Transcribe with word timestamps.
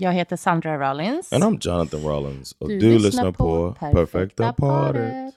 Jag 0.00 0.12
heter 0.12 0.36
Sandra 0.36 0.90
Rollins. 0.90 1.32
And 1.32 1.44
I'm 1.44 1.58
Jonathan 1.60 2.00
Rollins. 2.02 2.52
Och 2.58 2.68
Du 2.68 2.78
du, 2.78 2.98
lyssnar 2.98 3.32
på 3.32 3.74
på 3.80 3.90
Perfekta 3.92 4.52
Paret. 4.52 5.34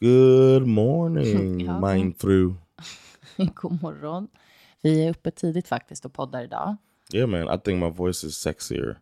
Good 0.00 0.66
morning, 0.66 1.60
Ja. 1.60 1.80
mind 1.94 2.18
through. 2.18 2.54
God 3.54 3.82
morgon. 3.82 4.28
Vi 4.82 5.04
är 5.06 5.10
uppe 5.10 5.30
tidigt 5.30 5.68
faktiskt 5.68 6.04
och 6.04 6.12
poddar 6.12 6.44
idag. 6.44 6.76
Yeah, 7.14 7.28
man, 7.28 7.54
I 7.54 7.58
think 7.64 7.82
my 7.82 7.90
voice 7.90 8.24
is 8.24 8.34
sexier. 8.36 8.98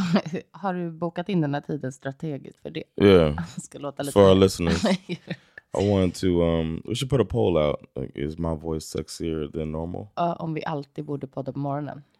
Har 0.52 0.74
du 0.74 0.90
bokat 0.90 1.28
in 1.28 1.40
den 1.40 1.54
här 1.54 1.60
tiden 1.60 1.92
strategiskt 1.92 2.58
för 2.62 2.70
det? 2.70 2.82
Yeah, 2.96 3.36
Ska 3.62 3.78
låta 3.78 4.02
lite... 4.02 4.12
for 4.12 4.28
our 4.28 4.34
listeners. 4.34 4.82
I 5.78 5.88
wanted 5.90 6.14
to, 6.20 6.42
um, 6.42 6.82
we 6.84 6.94
should 6.94 7.10
put 7.10 7.20
a 7.20 7.24
poll 7.24 7.56
out. 7.58 7.80
Like, 7.96 8.12
is 8.14 8.38
my 8.38 8.54
voice 8.56 8.84
sexier 8.96 9.52
than 9.52 9.72
normal? 9.72 10.08
Ja, 10.16 10.34
om 10.34 10.54
vi 10.54 10.64
alltid 10.64 11.04
borde 11.04 11.26
podda 11.26 11.52
på 11.52 11.58
morgonen. 11.58 12.02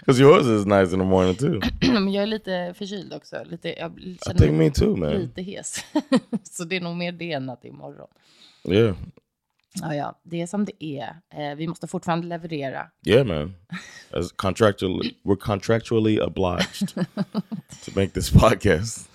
Because 0.00 0.18
yours 0.22 0.46
is 0.46 0.66
nice 0.66 0.92
in 0.92 0.98
the 0.98 1.04
morning 1.04 1.34
too. 1.34 1.60
Men 1.92 2.12
jag 2.12 2.22
är 2.22 2.26
lite 2.26 2.74
förkyld 2.78 3.12
också. 3.14 3.36
Lite, 3.44 3.68
jag 3.78 4.00
I 4.00 4.18
känner 4.26 4.38
think 4.38 4.52
mig 4.56 4.66
me 4.68 4.70
too, 4.70 4.96
man. 4.96 5.10
lite 5.12 5.42
hes. 5.42 5.84
Så 6.42 6.64
det 6.64 6.76
är 6.76 6.80
nog 6.80 6.96
mer 6.96 7.12
det 7.12 7.32
än 7.32 7.50
att 7.50 7.62
det 7.62 7.68
är 7.68 7.72
morgon. 7.72 8.08
Yeah, 8.64 8.96
Ja, 9.80 9.94
ja, 9.94 10.20
det 10.22 10.42
är 10.42 10.46
som 10.46 10.64
det 10.64 10.84
är. 10.84 11.16
Eh, 11.34 11.56
vi 11.56 11.68
måste 11.68 11.86
fortfarande 11.86 12.26
leverera. 12.26 12.86
yeah, 13.06 13.26
man. 13.26 13.54
As 14.10 14.32
contractually, 14.32 15.14
we're 15.24 15.36
contractually 15.40 16.20
obliged 16.20 16.88
to 17.84 17.90
make 17.94 18.08
this 18.08 18.30
podcast. 18.30 19.08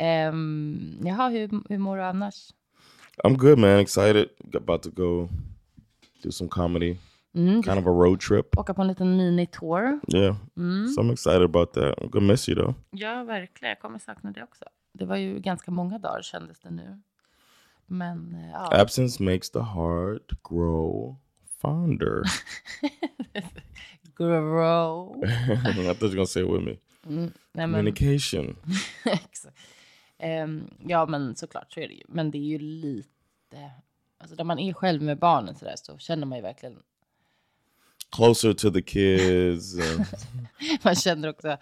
Um, 0.00 0.98
jaha, 1.04 1.28
hur, 1.30 1.48
hur 1.68 1.78
mår 1.78 1.96
du 1.96 2.02
annars? 2.02 2.52
I'm 3.24 3.36
good, 3.36 3.58
man. 3.58 3.80
Excited. 3.80 4.28
About 4.54 4.82
to 4.82 4.90
go 4.90 5.28
do 6.22 6.30
some 6.30 6.48
comedy, 6.48 6.98
Mm, 7.34 7.62
kind 7.62 7.78
of 7.78 7.86
a 7.86 7.90
road 7.90 8.20
trip. 8.20 8.56
åka 8.58 8.74
på 8.74 8.82
en 8.82 8.88
liten 8.88 9.16
minitour. 9.16 10.00
Yeah, 10.14 10.36
so 10.94 11.02
I'm 11.02 11.12
excited 11.12 11.42
about 11.42 11.72
that. 11.72 11.94
I'm 11.98 12.08
gonna 12.10 12.26
miss 12.26 12.48
you 12.48 12.54
though. 12.56 12.74
Ja, 12.90 13.24
verkligen. 13.24 13.68
Jag 13.68 13.80
kommer 13.80 13.98
sakna 13.98 14.30
det 14.30 14.42
också. 14.42 14.64
Det 14.92 15.04
var 15.04 15.16
ju 15.16 15.38
ganska 15.40 15.70
många 15.70 15.98
dagar 15.98 16.22
kändes 16.22 16.60
det 16.60 16.70
nu. 16.70 17.00
Men 17.86 18.34
eh, 18.34 18.50
ja, 18.50 18.68
Absence 18.80 19.22
makes 19.22 19.50
the 19.50 19.58
heart 19.60 20.32
grow 20.50 21.16
fonder. 21.60 22.22
grow. 24.14 25.20
I 25.24 25.56
thought 25.56 26.02
you 26.02 26.08
were 26.08 26.14
gonna 26.14 26.26
say 26.26 26.42
it 26.42 26.48
with 26.50 26.62
me. 26.64 26.78
Nej, 27.06 27.66
men, 27.66 27.70
Communication. 27.72 28.56
Ehm, 30.20 30.70
ja, 30.86 31.06
men 31.06 31.36
såklart 31.36 31.72
så 31.72 31.80
är 31.80 31.88
det 31.88 31.94
ju. 31.94 32.04
Men 32.08 32.30
det 32.30 32.38
är 32.38 32.42
ju 32.44 32.58
lite... 32.58 33.70
Alltså 34.18 34.36
när 34.36 34.44
man 34.44 34.58
är 34.58 34.72
själv 34.72 35.02
med 35.02 35.18
barnen 35.18 35.54
så, 35.54 35.64
där, 35.64 35.76
så 35.76 35.98
känner 35.98 36.26
man 36.26 36.38
ju 36.38 36.42
verkligen... 36.42 36.82
Closer 38.12 38.52
to 38.52 38.70
the 38.70 38.82
kids. 38.82 39.74
Man 40.84 40.94
känner 40.94 41.28
också 41.28 41.48
att 41.48 41.60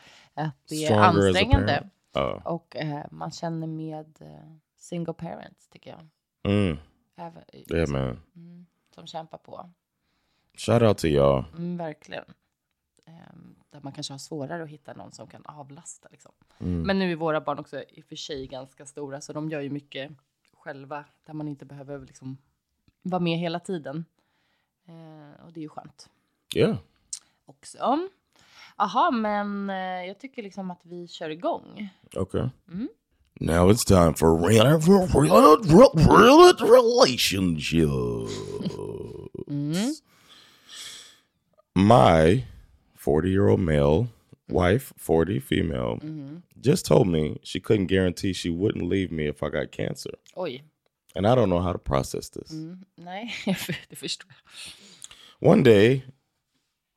det 0.69 0.85
är 0.87 0.99
ansträngande. 0.99 1.89
Uh, 2.17 2.23
Och 2.47 2.77
eh, 2.77 3.05
man 3.11 3.31
känner 3.31 3.67
med 3.67 4.17
eh, 4.21 4.53
single 4.77 5.15
parents, 5.15 5.69
tycker 5.69 5.91
jag. 5.91 6.09
mm, 6.53 6.79
Även, 7.17 7.43
yeah, 7.55 7.89
man. 7.89 8.21
Som 8.95 9.07
kämpar 9.07 9.39
på. 9.39 9.71
Shout 10.57 10.83
out 10.83 10.99
to 10.99 11.07
y'all. 11.07 11.45
Mm, 11.57 11.77
verkligen. 11.77 12.25
Ehm, 13.07 13.48
där 13.71 13.81
man 13.83 13.93
kanske 13.93 14.13
har 14.13 14.19
svårare 14.19 14.63
att 14.63 14.69
hitta 14.69 14.95
någon 14.95 15.13
som 15.13 15.27
kan 15.27 15.47
avlasta. 15.47 16.09
Liksom. 16.11 16.33
Mm. 16.59 16.83
Men 16.83 16.99
nu 16.99 17.13
är 17.13 17.17
våra 17.17 17.41
barn 17.41 17.59
också 17.59 17.83
i 17.89 18.01
och 18.01 18.05
för 18.05 18.17
sig 18.17 18.47
ganska 18.47 18.87
stora, 18.87 19.21
så 19.21 19.33
de 19.33 19.51
gör 19.51 19.61
ju 19.61 19.71
mycket 19.71 20.11
själva, 20.53 21.05
där 21.25 21.35
man 21.35 21.49
inte 21.49 21.65
behöver 21.65 22.07
liksom 22.07 22.39
vara 23.03 23.21
med 23.21 23.39
hela 23.39 23.61
tiden. 23.61 24.05
Eh, 24.87 25.45
och 25.47 25.53
det 25.53 25.61
är 25.61 25.63
ju 25.63 25.69
skönt 25.69 26.11
Yeah. 26.57 26.77
också. 27.45 28.09
Jaha, 28.77 29.11
men 29.11 29.71
eh, 29.71 30.07
jag 30.07 30.19
tycker 30.19 30.43
liksom 30.43 30.71
att 30.71 30.81
vi 30.83 31.09
kör 31.09 31.31
igång. 31.31 31.89
Okay. 32.17 32.49
Now 33.41 33.71
it's 33.71 33.85
time 33.87 34.15
for 34.15 34.49
real, 34.49 34.67
real, 34.81 35.09
real, 35.09 35.91
real 35.95 36.55
relationships. 36.57 38.33
My 41.75 42.45
40 43.09 43.31
year 43.31 43.49
old 43.49 43.61
male 43.61 44.09
wife, 44.51 44.93
40 44.99 45.41
female, 45.41 45.99
mm-hmm. 46.03 46.37
just 46.61 46.85
told 46.85 47.09
me 47.09 47.39
she 47.43 47.59
couldn't 47.59 47.87
guarantee 47.87 48.35
she 48.35 48.51
wouldn't 48.51 48.85
leave 48.87 49.11
me 49.11 49.27
if 49.27 49.43
I 49.43 49.49
got 49.49 49.73
cancer. 49.73 50.11
Oj, 50.37 50.61
And 51.17 51.27
I 51.27 51.35
don't 51.35 51.49
know 51.49 51.63
how 51.63 51.73
to 51.73 51.79
process 51.79 52.29
this. 52.29 52.53
nej, 52.97 53.31
det 53.89 53.97
förstår 53.97 54.29
jag. 54.29 55.51
One 55.53 55.63
day, 55.63 56.03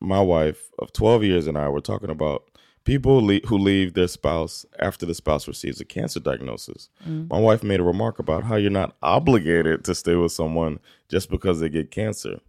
my 0.01 0.19
wife 0.19 0.59
of 0.77 0.91
12 0.91 1.23
years 1.23 1.47
and 1.47 1.57
I 1.57 1.69
were 1.69 1.81
talking 1.81 2.09
about 2.09 2.41
people 2.83 3.25
le- 3.25 3.47
who 3.47 3.57
leave 3.57 3.93
their 3.93 4.07
spouse 4.07 4.65
after 4.79 5.05
the 5.05 5.13
spouse 5.13 5.47
receives 5.47 5.79
a 5.81 5.85
cancer 5.85 6.19
diagnosis. 6.19 6.89
Mm. 7.07 7.29
My 7.29 7.39
wife 7.39 7.63
made 7.63 7.79
a 7.79 7.83
remark 7.83 8.19
about 8.19 8.43
how 8.43 8.57
you're 8.57 8.79
not 8.81 8.95
obligated 9.01 9.85
to 9.85 9.95
stay 9.95 10.15
with 10.15 10.33
someone 10.33 10.79
just 11.07 11.29
because 11.29 11.59
they 11.61 11.69
get 11.69 11.89
cancer. 11.91 12.41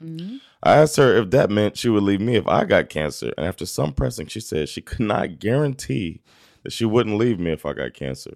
Mm-hmm. 0.00 0.36
I 0.62 0.76
asked 0.76 0.96
her 0.96 1.16
if 1.16 1.30
that 1.30 1.50
meant 1.50 1.76
she 1.76 1.88
would 1.88 2.02
leave 2.02 2.20
me 2.20 2.36
if 2.36 2.46
I 2.48 2.64
got 2.64 2.88
cancer, 2.88 3.32
and 3.36 3.46
after 3.46 3.66
some 3.66 3.92
pressing, 3.92 4.26
she 4.26 4.40
said 4.40 4.68
she 4.68 4.80
could 4.80 5.00
not 5.06 5.38
guarantee 5.38 6.22
that 6.62 6.72
she 6.72 6.84
wouldn't 6.84 7.18
leave 7.18 7.38
me 7.38 7.52
if 7.52 7.64
I 7.66 7.72
got 7.74 7.94
cancer. 7.94 8.34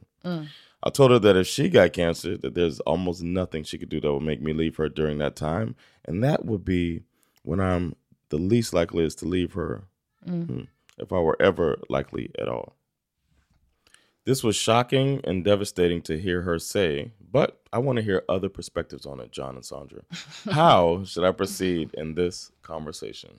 I 0.83 0.91
told 0.91 1.11
her 1.11 1.19
that 1.19 1.37
if 1.37 1.47
she 1.47 1.69
got 1.69 1.93
cancer, 1.93 2.37
that 2.39 2.55
there's 2.55 2.81
almost 2.81 3.23
nothing 3.23 3.65
she 3.65 3.79
could 3.79 3.89
do 3.89 4.01
that 4.01 4.13
would 4.13 4.23
make 4.23 4.41
me 4.43 4.53
leave 4.53 4.77
her 4.77 4.89
during 4.89 5.19
that 5.19 5.35
time, 5.37 5.75
and 6.05 6.23
that 6.23 6.45
would 6.45 6.65
be 6.65 7.03
when 7.43 7.61
I'm 7.61 7.97
the 8.29 8.37
least 8.39 8.73
likely 8.75 9.05
is 9.05 9.15
to 9.17 9.27
leave 9.27 9.55
her, 9.55 9.85
Hmm. 10.25 10.61
if 10.99 11.13
I 11.13 11.19
were 11.19 11.41
ever 11.41 11.79
likely 11.89 12.31
at 12.39 12.49
all. 12.49 12.77
This 14.25 14.45
was 14.45 14.55
shocking 14.57 15.21
and 15.25 15.45
devastating 15.45 16.03
to 16.03 16.19
hear 16.19 16.43
her 16.43 16.59
say, 16.59 17.11
but 17.33 17.61
I 17.73 17.79
want 17.79 17.97
to 17.99 18.03
hear 18.05 18.23
other 18.29 18.49
perspectives 18.51 19.07
on 19.07 19.21
it, 19.21 19.33
John 19.33 19.57
and 19.57 19.65
Sandra. 19.65 20.03
How 20.51 21.05
should 21.05 21.25
I 21.25 21.33
proceed 21.33 21.95
in 21.95 22.15
this 22.15 22.51
conversation? 22.63 23.31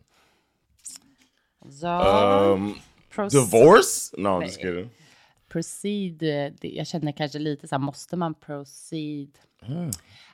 Ja, 1.81 2.53
Um, 2.53 2.81
proce- 3.15 3.31
divorce? 3.31 4.11
No, 4.17 4.37
I'm 4.39 4.41
just 4.47 4.59
kidding. 4.59 4.89
proceed, 5.49 6.23
eh, 6.23 6.51
det, 6.61 6.69
jag 6.69 6.87
känner 6.87 7.11
kanske 7.11 7.39
lite 7.39 7.67
så 7.67 7.75
här, 7.75 7.79
måste 7.79 8.17
man 8.17 8.33
proceed? 8.33 9.29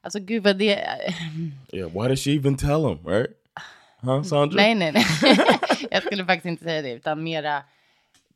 Alltså 0.02 0.20
gud 0.20 0.44
vad 0.44 0.58
det... 0.58 0.88
Yeah, 1.74 1.90
why 1.92 2.08
did 2.08 2.20
she 2.20 2.36
even 2.36 2.56
tell 2.58 2.86
him, 2.90 3.00
right? 3.06 3.30
Huh, 4.02 4.24
Sandra? 4.24 4.56
Nej, 4.62 4.76
nej, 4.76 4.92
nej. 4.92 5.06
jag 5.92 6.04
skulle 6.04 6.26
faktiskt 6.26 6.46
inte 6.46 6.64
säga 6.64 6.82
det, 6.82 6.92
utan 6.92 7.24
mera... 7.24 7.64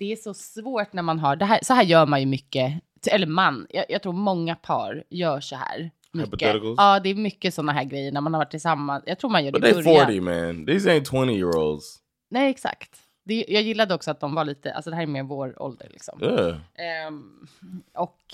Det 0.02 0.12
är 0.12 0.16
så 0.16 0.34
svårt 0.34 0.94
när 0.94 1.02
man 1.04 1.20
har... 1.20 1.36
Det 1.36 1.46
här, 1.46 1.60
så 1.64 1.74
här 1.74 1.84
gör 1.84 2.06
man 2.06 2.20
ju 2.20 2.26
mycket. 2.26 2.82
Eller 3.08 3.28
man. 3.28 3.68
Jag, 3.70 3.86
jag 3.90 4.02
tror 4.02 4.14
många 4.14 4.56
par 4.56 5.04
gör 5.10 5.40
så 5.40 5.56
här. 5.56 5.92
Mycket. 6.14 6.56
Ja, 6.78 7.00
det 7.00 7.10
är 7.10 7.16
mycket 7.16 7.54
sådana 7.54 7.72
här 7.72 7.84
grejer 7.84 8.12
när 8.12 8.22
man 8.22 8.34
har 8.34 8.42
varit 8.42 8.52
tillsammans. 8.52 9.04
Jag 9.08 9.20
tror 9.20 9.30
man 9.30 9.46
gör 9.46 9.52
det 9.52 9.60
But 9.60 9.70
i 9.70 9.84
början. 9.84 10.06
40, 10.06 10.22
man. 10.22 10.66
These 10.66 10.90
ain't 10.90 11.26
20 11.26 11.34
year 11.34 11.58
olds. 11.58 12.00
Nej, 12.30 12.50
exakt. 12.50 13.00
Det, 13.26 13.46
jag 13.48 13.62
gillade 13.64 13.94
också 13.94 14.12
att 14.12 14.20
de 14.20 14.36
var 14.36 14.46
lite... 14.46 14.74
Alltså 14.74 14.90
det 14.90 14.96
här 14.96 15.04
är 15.04 15.08
mer 15.08 15.24
vår 15.24 15.62
ålder 15.62 15.88
liksom. 15.92 16.20
Yeah. 16.24 16.56
Ehm, 16.76 17.48
och, 17.94 18.26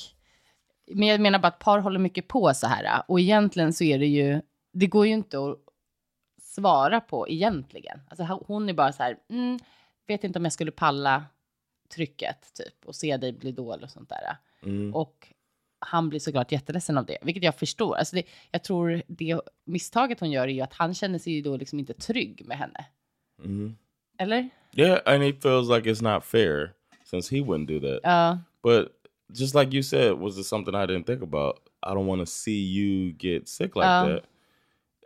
men 0.93 1.07
jag 1.07 1.19
menar 1.21 1.39
bara 1.39 1.47
att 1.47 1.59
par 1.59 1.79
håller 1.79 1.99
mycket 1.99 2.27
på 2.27 2.53
så 2.53 2.67
här. 2.67 3.03
Och 3.07 3.19
egentligen 3.19 3.73
så 3.73 3.83
är 3.83 3.99
det 3.99 4.07
ju, 4.07 4.41
det 4.73 4.87
går 4.87 5.05
ju 5.07 5.13
inte 5.13 5.37
att 5.37 5.57
svara 6.41 7.01
på 7.01 7.29
egentligen. 7.29 7.99
Alltså 8.09 8.23
ho- 8.23 8.43
hon 8.47 8.69
är 8.69 8.73
bara 8.73 8.93
så 8.93 9.03
här, 9.03 9.17
mm, 9.29 9.59
vet 10.07 10.23
inte 10.23 10.39
om 10.39 10.45
jag 10.45 10.53
skulle 10.53 10.71
palla 10.71 11.23
trycket 11.95 12.53
typ 12.53 12.85
och 12.85 12.95
se 12.95 13.17
dig 13.17 13.33
bli 13.33 13.51
dålig 13.51 13.83
och 13.83 13.89
sånt 13.91 14.09
där. 14.09 14.37
Och 14.93 15.27
han 15.79 16.09
blir 16.09 16.19
såklart 16.19 16.51
jätteledsen 16.51 16.97
av 16.97 17.05
det, 17.05 17.17
vilket 17.21 17.43
jag 17.43 17.55
förstår. 17.55 17.95
Alltså 17.95 18.15
det, 18.15 18.23
jag 18.51 18.63
tror 18.63 19.01
det 19.07 19.41
misstaget 19.65 20.19
hon 20.19 20.31
gör 20.31 20.43
är 20.47 20.51
ju 20.51 20.61
att 20.61 20.73
han 20.73 20.93
känner 20.93 21.19
sig 21.19 21.33
ju 21.33 21.41
då 21.41 21.57
liksom 21.57 21.79
inte 21.79 21.93
trygg 21.93 22.45
med 22.45 22.57
henne. 22.57 22.85
Eller? 24.19 24.49
Yeah, 24.73 24.99
and 25.05 25.23
he 25.23 25.33
feels 25.33 25.69
like 25.69 25.89
it's 25.89 26.13
not 26.13 26.23
fair. 26.23 26.73
since 27.05 27.35
he 27.35 27.41
wouldn't 27.41 27.67
do 27.67 27.79
that. 27.79 27.99
Ja, 28.03 28.39
But 28.63 28.91
just 29.33 29.55
like 29.55 29.73
you 29.73 29.83
said, 29.83 30.13
was 30.13 30.37
it 30.37 30.45
something 30.45 30.75
I 30.75 30.85
didn't 30.85 31.05
think 31.05 31.23
about? 31.23 31.55
I 31.83 31.93
don't 31.93 32.05
want 32.07 32.21
to 32.21 32.25
see 32.25 32.63
you 32.63 33.13
get 33.13 33.47
sick 33.47 33.75
like 33.75 33.85
Oh. 33.85 34.07
that. 34.09 34.23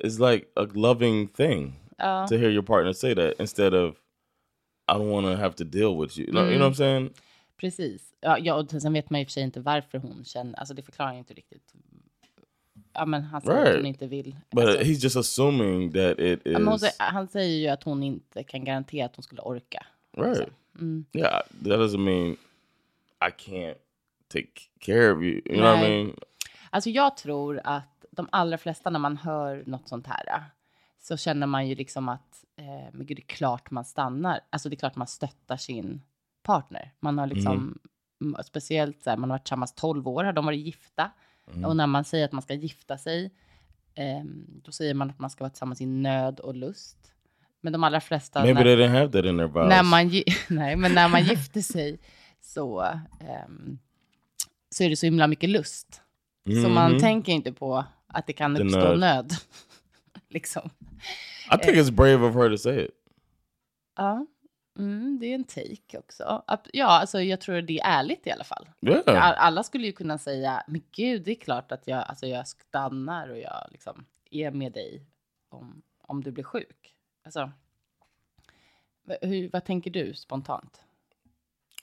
It's 0.04 0.20
like 0.20 0.48
a 0.56 0.66
loving 0.74 1.28
thing 1.28 1.76
ja. 2.00 2.26
to 2.28 2.38
hear 2.38 2.50
your 2.50 2.64
partner 2.64 2.94
say 2.94 3.14
that 3.14 3.36
instead 3.40 3.74
of 3.74 3.96
I 4.88 4.94
don't 4.94 5.10
want 5.12 5.26
to 5.28 5.36
have 5.36 5.54
to 5.56 5.64
deal 5.64 6.02
with 6.02 6.20
you. 6.20 6.32
Know, 6.32 6.44
you 6.44 6.56
know 6.58 6.68
what 6.70 6.74
I'm 6.74 6.78
saying? 6.78 7.10
Precis. 7.58 8.14
Ja, 8.22 8.38
ja, 8.40 8.56
och 8.56 8.82
sen 8.82 8.94
vet 8.94 9.10
man 9.10 9.22
och 9.22 9.28
för 9.28 9.32
sig 9.32 9.44
inte 9.44 9.60
varför 9.60 9.98
hon 9.98 10.24
känner, 10.26 10.60
alltså 10.60 10.74
det 10.74 10.82
förklarar 10.82 11.12
ju 11.14 11.18
inte 11.20 11.34
riktigt. 11.34 11.74
Ja, 12.94 13.06
men 13.06 13.22
han 13.24 13.42
säger 13.42 13.60
att 13.60 13.66
Right. 13.66 13.78
hon 13.78 13.86
inte 13.86 14.08
vill. 14.08 14.36
But 14.52 14.64
alltså, 14.66 14.82
he's 14.84 15.04
just 15.04 15.16
assuming 15.16 15.92
that 15.92 16.20
it 16.20 16.48
is 16.48 16.58
hon 16.58 16.80
han 16.98 17.28
säger 17.28 17.60
ju 17.60 17.68
att 17.68 17.84
hon 17.84 18.04
inte 18.04 18.44
kan 18.44 18.64
garantera 18.66 19.06
att 19.06 19.16
hon 19.16 19.24
skulle 19.24 19.42
orka. 19.42 19.86
right. 20.18 20.48
Mm. 20.80 21.06
Yeah, 21.14 21.42
that 21.64 21.80
doesn't 21.80 21.98
mean 21.98 22.32
I 23.28 23.32
can't 23.50 23.76
take 24.28 24.62
care 24.80 25.12
of 25.12 25.24
you. 25.24 25.42
You 25.46 25.56
know 25.58 25.64
what 25.66 25.78
I 25.78 25.82
Nej. 25.82 26.04
mean? 26.04 26.16
Alltså 26.70 26.90
jag 26.90 27.18
tror 27.18 27.62
att 27.64 28.06
de 28.12 28.28
allra 28.32 28.58
flesta 28.58 28.90
när 28.90 29.00
man 29.00 29.18
hör 29.18 29.64
något 29.66 29.88
sånt 29.88 30.08
här 30.08 30.44
så 31.02 31.18
känner 31.18 31.48
man 31.48 31.68
ju 31.68 31.76
liksom 31.76 32.10
att 32.10 32.44
eh, 32.56 32.66
men 32.94 33.06
gud, 33.06 33.18
det 33.18 33.22
är 33.22 33.36
klart 33.36 33.72
man 33.72 33.86
stannar. 33.86 34.40
Alltså 34.50 34.70
det 34.70 34.76
är 34.76 34.78
klart 34.78 34.96
man 34.96 35.08
stöttar 35.08 35.58
sin 35.58 36.02
partner. 36.44 36.92
Man 37.00 37.18
har 37.18 37.28
liksom, 37.28 37.80
m- 38.22 38.36
speciellt 38.46 39.04
så 39.04 39.10
här, 39.10 39.18
man 39.18 39.30
har 39.30 39.38
varit 39.38 39.44
tillsammans 39.46 39.74
12 39.76 40.08
år, 40.08 40.24
har 40.24 40.34
de 40.34 40.46
varit 40.46 40.60
gifta. 40.66 41.12
Och 41.66 41.76
när 41.76 41.88
man 41.88 42.04
säger 42.04 42.26
att 42.26 42.32
man 42.32 42.42
ska 42.42 42.54
gifta 42.54 42.98
sig, 42.98 43.32
ehm, 43.96 44.46
då 44.64 44.72
säger 44.72 44.94
man 44.94 45.10
att 45.10 45.20
man 45.20 45.30
ska 45.30 45.44
vara 45.44 45.50
tillsammans 45.50 45.82
i 45.82 45.86
nöd 45.86 46.40
och 46.40 46.56
lust. 46.56 46.98
Men 47.62 47.74
de 47.74 47.84
allra 47.84 48.02
flesta, 48.02 48.42
Maybe 48.44 48.54
när, 48.54 48.64
they 48.64 48.76
didn't 48.76 48.92
have 49.00 49.08
that 49.12 49.26
in 49.26 49.38
their 49.38 49.48
vows. 49.48 49.70
när 49.70 49.84
man, 49.84 50.08
nej, 50.50 50.76
men 50.76 50.94
när 50.94 51.10
man 51.10 51.24
gifter 51.24 51.62
sig 51.62 52.00
så, 52.42 52.82
ehm, 53.20 53.80
så 54.70 54.84
är 54.84 54.90
det 54.90 54.96
så 54.96 55.06
himla 55.06 55.28
mycket 55.28 55.50
lust. 55.50 56.02
Så 56.64 56.70
man 56.70 56.92
Mhm. 56.92 57.00
tänker 57.00 57.32
inte 57.32 57.54
på 57.54 57.86
att 58.08 58.28
det 58.28 58.34
kan 58.34 58.58
uppstå 58.58 58.80
nöd. 58.80 59.00
nöd. 59.00 59.34
Liksom. 60.32 60.70
I 61.54 61.58
think 61.58 61.78
it's 61.78 61.92
brave 61.92 62.26
of 62.28 62.36
her 62.36 62.50
to 62.50 62.58
say 62.58 62.86
it. 62.86 62.92
Ja, 63.96 64.26
mm, 64.80 65.18
det 65.20 65.26
är 65.26 65.36
en 65.36 65.44
take 65.44 65.98
också. 65.98 66.44
Ja, 66.74 66.86
alltså 66.86 67.22
jag 67.22 67.42
tror 67.42 67.62
det 67.62 67.80
är 67.80 68.00
ärligt 68.00 68.28
i 68.28 68.32
alla 68.32 68.44
fall. 68.44 68.70
Yeah. 68.82 69.02
All- 69.08 69.36
Alla 69.38 69.64
skulle 69.64 69.86
ju 69.86 69.92
kunna 69.94 70.18
säga, 70.18 70.64
men 70.68 70.82
gud, 70.92 71.24
det 71.24 71.32
är 71.32 71.36
klart 71.36 71.72
att 71.72 71.88
jag, 71.88 72.04
alltså 72.08 72.28
jag 72.28 72.48
stannar 72.48 73.30
och 73.30 73.38
jag 73.40 73.68
liksom 73.72 74.06
är 74.32 74.52
med 74.52 74.72
dig 74.72 75.06
om, 75.50 75.82
om 76.02 76.24
du 76.24 76.32
blir 76.32 76.44
sjuk. 76.44 76.96
Alltså, 77.26 77.52
hur, 79.22 79.50
vad 79.50 79.66
tänker 79.66 79.92
du 79.92 80.14
spontant? 80.14 80.82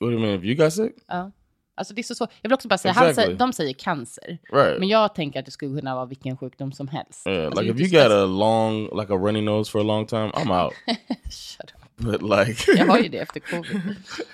What 0.01 0.09
do 0.09 0.13
you 0.13 0.21
mean? 0.21 0.35
If 0.39 0.45
you 0.45 0.55
got 0.55 0.73
sick? 0.73 0.93
Ja. 1.07 1.31
Alltså 1.79 1.95
det 1.95 2.01
är 2.01 2.03
så 2.03 2.15
svårt. 2.15 2.31
Jag 2.43 2.49
vill 2.49 2.55
också 2.55 2.69
bara 2.69 2.79
säga, 2.79 2.93
Exactly. 2.93 3.15
säger, 3.15 3.37
de 3.37 3.53
säger 3.53 3.73
cancer. 3.73 4.39
Right. 4.53 4.79
Men 4.79 4.89
jag 4.89 5.15
tänker 5.15 5.39
att 5.41 5.45
det 5.47 5.51
skulle 5.53 5.81
kunna 5.81 5.95
vara 5.95 6.07
vilken 6.07 6.37
sjukdom 6.37 6.73
som 6.73 6.89
helst. 6.89 7.27
Yeah, 7.27 7.47
Alltså, 7.47 7.63
like 7.63 7.75
if 7.85 7.93
you 7.93 8.03
got 8.03 8.13
a 8.13 8.27
long, 8.27 8.83
like 9.01 9.13
a 9.13 9.17
runny 9.17 9.41
nose 9.41 9.71
for 9.71 9.81
a 9.81 9.85
long 9.85 10.07
time, 10.07 10.31
I'm 10.31 10.65
out. 10.65 10.73
Shut 11.31 11.71
up. 11.75 11.81
but 11.97 12.23
like, 12.23 12.73
Jag 12.77 12.87
har 12.87 12.99
ju 12.99 13.09
det 13.09 13.19
efter 13.19 13.41
covid. 13.41 13.81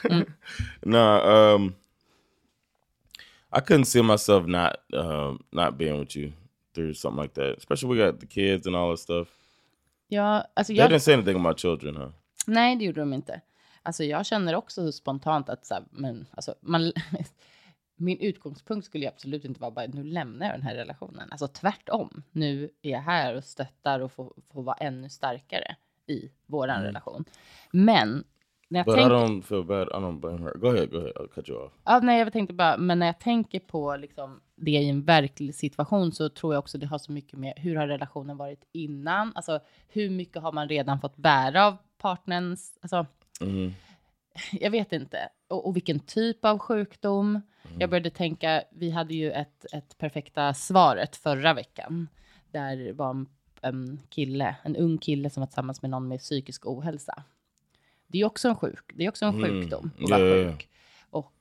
nah, 0.82 1.54
um, 1.54 1.74
I 3.56 3.60
couldn't 3.60 3.84
see 3.84 4.02
myself 4.02 4.46
not, 4.46 4.72
um, 4.92 5.42
not 5.52 5.78
being 5.78 6.00
with 6.00 6.16
you 6.16 6.32
through 6.74 6.94
something 6.94 7.22
like 7.22 7.34
that. 7.34 7.58
Especially 7.58 7.94
we 7.98 8.06
got 8.06 8.20
the 8.20 8.26
kids 8.26 8.66
and 8.66 8.76
all 8.76 8.90
that 8.92 9.00
stuff. 9.00 9.28
Ja, 10.08 10.44
alltså 10.54 10.72
They 10.72 10.76
jag, 10.82 10.90
didn't 10.90 10.98
say 11.00 11.14
anything 11.14 11.36
about 11.36 11.58
children, 11.60 11.96
huh? 11.96 12.08
nej, 12.46 12.76
det 12.76 12.84
gjorde 12.84 13.00
de 13.00 13.12
inte. 13.12 13.40
Alltså 13.84 14.04
jag 14.04 14.26
känner 14.26 14.54
också 14.54 14.92
spontant 14.92 15.48
att 15.48 15.66
så 15.66 15.74
här, 15.74 15.84
men, 15.90 16.26
alltså, 16.30 16.54
man, 16.60 16.92
min 17.96 18.18
utgångspunkt 18.20 18.86
skulle 18.86 19.04
ju 19.04 19.08
absolut 19.08 19.44
inte 19.44 19.60
vara 19.60 19.70
bara 19.70 19.86
nu 19.86 20.04
lämnar 20.04 20.46
jag 20.46 20.54
den 20.54 20.62
här 20.62 20.74
relationen. 20.74 21.28
Alltså 21.30 21.48
tvärtom. 21.48 22.22
Nu 22.32 22.70
är 22.82 22.90
jag 22.90 23.00
här 23.00 23.36
och 23.36 23.44
stöttar 23.44 24.00
och 24.00 24.12
får, 24.12 24.32
får 24.52 24.62
vara 24.62 24.76
ännu 24.76 25.08
starkare 25.08 25.76
i 26.06 26.30
våran 26.46 26.82
relation. 26.82 27.24
Men 27.70 28.24
när 28.68 28.80
jag 28.80 28.88
Mm. 28.88 28.94
But 28.94 28.94
I 28.94 29.00
tänker... 29.00 29.16
don't 29.16 29.42
feel 29.42 29.64
bad. 29.64 29.88
I 29.88 29.90
don't 29.90 30.20
blame 30.20 30.42
her. 30.42 30.54
Go 30.54 30.68
ahead, 30.68 30.86
go 30.86 30.98
ahead. 30.98 31.12
I'll 31.16 31.28
cut 31.28 31.48
you 31.48 31.58
off. 31.58 31.72
Ja, 31.84 32.00
nej, 32.02 32.18
jag 32.18 32.32
tänkte 32.32 32.54
bara, 32.54 32.76
men 32.76 32.98
när 32.98 33.06
jag 33.06 33.20
tänker 33.20 33.60
på 33.60 33.96
liksom, 33.96 34.40
det 34.56 34.70
i 34.70 34.88
en 34.88 35.04
verklig 35.04 35.54
situation 35.54 36.12
så 36.12 36.28
tror 36.28 36.54
jag 36.54 36.58
också 36.58 36.78
det 36.78 36.86
har 36.86 36.98
så 36.98 37.12
mycket 37.12 37.38
med 37.38 37.52
hur 37.56 37.76
har 37.76 37.86
relationen 37.86 38.36
varit 38.36 38.64
innan? 38.72 39.32
Alltså 39.34 39.60
hur 39.88 40.10
mycket 40.10 40.42
har 40.42 40.52
man 40.52 40.68
redan 40.68 41.00
fått 41.00 41.16
bära 41.16 41.66
av 41.66 41.76
partnerns, 41.98 42.78
alltså 42.82 43.06
Mhm. 43.40 43.74
jag 44.52 44.70
vet 44.70 44.92
inte. 44.92 45.28
Och, 45.48 45.66
och 45.66 45.76
vilken 45.76 46.00
typ 46.00 46.44
av 46.44 46.58
sjukdom. 46.58 47.40
Jag 47.78 47.90
började 47.90 48.10
tänka, 48.10 48.62
vi 48.70 48.90
hade 48.90 49.14
ju 49.14 49.32
ett, 49.32 49.66
ett 49.72 49.98
perfekta 49.98 50.54
svaret 50.54 51.16
förra 51.16 51.54
veckan. 51.54 52.08
Där 52.50 52.92
var 52.92 53.10
en, 53.10 53.26
en 53.60 54.00
kille, 54.08 54.56
en 54.62 54.76
ung 54.76 54.98
kille 54.98 55.30
som 55.30 55.40
var 55.40 55.46
tillsammans 55.46 55.82
med 55.82 55.90
någon 55.90 56.08
med 56.08 56.18
psykisk 56.20 56.66
ohälsa. 56.66 57.22
Det 58.06 58.18
är 58.20 58.24
också 58.24 58.48
en 58.48 58.56
sjuk, 58.56 58.92
det 58.94 59.04
är 59.04 59.08
också 59.08 59.24
en 59.24 59.34
Mm. 59.34 59.50
sjukdom 59.62 59.90
att 60.02 60.10
vara 60.10 60.20
sjuk. 60.20 60.68
Och 61.10 61.32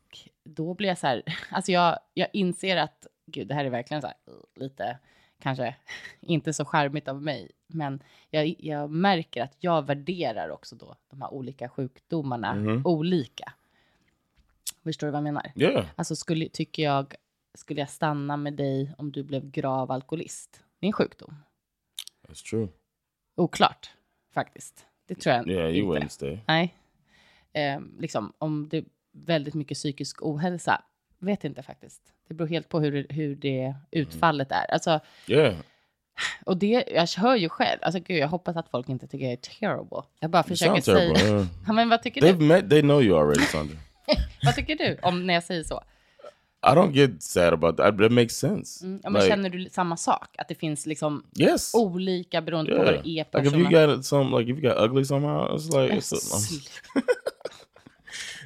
då 0.44 0.74
blir 0.74 0.90
jag 0.90 0.98
så 0.98 1.08
här, 1.08 1.24
alltså 1.52 1.72
jag, 1.72 2.00
jag 2.14 2.28
inser 2.34 2.78
att, 2.78 3.08
gud 3.26 3.48
det 3.48 3.54
här 3.54 3.66
är 3.66 3.70
verkligen 3.70 4.02
så 4.02 4.08
här, 4.08 4.18
lite, 4.56 4.98
kanske 5.44 5.76
inte 6.22 6.54
så 6.54 6.66
charmigt 6.66 7.08
av 7.08 7.22
mig, 7.22 7.52
men 7.68 8.04
jag, 8.30 8.56
jag 8.60 8.90
märker 8.90 9.44
att 9.44 9.56
jag 9.60 9.86
värderar 9.86 10.50
också 10.50 10.76
då 10.76 10.96
de 11.10 11.22
här 11.22 11.34
olika 11.34 11.70
sjukdomarna 11.70 12.54
Mhm. 12.54 12.82
olika. 12.86 13.54
Förstår 14.84 15.08
du 15.08 15.12
vad 15.12 15.18
jag 15.18 15.24
menar? 15.24 15.52
Yeah. 15.56 15.86
Alltså 15.96 16.16
skulle, 16.16 16.50
tycker 16.50 16.84
jag, 16.84 17.16
skulle 17.54 17.80
jag 17.80 17.90
stanna 17.90 18.38
med 18.38 18.54
dig 18.54 18.94
om 18.98 19.12
du 19.12 19.24
blev 19.24 19.52
grav 19.52 19.92
alkoholist? 19.92 20.64
Det 20.80 20.86
är 20.86 20.88
en 20.88 20.94
sjukdom. 20.94 21.36
That's 22.28 22.50
true. 22.50 22.68
Oklart, 23.36 23.92
faktiskt. 24.34 24.86
Det 25.06 25.16
tror 25.16 25.36
jag 25.36 25.48
Yeah, 25.48 26.02
inte. 26.04 26.40
Nej. 26.48 26.76
Eh, 27.54 27.80
liksom, 28.00 28.34
om 28.38 28.70
det 28.70 28.78
är 28.78 28.86
väldigt 29.12 29.54
mycket 29.54 29.76
psykisk 29.78 30.22
ohälsa, 30.22 30.84
vet 31.26 31.44
inte 31.44 31.64
faktiskt. 31.64 32.02
Det 32.28 32.34
beror 32.34 32.48
helt 32.48 32.70
på 32.70 32.80
hur, 32.80 33.08
hur 33.10 33.36
det 33.36 33.76
utfallet 33.92 34.52
är. 34.52 34.74
Alltså, 34.74 35.00
Yeah. 35.28 35.56
och 36.46 36.58
det, 36.58 36.84
jag 36.92 37.08
hör 37.08 37.36
ju 37.36 37.50
själv, 37.50 37.80
alltså 37.82 38.00
gud, 38.00 38.18
jag 38.18 38.28
hoppas 38.28 38.56
att 38.56 38.70
folk 38.70 38.90
inte 38.90 39.08
tycker 39.08 39.26
jag 39.26 39.34
är 39.34 39.38
terrible. 39.38 40.02
Jag 40.20 40.30
bara 40.30 40.44
försöker 40.44 40.82
terrible. 40.82 41.16
säga, 41.20 41.30
yeah. 41.30 41.46
Ja, 41.68 41.74
men 41.74 41.90
vad 41.90 42.04
tycker 42.04 42.22
They've 42.22 42.40
du? 42.40 42.46
met. 42.46 42.70
They 42.70 42.82
know 42.82 43.04
you 43.04 43.20
already, 43.20 43.42
Sandra. 43.52 43.78
Vad 44.44 44.56
tycker 44.56 44.76
du 44.76 44.98
om 45.02 45.28
när 45.28 45.34
jag 45.34 45.44
säger 45.44 45.64
så? 45.64 45.84
I 46.66 46.76
don't 46.76 46.94
get 46.94 47.24
sad 47.24 47.54
about 47.54 47.78
that. 47.78 47.98
That 47.98 48.12
makes 48.12 48.38
sense. 48.38 48.86
Mm, 48.86 49.00
ja, 49.04 49.10
men 49.10 49.22
Like, 49.22 49.32
känner 49.36 49.50
du 49.50 49.70
samma 49.70 49.98
sak? 49.98 50.36
Att 50.38 50.48
det 50.48 50.56
finns 50.56 50.86
liksom 50.86 51.24
yes. 51.40 51.74
olika 51.74 52.42
beroende 52.42 52.72
på 52.72 52.78
vad 52.78 52.88
yeah. 52.88 53.04
det 53.04 53.20
är 53.20 53.24
på 53.24 53.38
Like 53.38 53.50
if 53.50 53.56
you 53.56 53.88
got 53.88 54.06
some, 54.06 54.40
like 54.40 54.52
if 54.52 54.58
you 54.58 54.74
got 54.74 54.90
ugly 54.90 55.06
somehow, 55.06 55.58
it's 55.58 55.82
like 55.82 55.96
it's. 55.96 56.14
A, 56.14 56.18
Sluta. 56.18 57.08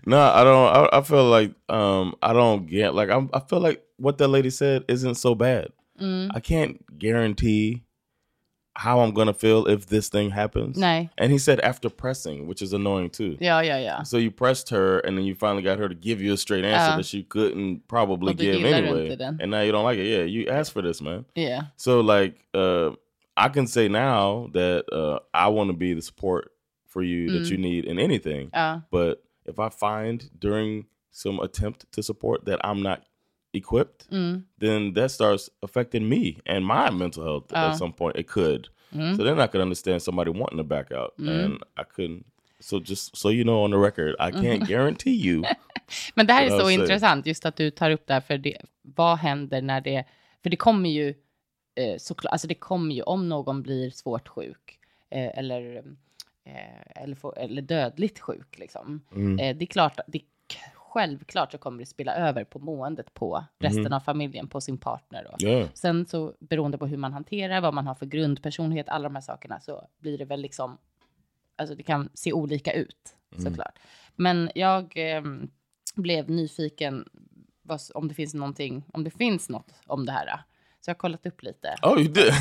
no, 0.08 0.20
I 0.20 0.44
don't. 0.44 0.68
I, 0.94 0.98
I 0.98 1.02
feel 1.02 1.26
like 1.26 1.54
um 1.70 2.16
I 2.22 2.34
don't 2.34 2.66
get 2.68 2.96
like 2.96 3.10
I'm. 3.10 3.30
I 3.34 3.40
feel 3.40 3.60
like 3.60 3.84
what 3.98 4.18
that 4.18 4.28
lady 4.30 4.50
said 4.50 4.86
isn't 4.88 5.16
so 5.16 5.36
bad. 5.36 5.68
Mm. 6.02 6.30
I 6.34 6.40
can't 6.40 6.78
guarantee 7.00 7.84
how 8.76 9.00
I'm 9.00 9.12
gonna 9.12 9.34
feel 9.34 9.66
if 9.66 9.88
this 9.88 10.08
thing 10.10 10.30
happens. 10.30 10.78
Nej. 10.78 11.10
And 11.18 11.32
he 11.32 11.40
said 11.40 11.60
after 11.62 11.90
pressing, 11.90 12.46
which 12.48 12.62
is 12.62 12.74
annoying 12.74 13.10
too. 13.10 13.36
Yeah, 13.40 13.60
yeah, 13.62 13.80
yeah. 13.80 14.04
So 14.04 14.18
you 14.18 14.30
pressed 14.30 14.70
her, 14.70 15.00
and 15.00 15.18
then 15.18 15.26
you 15.26 15.34
finally 15.34 15.64
got 15.64 15.80
her 15.80 15.90
to 15.90 15.96
give 15.96 16.22
you 16.22 16.34
a 16.34 16.38
straight 16.38 16.64
answer 16.64 16.92
Ja. 16.92 16.98
that 16.98 17.06
she 17.08 17.24
couldn't 17.24 17.88
probably 17.88 18.36
give 18.36 18.64
anyway, 18.64 19.18
and 19.40 19.50
now 19.52 19.62
you 19.62 19.72
don't 19.72 19.84
like 19.84 19.98
it. 19.98 20.06
Yeah, 20.06 20.24
you 20.26 20.48
asked 20.48 20.74
for 20.74 20.84
this, 20.84 21.02
man. 21.02 21.26
Yeah. 21.34 21.64
So 21.76 22.02
like, 22.02 22.46
uh, 22.54 22.92
I 23.36 23.50
can 23.50 23.66
say 23.68 23.88
now 23.88 24.50
that 24.54 24.86
uh, 24.94 25.20
I 25.34 25.48
want 25.48 25.70
to 25.72 25.76
be 25.76 25.94
the 25.96 26.02
support 26.04 26.52
for 26.86 27.02
you 27.04 27.32
that 27.32 27.44
Mm. 27.48 27.52
you 27.52 27.58
need 27.58 27.86
in 27.86 27.98
anything. 28.00 28.52
Ja. 28.54 28.82
But 28.92 29.24
if 29.48 29.60
I 29.60 29.70
find 29.70 30.30
during 30.40 30.86
some 31.12 31.40
attempt 31.44 31.92
to 31.92 32.02
support 32.02 32.46
that 32.46 32.60
I'm 32.64 32.82
not 32.82 33.00
equipped, 33.54 34.10
Mm. 34.12 34.44
then 34.60 34.94
that 34.94 35.12
starts 35.12 35.50
affecting 35.62 36.10
me 36.10 36.38
and 36.46 36.66
my 36.66 36.90
mental 36.92 37.24
health 37.24 37.46
Ja. 37.52 37.58
at 37.72 37.78
some 37.78 37.94
point. 37.94 38.16
It 38.18 38.28
could. 38.28 38.68
Mm. 38.92 39.16
So 39.18 39.24
then 39.24 39.40
I 39.40 39.48
could 39.48 39.62
understand 39.62 40.02
somebody 40.02 40.32
wanting 40.32 40.58
to 40.58 40.64
back 40.64 40.92
out, 40.92 41.18
and 41.20 41.54
I 41.80 41.84
couldn't. 41.96 42.26
So 42.60 42.80
just 42.80 43.16
so 43.18 43.30
you 43.30 43.44
know 43.44 43.64
on 43.64 43.72
the 43.72 43.78
record, 43.78 44.16
I 44.20 44.32
can't 44.32 44.68
guarantee 44.68 45.16
you. 45.28 45.44
Men 46.16 46.28
det 46.28 46.34
här 46.34 46.46
är 46.46 46.50
så 46.60 46.70
intressant, 46.70 47.26
just 47.26 47.46
att 47.46 47.56
du 47.56 47.72
tar 47.72 47.92
upp 47.92 48.08
det 48.08 48.14
här, 48.14 48.22
för 48.22 48.38
det, 48.38 48.58
vad 48.82 49.18
händer 49.18 49.62
när 49.62 49.82
det, 49.82 50.06
för 50.44 50.50
det 50.50 50.58
kommer 50.58 50.90
ju, 50.90 51.10
eh, 51.76 51.98
såklart, 51.98 52.32
alltså 52.32 52.48
det 52.48 52.56
kommer 52.56 52.96
ju 52.96 53.02
om 53.02 53.30
någon 53.30 53.62
blir 53.64 53.90
svårt 53.90 54.28
sjuk, 54.28 54.80
eh, 55.12 55.38
eller, 55.40 55.84
eh, 56.48 57.04
eller, 57.04 57.16
får, 57.16 57.38
eller 57.38 57.62
dödligt 57.62 58.20
sjuk, 58.20 58.58
liksom. 58.58 59.02
Mm. 59.16 59.40
Eh, 59.40 59.58
det 59.58 59.66
är 59.66 59.68
klart, 59.68 60.00
det, 60.08 60.22
självklart 60.74 61.52
så 61.52 61.58
kommer 61.58 61.80
det 61.80 61.86
spela 61.86 62.16
över 62.16 62.44
på 62.44 62.60
måendet 62.60 63.14
på 63.14 63.44
resten 63.60 63.94
av 63.94 64.00
familjen, 64.00 64.48
på 64.48 64.62
sin 64.62 64.78
partner. 64.78 65.28
Då. 65.32 65.48
Yeah. 65.48 65.70
Sen 65.74 66.06
så 66.06 66.34
beroende 66.40 66.78
på 66.78 66.88
hur 66.88 66.98
man 66.98 67.14
hanterar, 67.14 67.62
vad 67.62 67.74
man 67.74 67.88
har 67.88 67.96
för 67.96 68.06
grundpersonlighet, 68.06 68.90
alla 68.90 69.04
de 69.04 69.16
här 69.16 69.22
sakerna, 69.22 69.60
så 69.60 69.88
blir 70.00 70.18
det 70.18 70.26
väl 70.26 70.42
liksom, 70.42 70.78
alltså 71.56 71.76
det 71.76 71.84
kan 71.84 72.10
se 72.14 72.34
olika 72.34 72.74
ut 72.74 73.16
såklart. 73.38 73.80
Men 74.16 74.50
jag, 74.56 74.94
ehm, 74.96 75.50
blev 75.96 76.30
nyfiken 76.30 77.10
vad, 77.62 77.82
om 77.94 78.08
det 78.08 78.14
finns 78.14 78.34
någonting, 78.34 78.84
om 78.94 79.04
det 79.04 79.12
finns 79.12 79.50
något 79.50 79.74
om 79.86 80.06
det 80.06 80.12
här. 80.12 80.28
Så 80.82 80.90
jag 80.90 80.96
har 80.96 81.00
kollat 81.00 81.26
upp 81.26 81.44
lite. 81.44 81.76
Oh, 81.82 82.02
you 82.02 82.14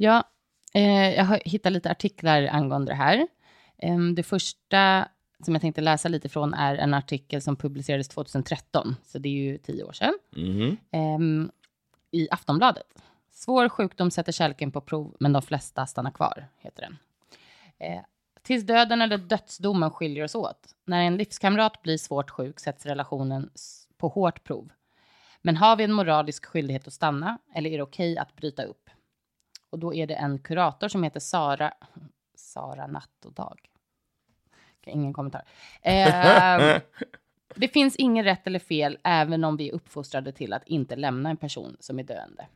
Ja, 0.00 0.24
eh, 0.74 1.14
jag 1.14 1.24
har 1.24 1.40
hittat 1.44 1.72
lite 1.72 1.90
artiklar 1.90 2.46
angående 2.46 2.92
det 2.92 2.96
här. 2.96 3.28
Eh, 3.78 3.98
det 3.98 4.22
första 4.22 5.08
som 5.44 5.54
jag 5.54 5.60
tänkte 5.60 5.80
läsa 5.80 6.08
lite 6.08 6.28
från 6.28 6.54
är 6.54 6.76
en 6.76 6.94
artikel 6.94 7.42
som 7.42 7.56
publicerades 7.56 8.08
2013, 8.08 8.96
så 9.04 9.18
det 9.18 9.28
är 9.28 9.32
ju 9.32 9.58
tio 9.58 9.84
år 9.84 9.92
sedan, 9.92 10.14
hmm 10.34 10.76
eh, 10.90 11.48
i 12.10 12.28
Aftonbladet. 12.30 13.02
Svår 13.30 13.68
sjukdom 13.68 14.10
sätter 14.10 14.32
kärleken 14.32 14.70
på 14.70 14.80
prov, 14.80 15.16
men 15.20 15.32
de 15.32 15.42
flesta 15.42 15.86
stannar 15.86 16.10
kvar, 16.10 16.48
heter 16.58 16.82
den. 16.82 16.98
Eh, 17.78 18.02
tills 18.42 18.66
döden 18.66 19.02
eller 19.02 19.18
dödsdomen 19.18 19.90
skiljer 19.90 20.24
oss 20.24 20.34
åt. 20.34 20.74
När 20.84 21.02
en 21.02 21.16
livskamrat 21.16 21.82
blir 21.82 21.98
svårt 21.98 22.30
sjuk 22.30 22.60
sätts 22.60 22.86
relationen 22.86 23.50
på 23.98 24.08
hårt 24.08 24.44
prov. 24.44 24.68
Men 25.42 25.56
har 25.56 25.76
vi 25.76 25.84
en 25.84 25.92
moralisk 25.92 26.46
skyldighet 26.46 26.86
att 26.86 26.92
stanna, 26.92 27.38
eller 27.54 27.70
är 27.70 27.76
det 27.76 27.82
okej 27.82 28.18
att 28.18 28.36
bryta 28.36 28.62
upp? 28.62 28.87
Och 29.70 29.78
då 29.78 29.94
är 29.94 30.06
det 30.06 30.14
en 30.14 30.38
kurator 30.38 30.88
som 30.88 31.02
heter 31.02 31.20
Sara, 31.20 31.74
Sara 32.34 32.86
Natt 32.86 33.24
och 33.24 33.32
Dag. 33.32 33.70
Ingen 34.86 35.12
kommentar. 35.12 35.44
Eh, 35.82 36.80
det 37.54 37.68
finns 37.68 37.96
ingen 37.96 38.24
rätt 38.24 38.46
eller 38.46 38.58
fel, 38.58 38.98
även 39.04 39.44
om 39.44 39.56
vi 39.56 39.68
är 39.68 39.72
uppfostrade 39.72 40.32
till 40.32 40.52
att 40.52 40.66
inte 40.66 40.96
lämna 40.96 41.30
en 41.30 41.36
person 41.36 41.76
som 41.80 41.98
är 41.98 42.02
döende. 42.02 42.46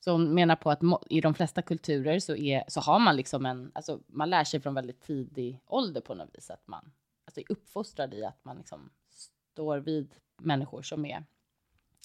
Så 0.00 0.12
hon 0.12 0.34
menar 0.34 0.56
på 0.56 0.70
att 0.70 0.80
i 1.10 1.20
de 1.20 1.34
flesta 1.34 1.62
kulturer 1.62 2.18
så, 2.18 2.36
är, 2.36 2.64
så 2.68 2.80
har 2.80 2.98
man 2.98 3.16
liksom 3.16 3.46
en, 3.46 3.70
alltså 3.74 4.00
man 4.06 4.30
lär 4.30 4.44
sig 4.44 4.60
från 4.60 4.74
väldigt 4.74 5.02
tidig 5.02 5.60
ålder 5.66 6.00
på 6.00 6.14
något 6.14 6.28
vis 6.32 6.50
att 6.50 6.66
man 6.66 6.92
alltså 7.24 7.40
är 7.40 7.52
uppfostrad 7.52 8.14
i 8.14 8.24
att 8.24 8.44
man 8.44 8.56
liksom 8.56 8.90
står 9.10 9.78
vid 9.78 10.14
människor 10.36 10.82
som 10.82 11.04
är 11.04 11.24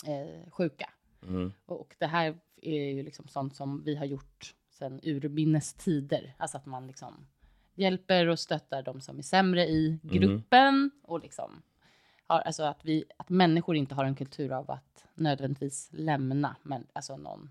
eh, 0.08 0.52
sjuka. 0.52 0.90
Mm. 1.24 1.54
Och 1.66 1.96
det 1.98 2.08
här 2.08 2.40
är 2.62 2.94
ju 2.94 3.04
liksom 3.04 3.28
sånt 3.28 3.56
som 3.56 3.84
vi 3.84 3.96
har 3.96 4.06
gjort 4.06 4.56
sedan 4.70 5.00
urminnes 5.04 5.74
tider. 5.74 6.36
Alltså 6.38 6.58
att 6.58 6.66
man 6.66 6.88
liksom 6.88 7.28
hjälper 7.76 8.28
och 8.28 8.40
stöttar 8.40 8.84
de 8.84 9.02
som 9.02 9.18
är 9.18 9.24
sämre 9.24 9.68
i 9.68 10.00
gruppen. 10.04 10.92
Och 11.04 11.20
liksom 11.20 11.62
har, 12.28 12.40
alltså 12.40 12.64
att, 12.64 12.86
vi, 12.86 13.04
att 13.18 13.30
människor 13.30 13.76
inte 13.76 13.96
har 13.96 14.06
en 14.06 14.16
kultur 14.16 14.52
av 14.52 14.72
att 14.72 15.08
nödvändigtvis 15.14 15.90
lämna 15.92 16.56
men, 16.64 16.88
alltså 16.94 17.18
någon 17.18 17.50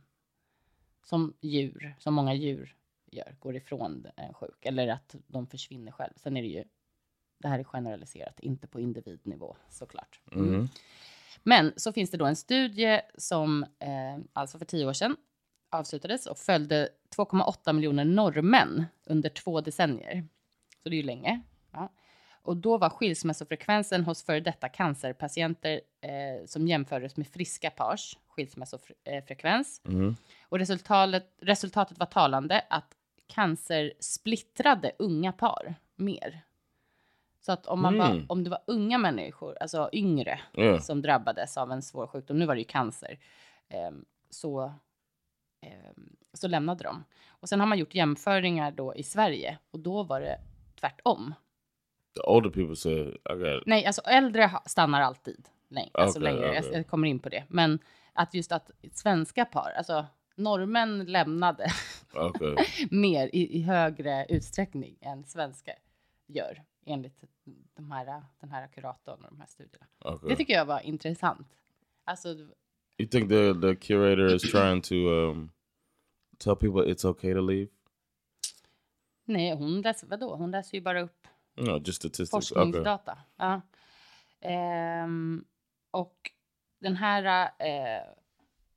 som 1.03 1.35
djur, 1.41 1.95
som 1.99 2.15
många 2.15 2.35
djur 2.35 2.77
gör, 3.07 3.37
går 3.39 3.57
ifrån 3.57 4.07
en 4.17 4.35
sjuk. 4.35 4.67
Eller 4.67 4.89
att 4.89 5.17
de 5.27 5.47
försvinner 5.47 5.93
själv. 5.93 6.13
Sen 6.17 6.37
är 6.37 6.43
det 6.43 6.49
ju, 6.49 6.65
det 7.39 7.49
här 7.49 7.59
är 7.59 7.65
generaliserat, 7.65 8.41
inte 8.41 8.67
på 8.67 8.81
individnivå 8.81 9.57
såklart. 9.69 10.21
hmm 10.33 10.69
Men 11.43 11.73
så 11.77 11.93
finns 11.93 12.11
det 12.11 12.17
då 12.17 12.25
en 12.25 12.37
studie 12.37 13.01
som 13.19 13.63
eh, 13.63 14.25
alltså 14.33 14.59
för 14.59 14.65
tio 14.65 14.87
år 14.87 14.93
sedan 14.93 15.17
avslutades 15.71 16.27
och 16.27 16.39
följde 16.39 16.89
2,8 17.17 17.73
miljoner 17.73 18.05
norrmän 18.05 18.87
under 19.07 19.29
två 19.29 19.61
decennier. 19.61 20.29
Så 20.83 20.89
det 20.89 20.95
är 20.95 21.01
ju 21.01 21.03
länge. 21.03 21.41
Ja. 21.73 21.93
Och 22.43 22.57
då 22.57 22.79
var 22.79 22.91
skilsmässofrekvensen 22.91 24.05
hos 24.05 24.23
före 24.23 24.41
detta 24.41 24.69
cancerpatienter 24.69 25.81
eh, 26.01 26.47
som 26.47 26.69
jämfördes 26.69 27.17
med 27.17 27.27
friska 27.27 27.71
pars 27.71 28.17
skilsmässofrekvens. 28.29 29.81
hmm 29.85 30.17
Och 30.49 30.59
resultatet, 30.59 31.35
resultatet 31.41 31.99
var 31.99 32.07
talande 32.07 32.65
att 32.71 32.95
cancer 33.27 33.93
splittrade 34.01 34.93
unga 34.99 35.33
par 35.33 35.75
mer. 35.97 36.43
Så 37.49 37.53
att 37.53 37.67
om, 37.67 37.83
man 37.83 37.99
var, 37.99 38.11
Mm. 38.11 38.27
om 38.29 38.45
det 38.45 38.51
var 38.51 38.59
unga 38.67 38.99
människor, 38.99 39.57
alltså 39.61 39.91
yngre, 39.93 40.41
Yeah. 40.59 40.81
som 40.81 41.03
drabbades 41.03 41.57
av 41.59 41.73
en 41.73 41.83
svår 41.83 42.07
sjukdom, 42.07 42.39
nu 42.39 42.47
var 42.47 42.55
det 42.55 42.61
ju 42.61 42.65
cancer, 42.65 43.19
ehm, 43.69 44.05
så, 44.31 44.73
ehm, 45.63 46.17
så 46.33 46.49
lämnade 46.49 46.85
de. 46.85 47.05
Och 47.29 47.49
sen 47.49 47.61
har 47.61 47.67
man 47.67 47.79
gjort 47.79 47.95
jämföringar 47.95 48.71
då 48.71 48.95
i 48.97 49.03
Sverige 49.03 49.59
och 49.71 49.81
då 49.81 50.03
var 50.03 50.21
det 50.21 50.41
tvärtom. 50.81 51.35
The 52.15 52.23
older 52.31 52.51
people 52.51 52.77
say, 52.77 53.05
got 53.05 53.67
Nej, 53.67 53.87
alltså 53.87 54.01
äldre 54.01 54.51
stannar 54.67 55.01
alltid 55.01 55.49
länge, 55.69 55.91
alltså 55.93 56.19
Okej, 56.19 56.33
längre. 56.33 56.47
Jag, 56.55 56.65
okej. 56.65 56.77
jag 56.77 56.87
kommer 56.87 57.09
in 57.09 57.19
på 57.19 57.29
det. 57.29 57.45
Men 57.49 57.79
att 58.13 58.35
just 58.35 58.53
att 58.53 58.71
svenska 58.93 59.45
par, 59.45 59.71
alltså 59.79 60.07
norrmän 60.37 61.05
lämnade 61.05 61.67
Okay. 62.15 62.57
mer 62.91 63.31
i, 63.33 63.59
i 63.59 63.63
högre 63.63 64.27
utsträckning 64.29 64.99
än 65.01 65.25
svenskar 65.25 65.75
gör 66.27 66.63
enligt 66.89 67.25
de 67.75 67.91
här, 67.91 68.23
den 68.41 68.51
här 68.51 68.67
kuratorn 68.69 69.25
och 69.25 69.31
de 69.31 69.41
här 69.41 69.47
studierna. 69.47 69.87
Okay. 70.05 70.29
Det 70.29 70.37
tycker 70.37 70.55
jag 70.55 70.65
var 70.65 70.81
intressant. 70.81 71.49
Alltså, 72.05 72.29
You 73.01 73.09
think 73.11 73.29
the 73.29 73.55
the 73.55 73.75
curator 73.77 74.35
is 74.35 74.43
trying 74.43 74.83
to 74.83 74.95
um, 74.95 75.51
tell 76.39 76.57
people 76.57 76.93
it's 76.93 77.07
okay 77.07 77.35
to 77.35 77.41
leave? 77.41 77.69
nej, 79.25 79.55
hon 79.55 79.81
läser, 79.83 80.07
vadå? 80.07 80.37
Hon 80.37 80.51
läser 80.51 80.75
ju 80.79 80.81
bara 80.83 81.01
upp 81.01 81.27
No, 81.57 81.79
just 81.79 81.93
statistics. 82.03 82.53
Okay. 82.53 82.65
forskningsdata. 82.65 83.19
Ja. 83.37 83.61
Ehm, 84.41 85.45
och 85.91 86.31
den 86.81 86.97
här 86.97 87.51
eh, 87.59 88.03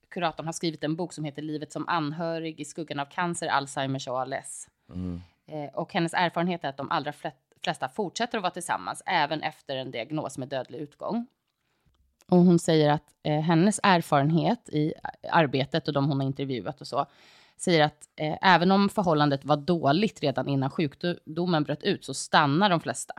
kuratorn 0.10 0.46
har 0.46 0.54
skrivit 0.54 0.84
en 0.84 0.96
bok 0.96 1.14
som 1.14 1.24
heter 1.24 1.42
Livet 1.42 1.72
som 1.72 1.88
anhörig 1.88 2.60
i 2.60 2.66
skuggan 2.66 3.00
av 3.00 3.06
cancer, 3.06 3.48
Alzheimers 3.48 4.08
och 4.08 4.20
ALS. 4.22 4.68
Mm. 4.90 5.22
Eh, 5.46 5.74
och 5.74 5.94
hennes 5.94 6.14
erfarenhet 6.14 6.64
är 6.64 6.70
att 6.70 6.78
de 6.78 6.92
allra 6.92 7.12
fle- 7.12 7.32
flesta 7.64 7.90
fortsätter 7.90 8.38
att 8.38 8.42
vara 8.42 8.52
tillsammans 8.54 9.04
även 9.06 9.42
efter 9.42 9.76
en 9.76 9.92
diagnos 9.92 10.38
med 10.38 10.48
dödlig 10.48 10.80
utgång. 10.80 11.28
Och 12.28 12.38
hon 12.38 12.60
säger 12.60 12.90
att 12.92 13.14
eh, 13.24 13.40
hennes 13.42 13.80
erfarenhet 13.84 14.70
i 14.70 14.94
arbetet 15.32 15.88
och 15.88 15.94
de 15.94 16.08
hon 16.10 16.20
har 16.20 16.28
intervjuat 16.28 16.82
och 16.82 16.88
så 16.88 17.06
säger 17.58 17.84
att 17.84 18.10
eh, 18.16 18.38
även 18.42 18.72
om 18.72 18.90
förhållandet 18.90 19.46
var 19.46 19.58
dåligt 19.58 20.22
redan 20.22 20.48
innan 20.48 20.70
sjukdomen 20.70 21.64
bröt 21.64 21.84
ut 21.84 22.06
så 22.06 22.14
stannar 22.14 22.70
de 22.70 22.80
flesta. 22.80 23.14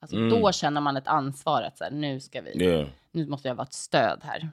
Alltså 0.00 0.16
Mm. 0.16 0.30
då 0.30 0.52
känner 0.52 0.80
man 0.80 0.96
ett 0.96 1.06
ansvar 1.08 1.62
att 1.62 1.78
så 1.78 1.84
här, 1.84 1.90
nu 1.90 2.20
ska 2.20 2.40
vi, 2.40 2.64
Yeah. 2.64 2.88
nu 3.10 3.26
måste 3.26 3.48
jag 3.48 3.54
vara 3.54 3.66
ett 3.66 3.72
stöd 3.72 4.20
här. 4.24 4.50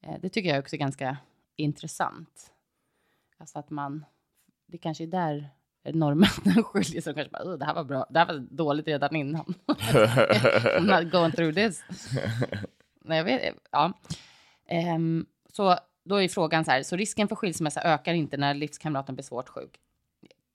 Eh, 0.00 0.14
det 0.20 0.28
tycker 0.28 0.50
jag 0.50 0.58
också 0.58 0.76
är 0.76 0.80
ganska 0.80 1.16
intressant. 1.56 2.50
Alltså 3.38 3.58
att 3.58 3.70
man, 3.70 4.04
det 4.66 4.78
kanske 4.78 5.04
är 5.04 5.08
där 5.08 5.48
norrmännen 5.84 6.64
skiljer 6.64 7.00
sig. 7.00 7.14
Kanske 7.14 7.30
bara, 7.30 7.42
"Åh, 7.44 7.58
det 7.58 7.64
här 7.64 7.74
var 7.74 7.84
bra, 7.84 8.06
det 8.10 8.18
här 8.18 8.26
var 8.26 8.38
dåligt 8.50 8.86
redan 8.86 9.16
innan. 9.16 9.54
I'm 9.66 11.02
not 11.02 11.12
going 11.12 11.32
through 11.32 11.54
this. 11.54 11.84
Nej, 13.04 13.18
jag 13.18 13.24
vet, 13.24 13.54
ja. 13.70 13.92
Ehm, 14.68 15.26
så 15.52 15.76
då 16.04 16.22
är 16.22 16.28
frågan 16.28 16.64
så 16.64 16.70
här, 16.70 16.82
så 16.82 16.96
risken 16.96 17.28
för 17.28 17.36
skilsmässa 17.36 17.82
ökar 17.82 18.14
inte 18.14 18.36
när 18.36 18.54
livskamraten 18.54 19.14
blir 19.14 19.24
svårt 19.24 19.48
sjuk. 19.48 19.80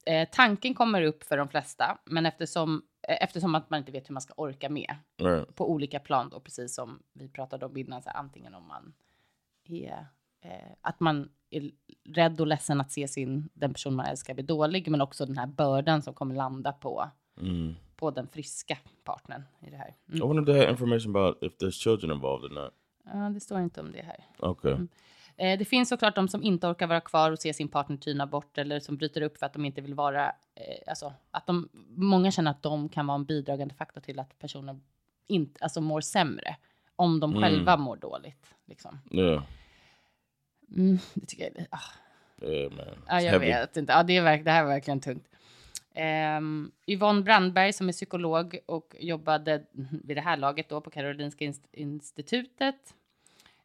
Eh, 0.05 0.29
tanken 0.31 0.73
kommer 0.73 1.01
upp 1.01 1.23
för 1.23 1.37
de 1.37 1.49
flesta, 1.49 1.97
men 2.05 2.25
eftersom, 2.25 2.83
eh, 3.07 3.17
eftersom 3.23 3.55
att 3.55 3.69
man 3.69 3.79
inte 3.79 3.91
vet 3.91 4.09
hur 4.09 4.13
man 4.13 4.21
ska 4.21 4.33
orka 4.37 4.69
med 4.69 4.95
right. 5.21 5.55
på 5.55 5.71
olika 5.71 5.99
plan 5.99 6.29
då, 6.29 6.39
precis 6.39 6.75
som 6.75 6.99
vi 7.13 7.29
pratade 7.29 7.65
om 7.65 7.77
innan, 7.77 8.01
så 8.01 8.09
här, 8.09 8.17
antingen 8.17 8.53
om 8.55 8.67
man 8.67 8.93
är, 9.65 10.05
eh, 10.41 10.71
att 10.81 10.99
man 10.99 11.29
är 11.57 11.71
rädd 12.13 12.41
och 12.41 12.47
ledsen 12.47 12.81
att 12.81 12.91
se 12.91 13.07
sin, 13.07 13.49
den 13.53 13.73
person 13.73 13.95
man 13.95 14.05
älskar 14.05 14.33
bli 14.33 14.43
dålig, 14.43 14.87
men 14.87 15.01
också 15.01 15.25
den 15.25 15.37
här 15.37 15.47
bördan 15.47 16.01
som 16.01 16.13
kommer 16.13 16.35
landa 16.35 16.71
på, 16.73 17.09
Mm. 17.41 17.75
på 17.95 18.11
den 18.11 18.27
friska 18.27 18.77
partnern 19.03 19.43
i 19.67 19.69
det 19.69 19.77
här. 19.77 19.93
I 20.13 20.15
Mm. 20.15 20.27
wanted 20.27 20.45
to 20.45 20.51
have 20.53 20.69
information 20.71 21.15
about 21.15 21.43
if 21.43 21.53
there's 21.57 21.71
children 21.71 22.11
involved 22.11 22.51
or 22.51 22.55
not. 22.63 22.73
Ja, 23.05 23.29
det 23.29 23.39
står 23.39 23.59
inte 23.59 23.81
om 23.81 23.91
det 23.91 24.01
här. 24.01 24.49
Okay. 24.49 24.73
Eh, 25.37 25.59
det 25.59 25.65
finns 25.65 25.89
såklart 25.89 26.15
de 26.15 26.27
som 26.27 26.43
inte 26.43 26.67
orkar 26.67 26.87
vara 26.87 27.01
kvar 27.01 27.31
och 27.31 27.39
se 27.39 27.53
sin 27.53 27.67
partner 27.67 27.97
tyna 27.97 28.27
bort 28.27 28.57
eller 28.57 28.79
som 28.79 28.97
bryter 28.97 29.21
upp 29.21 29.37
för 29.37 29.45
att 29.45 29.53
de 29.53 29.65
inte 29.65 29.81
vill 29.81 29.93
vara, 29.93 30.25
eh, 30.29 30.33
alltså 30.87 31.13
att 31.31 31.47
de, 31.47 31.69
många 31.95 32.31
känner 32.31 32.51
att 32.51 32.63
de 32.63 32.89
kan 32.89 33.07
vara 33.07 33.15
en 33.15 33.25
bidragande 33.25 33.75
faktor 33.75 34.01
till 34.01 34.19
att 34.19 34.39
personer 34.39 34.79
inte, 35.27 35.63
alltså 35.63 35.81
mår 35.81 36.01
sämre 36.01 36.55
om 36.95 37.19
de 37.19 37.31
Mm. 37.31 37.43
själva 37.43 37.77
mår 37.77 37.95
dåligt. 37.95 38.45
Liksom. 38.65 38.99
Yeah. 39.11 39.43
Mm, 40.71 40.97
det 41.13 41.25
tycker 41.25 41.43
jag 41.43 41.57
är... 41.57 41.67
Ah, 41.69 41.79
ja, 43.07 43.21
jag 43.21 43.31
heavy. 43.31 43.45
vet 43.45 43.77
inte. 43.77 43.93
Ja, 43.93 44.03
det, 44.03 44.17
är 44.17 44.21
verk, 44.21 44.45
det 44.45 44.51
här 44.51 44.63
är 44.63 44.67
verkligen 44.67 44.99
tungt. 44.99 45.27
Um, 46.37 46.71
Yvonne 46.87 47.21
Brandberg 47.21 47.73
som 47.73 47.89
är 47.89 47.93
psykolog 47.93 48.59
och 48.65 48.95
jobbade 48.99 49.63
vid 50.03 50.17
det 50.17 50.21
här 50.21 50.37
laget 50.37 50.69
då 50.69 50.81
på 50.81 50.89
Karolinska 50.89 51.45
inst- 51.45 51.69
institutet. 51.71 52.95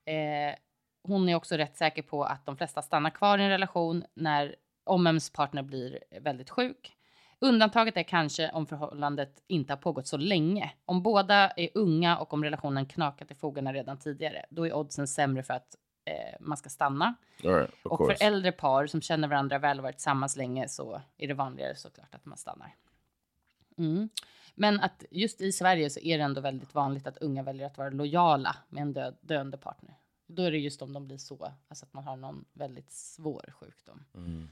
Eh, 0.05 0.55
hon 1.03 1.29
är 1.29 1.35
också 1.35 1.57
rätt 1.57 1.77
säker 1.77 2.03
på 2.03 2.25
att 2.25 2.47
de 2.47 2.57
flesta 2.57 2.83
stannar 2.83 3.11
kvar 3.11 3.39
i 3.39 3.43
en 3.43 3.49
relation 3.49 4.05
när 4.15 4.57
om 4.85 5.07
ens 5.07 5.31
partner 5.31 5.63
blir 5.63 5.99
väldigt 6.21 6.51
sjuk. 6.51 6.95
Undantaget 7.41 7.97
är 7.97 8.03
kanske 8.03 8.51
om 8.51 8.67
förhållandet 8.67 9.43
inte 9.47 9.73
har 9.73 9.79
pågått 9.79 10.07
så 10.07 10.17
länge. 10.17 10.71
Om 10.85 11.03
båda 11.03 11.51
är 11.51 11.69
unga 11.75 12.19
och 12.19 12.33
om 12.33 12.45
relationen 12.45 12.87
knakat 12.87 13.31
i 13.31 13.35
fogarna 13.35 13.73
redan 13.73 13.99
tidigare, 13.99 14.45
då 14.51 14.67
är 14.67 14.73
oddsen 14.73 15.09
sämre 15.09 15.43
för 15.43 15.55
att 15.55 15.77
eh, 16.09 16.37
man 16.41 16.57
ska 16.57 16.69
stanna. 16.69 17.15
Right, 17.37 17.71
Och 17.85 17.99
course. 17.99 18.17
för 18.17 18.25
äldre 18.25 18.53
par 18.53 18.87
som 18.87 19.01
känner 19.01 19.29
varandra 19.29 19.59
väl 19.59 19.79
och 19.79 19.83
varit 19.83 19.97
tillsammans 19.97 20.37
länge 20.37 20.69
så 20.69 21.03
är 21.17 21.29
det 21.29 21.35
vanligare 21.35 21.75
såklart 21.77 22.15
att 22.15 22.25
man 22.25 22.39
stannar. 22.39 22.75
Mm. 23.79 24.09
Men 24.55 24.81
att 24.81 25.05
just 25.11 25.41
i 25.41 25.53
Sverige 25.53 25.91
så 25.91 26.01
är 26.01 26.19
det 26.19 26.25
ändå 26.25 26.41
väldigt 26.41 26.75
vanligt 26.75 27.07
att 27.07 27.19
unga 27.19 27.43
väljer 27.43 27.67
att 27.67 27.79
vara 27.79 27.91
lojala 27.91 28.57
med 28.69 28.83
en 28.83 28.93
död, 28.93 29.17
döende 29.21 29.59
partner. 29.59 29.95
Då 30.27 30.43
är 30.43 30.51
det 30.51 30.59
just 30.59 30.83
om 30.83 30.93
de 30.93 31.07
blir 31.07 31.19
så, 31.19 31.53
alltså 31.69 31.85
att 31.85 31.93
man 31.93 32.05
har 32.05 32.17
någon 32.17 32.45
väldigt 32.53 32.93
svår 32.93 33.53
sjukdom. 33.61 34.05
Mm. 34.15 34.49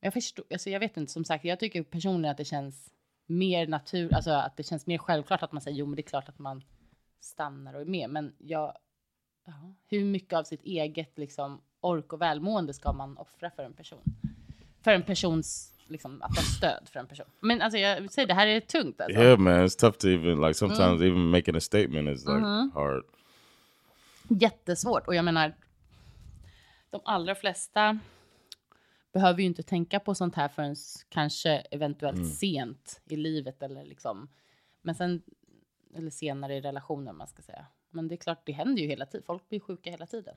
Jag 0.00 0.12
förstår, 0.12 0.44
alltså 0.52 0.70
jag 0.70 0.80
vet 0.80 0.96
inte, 0.96 1.12
som 1.12 1.24
sagt, 1.24 1.44
jag 1.44 1.60
tycker 1.60 1.82
personligen 1.82 2.30
att 2.30 2.36
det 2.36 2.44
känns 2.44 2.90
mer 3.26 3.66
natur, 3.66 4.14
alltså 4.14 4.30
att 4.30 4.56
det 4.56 4.62
känns 4.62 4.86
mer 4.86 4.98
självklart 4.98 5.42
att 5.42 5.52
man 5.52 5.62
säger 5.62 5.78
jo, 5.78 5.86
men 5.86 5.96
det 5.96 6.00
är 6.00 6.08
klart 6.08 6.28
att 6.28 6.38
man 6.38 6.64
stannar 7.20 7.74
och 7.74 7.80
är 7.80 7.84
med. 7.84 8.10
Men 8.10 8.34
jag, 8.38 8.76
ja, 9.46 9.74
hur 9.88 10.04
mycket 10.04 10.32
av 10.32 10.44
sitt 10.44 10.62
eget 10.62 11.18
liksom, 11.18 11.60
ork 11.80 12.12
och 12.12 12.20
välmående 12.20 12.74
ska 12.74 12.92
man 12.92 13.16
offra 13.16 13.50
för 13.50 13.62
en 13.62 13.72
person? 13.72 14.02
För 14.82 14.90
en 14.90 15.02
persons, 15.02 15.72
liksom, 15.88 16.22
att 16.22 16.36
ha 16.36 16.42
stöd 16.42 16.88
för 16.88 17.00
en 17.00 17.06
person. 17.06 17.26
Men 17.40 17.62
alltså 17.62 17.78
jag 17.78 18.12
säger, 18.12 18.28
det 18.28 18.34
här 18.34 18.46
är 18.46 18.60
tungt 18.60 19.00
alltså. 19.00 19.20
Yeah, 19.20 19.38
man, 19.38 19.52
it's 19.52 19.78
tough 19.80 19.98
to 19.98 20.08
even 20.08 20.40
like 20.40 20.54
sometimes 20.54 21.02
even 21.02 21.30
making 21.30 21.56
a 21.56 21.60
statement 21.60 22.08
is 22.08 22.26
like 22.26 22.70
hard. 22.74 23.04
Jättesvårt. 24.28 25.06
Och 25.06 25.14
jag 25.14 25.24
menar, 25.24 25.54
de 26.90 27.00
allra 27.04 27.34
flesta 27.34 27.98
behöver 29.12 29.40
ju 29.40 29.46
inte 29.46 29.62
tänka 29.62 30.00
på 30.00 30.14
sånt 30.14 30.34
här 30.34 30.48
förrän 30.48 30.76
kanske 31.08 31.50
eventuellt 31.50 32.34
sent 32.34 33.00
i 33.08 33.16
livet 33.16 33.62
eller 33.62 33.84
liksom. 33.84 34.28
Men 34.82 34.94
sen, 34.94 35.22
eller 35.94 36.10
senare 36.10 36.54
i 36.54 36.60
relationen 36.60 37.16
man 37.16 37.26
ska 37.26 37.42
säga. 37.42 37.66
Men 37.96 38.08
det 38.08 38.14
är 38.14 38.16
klart, 38.16 38.42
det 38.44 38.52
händer 38.52 38.82
ju 38.82 38.88
hela 38.88 39.06
tiden. 39.06 39.24
Folk 39.26 39.48
blir 39.48 39.60
sjuka 39.60 39.90
hela 39.90 40.06
tiden. 40.06 40.34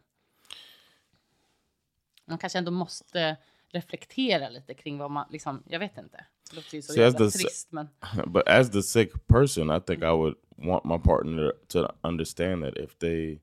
Man 2.26 2.38
kanske 2.38 2.60
ändå 2.60 2.72
måste 2.72 3.38
reflektera 3.68 4.50
lite 4.50 4.74
kring 4.74 4.98
vad 4.98 5.12
man, 5.12 5.28
liksom, 5.32 5.64
jag 5.68 5.80
vet 5.80 5.98
inte. 5.98 6.26
Det 6.50 6.56
låter 6.56 6.76
ju 6.76 6.82
så 6.82 6.94
See, 6.94 7.02
jävla 7.02 7.30
trist, 7.30 7.72
men 7.72 7.88
But 8.28 8.48
as 8.48 8.72
the 8.72 8.84
sick 8.84 9.28
person, 9.28 9.78
I 9.78 9.80
think 9.80 10.04
I 10.04 10.12
would 10.12 10.36
want 10.56 10.86
my 10.86 10.98
partner 10.98 11.54
to 11.68 11.88
understand 12.04 12.64
that 12.64 12.78
if 12.78 12.98
they 12.98 13.42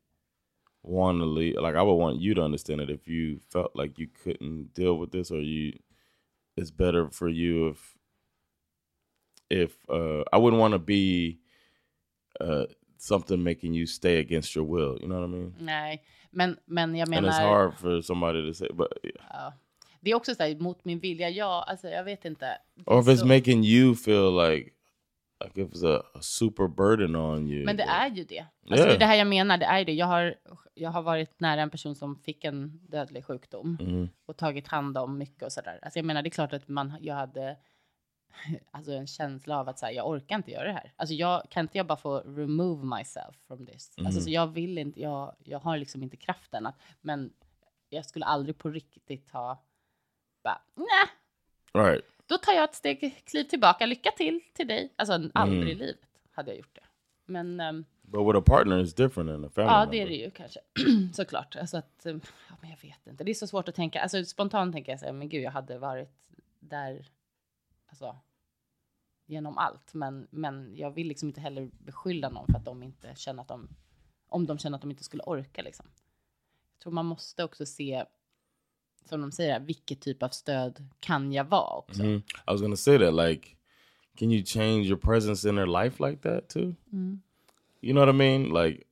want 0.82 1.20
to 1.20 1.26
leave, 1.26 1.60
like 1.60 1.76
I 1.76 1.82
would 1.82 1.98
want 1.98 2.20
you 2.20 2.34
to 2.34 2.42
understand 2.42 2.80
it 2.80 2.90
if 2.90 3.08
you 3.08 3.38
felt 3.52 3.76
like 3.76 4.02
you 4.02 4.08
couldn't 4.24 4.74
deal 4.74 4.98
with 4.98 5.10
this 5.12 5.30
or 5.30 5.40
you, 5.40 5.78
it's 6.56 6.70
better 6.70 7.10
for 7.10 7.28
you 7.28 7.68
if, 7.68 7.94
if 9.50 9.76
uh, 9.88 10.24
I 10.32 10.38
wouldn't 10.38 10.60
want 10.60 10.72
to 10.72 10.78
be 10.78 11.38
uh, 12.40 12.66
something 12.98 13.42
making 13.42 13.74
you 13.76 13.86
stay 13.86 14.20
against 14.20 14.56
your 14.56 14.66
will. 14.76 15.02
You 15.02 15.06
know 15.08 15.20
what 15.20 15.28
I 15.28 15.32
mean? 15.32 15.54
nej. 15.60 16.02
Men, 16.30 16.58
men 16.66 16.94
jag 16.94 17.02
And 17.02 17.10
menar... 17.10 17.28
it's 17.28 17.48
hard 17.48 17.74
for 17.74 18.00
somebody 18.02 18.48
to 18.48 18.54
say, 18.54 18.68
but 18.72 18.88
Ja. 19.30 19.52
Det 20.00 20.10
är 20.10 20.14
också 20.14 20.34
så 20.34 20.42
här, 20.42 20.56
mot 20.56 20.84
min 20.84 20.98
vilja. 20.98 21.30
Ja, 21.30 21.64
alltså 21.68 21.88
jag 21.88 22.04
vet 22.04 22.24
inte. 22.24 22.58
Or 22.86 23.00
if 23.00 23.06
it's 23.06 23.16
så- 23.16 23.26
making 23.26 23.64
you 23.64 23.94
feel 23.94 24.34
like, 24.50 24.70
like 25.44 25.60
if 25.62 25.68
it's 25.72 25.96
a, 25.96 26.02
a 26.14 26.18
super 26.22 26.68
burden 26.68 27.16
on 27.16 27.46
you. 27.48 27.64
Men 27.64 27.76
det 27.76 27.82
är 27.82 28.10
ju 28.10 28.24
det. 28.24 28.38
Alltså 28.40 28.74
Yeah. 28.84 28.86
Det 28.88 28.94
är 28.94 28.98
det 28.98 29.04
här 29.06 29.16
jag 29.16 29.26
menar. 29.26 29.58
Det 29.58 29.64
är 29.66 29.84
det. 29.84 29.92
Jag 29.92 30.06
har, 30.06 30.34
jag 30.74 30.90
har 30.90 31.02
varit 31.02 31.40
nära 31.40 31.60
en 31.62 31.70
person 31.70 31.94
som 31.94 32.16
fick 32.16 32.44
en 32.44 32.80
dödlig 32.88 33.24
sjukdom 33.24 33.78
Mhm. 33.80 34.08
och 34.26 34.36
tagit 34.36 34.68
hand 34.68 34.98
om 34.98 35.18
mycket 35.18 35.42
och 35.42 35.52
sådär. 35.52 35.78
Alltså 35.82 35.98
jag 35.98 36.06
menar, 36.06 36.22
det 36.22 36.28
är 36.28 36.30
klart 36.30 36.52
att 36.52 36.68
man, 36.68 36.92
jag 37.00 37.14
hade 37.14 37.56
alltså 38.70 38.92
en 38.92 39.06
känsla 39.06 39.58
av 39.60 39.68
att 39.68 39.78
så 39.78 39.86
här, 39.86 39.92
jag 39.92 40.08
orkar 40.08 40.36
inte 40.36 40.50
göra 40.50 40.64
det 40.66 40.72
här. 40.72 40.92
Alltså 40.96 41.14
jag 41.14 41.50
kan 41.50 41.64
inte 41.64 41.78
jag 41.78 41.86
bara 41.86 41.96
få 41.98 42.20
remove 42.20 42.96
myself 42.98 43.36
from 43.46 43.66
this. 43.66 43.94
Alltså 43.98 44.20
så 44.20 44.30
jag 44.30 44.46
vill 44.46 44.78
inte, 44.78 45.00
jag, 45.00 45.34
jag 45.44 45.58
har 45.58 45.78
liksom 45.78 46.02
inte 46.02 46.16
kraften 46.16 46.66
att, 46.66 46.76
men 47.00 47.32
jag 47.88 48.04
skulle 48.06 48.24
aldrig 48.24 48.58
på 48.58 48.68
riktigt 48.70 49.30
ha, 49.30 49.62
bara, 50.44 50.60
nej, 50.74 51.08
Right. 51.84 52.04
då 52.26 52.38
tar 52.38 52.52
jag 52.52 52.64
ett 52.64 52.74
steg, 52.74 53.22
kliv 53.26 53.44
tillbaka, 53.44 53.86
lycka 53.86 54.10
till 54.16 54.40
till 54.54 54.66
dig. 54.68 54.92
Alltså 54.96 55.12
aldrig 55.34 55.62
Mm. 55.62 55.68
i 55.68 55.74
livet 55.74 55.98
hade 56.32 56.50
jag 56.50 56.58
gjort 56.58 56.74
det. 56.74 56.80
Men 57.24 57.60
ehm, 57.60 57.84
But 58.02 58.28
with 58.28 58.38
a 58.38 58.42
partner, 58.46 58.76
it's 58.84 58.96
different 58.96 59.30
than 59.30 59.44
a 59.44 59.50
family 59.54 59.72
ja, 59.72 59.80
member. 59.80 59.92
det 59.96 60.02
är 60.02 60.06
det 60.06 60.14
ju 60.14 60.30
kanske. 60.30 60.60
Såklart. 61.14 61.56
Alltså 61.56 61.76
att, 61.76 62.06
ehm, 62.06 62.20
ja, 62.48 62.54
men 62.60 62.70
jag 62.70 62.78
vet 62.82 63.06
inte. 63.06 63.24
Det 63.24 63.30
är 63.30 63.34
så 63.34 63.46
svårt 63.46 63.68
att 63.68 63.74
tänka. 63.74 64.00
Alltså 64.02 64.24
spontant 64.24 64.72
tänker 64.74 64.92
jag 64.92 65.00
så 65.00 65.06
här, 65.06 65.12
men 65.12 65.28
gud, 65.28 65.42
jag 65.42 65.50
hade 65.50 65.78
varit 65.78 66.10
där, 66.60 67.06
alltså 67.88 68.16
genom 69.26 69.58
allt. 69.58 69.94
Men, 69.94 70.26
men 70.30 70.76
jag 70.76 70.90
vill 70.90 71.08
liksom 71.08 71.28
inte 71.28 71.40
heller 71.40 71.70
beskylla 71.78 72.28
någon 72.28 72.46
för 72.46 72.58
att 72.58 72.64
de 72.64 72.82
inte 72.82 73.12
känner 73.16 73.42
att 73.42 73.48
de, 73.48 73.68
om 74.28 74.46
de 74.46 74.58
känner 74.58 74.76
att 74.76 74.82
de 74.82 74.90
inte 74.90 75.04
skulle 75.04 75.22
orka 75.22 75.62
liksom. 75.62 75.86
Jag 76.72 76.80
tror 76.82 76.92
man 76.92 77.06
måste 77.06 77.44
också 77.44 77.66
se, 77.66 78.04
som 79.04 79.20
de 79.20 79.32
säger, 79.32 79.60
vilket 79.60 80.00
typ 80.00 80.22
av 80.22 80.28
stöd 80.28 80.88
kan 81.00 81.32
jag 81.32 81.44
vara 81.44 81.76
också. 81.76 82.02
Mhm. 82.02 82.16
I 82.16 82.22
was 82.52 82.60
gonna 82.60 82.76
say 82.76 82.98
that. 82.98 83.14
Like, 83.14 83.56
can 84.18 84.30
you 84.30 84.44
change 84.44 84.84
your 84.84 84.98
presence 84.98 85.48
in 85.48 85.56
their 85.56 85.82
life 85.84 86.08
like 86.08 86.22
that 86.22 86.48
too? 86.48 86.74
Mm. 86.92 87.20
You 87.80 87.92
know 87.92 88.06
what 88.06 88.14
I 88.14 88.18
mean? 88.18 88.42
Like, 88.44 88.84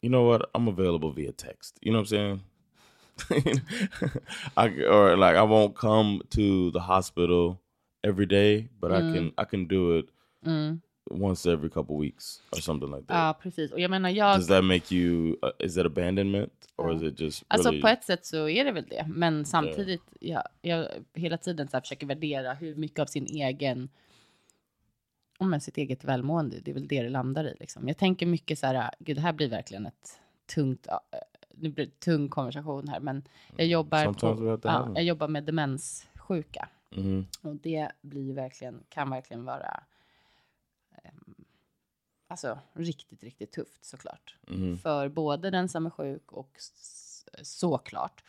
you 0.00 0.08
know 0.10 0.32
what? 0.32 0.50
I'm 0.54 0.68
available 0.68 1.12
via 1.12 1.32
text. 1.32 1.78
You 1.82 1.92
know 1.92 2.00
what 2.00 2.12
I'm 2.12 2.40
saying? 2.40 2.40
I 4.56 4.68
or 4.84 5.16
like 5.16 5.36
I 5.36 5.42
won't 5.42 5.74
come 5.74 6.22
to 6.30 6.70
the 6.70 6.80
hospital 6.80 7.61
every 8.02 8.26
day, 8.26 8.68
but 8.80 8.90
I 8.90 8.94
Mm. 8.94 9.14
can 9.14 9.44
I 9.46 9.48
can 9.50 9.68
do 9.68 9.98
it 9.98 10.06
once 11.10 11.52
every 11.52 11.70
couple 11.70 11.96
weeks 11.96 12.42
or 12.50 12.60
something 12.60 12.90
like 12.90 13.06
that. 13.06 13.16
Ja, 13.16 13.38
precis. 13.42 13.72
Och 13.72 13.80
jag 13.80 13.90
menar, 13.90 14.08
jag... 14.10 14.38
Does 14.38 14.46
that 14.46 14.64
make 14.64 14.94
you? 14.94 15.28
Uh, 15.42 15.50
is 15.66 15.74
that 15.74 15.86
abandonment 15.86 16.52
or 16.76 16.94
is 16.94 17.02
it 17.02 17.20
just 17.20 17.44
Alltså 17.48 17.68
really? 17.68 17.82
på 17.82 17.88
ett 17.88 18.04
sätt 18.04 18.26
så 18.26 18.48
är 18.48 18.64
det 18.64 18.72
väl 18.72 18.86
det. 18.90 19.06
Men 19.08 19.44
samtidigt, 19.44 20.02
jag, 20.20 20.42
jag 20.62 20.88
hela 21.14 21.38
tiden 21.38 21.68
så 21.68 21.76
här 21.76 21.80
försöker 21.80 22.06
värdera 22.06 22.52
hur 22.54 22.74
mycket 22.74 22.98
av 22.98 23.06
sin 23.06 23.26
egen, 23.26 23.88
om 25.38 25.60
sitt 25.60 25.76
eget 25.76 26.04
välmående, 26.04 26.60
det 26.60 26.70
är 26.70 26.74
väl 26.74 26.88
det 26.88 27.02
det 27.02 27.08
landar 27.08 27.44
i 27.44 27.56
liksom. 27.60 27.88
Jag 27.88 27.96
tänker 27.98 28.26
mycket 28.26 28.58
så 28.58 28.66
här, 28.66 28.90
gud 28.98 29.16
det 29.16 29.20
här 29.20 29.32
blir 29.32 29.48
verkligen 29.48 29.86
ett 29.86 30.20
tungt, 30.54 30.86
ja, 30.88 31.00
nu 31.50 31.68
blir 31.68 31.86
det 31.86 32.00
tung 32.00 32.28
konversation 32.28 32.88
här, 32.88 33.00
men 33.00 33.22
jag 33.56 33.66
jobbar, 33.66 33.98
we 33.98 34.04
have 34.04 34.58
på, 34.58 34.68
ja, 34.68 34.92
jag 34.94 35.04
jobbar 35.04 35.28
med 35.28 35.44
demenssjuka. 35.44 36.68
Mhm. 36.96 37.26
Och 37.42 37.56
det 37.56 37.92
blir 38.00 38.34
verkligen, 38.34 38.84
kan 38.88 39.10
verkligen 39.10 39.44
vara 39.44 39.82
ehm, 40.92 41.44
alltså 42.26 42.58
riktigt, 42.72 43.22
riktigt 43.22 43.52
tufft 43.52 43.84
såklart. 43.84 44.36
Mhm. 44.48 44.78
För 44.78 45.08
både 45.08 45.50
den 45.50 45.68
som 45.68 45.86
är 45.86 45.90
sjuk 45.90 46.32
och 46.32 46.56
såklart. 47.42 48.24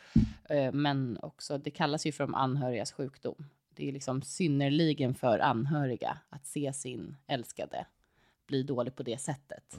Eh, 0.49 0.71
Men 0.73 1.17
också, 1.21 1.57
det 1.57 1.71
kallas 1.71 2.05
ju 2.05 2.11
för 2.11 2.23
de 2.23 2.35
anhörigas 2.35 2.91
sjukdom. 2.91 3.45
Det 3.69 3.87
är 3.87 3.91
liksom 3.91 4.21
synnerligen 4.21 5.15
för 5.15 5.39
anhöriga 5.39 6.17
att 6.29 6.45
se 6.47 6.73
sin 6.73 7.17
älskade 7.27 7.85
bli 8.47 8.63
dålig 8.63 8.95
på 8.95 9.03
det 9.03 9.17
sättet. 9.17 9.77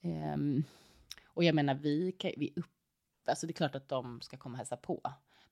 Ehm, 0.00 0.64
och 1.26 1.44
jag 1.44 1.54
menar, 1.54 1.74
vi, 1.74 2.12
kan, 2.12 2.30
vi 2.36 2.52
upp, 2.56 2.70
alltså 3.28 3.46
det 3.46 3.50
är 3.50 3.54
klart 3.54 3.74
att 3.74 3.88
de 3.88 4.20
ska 4.20 4.36
komma 4.36 4.52
och 4.54 4.58
hälsa 4.58 4.76
på. 4.76 5.00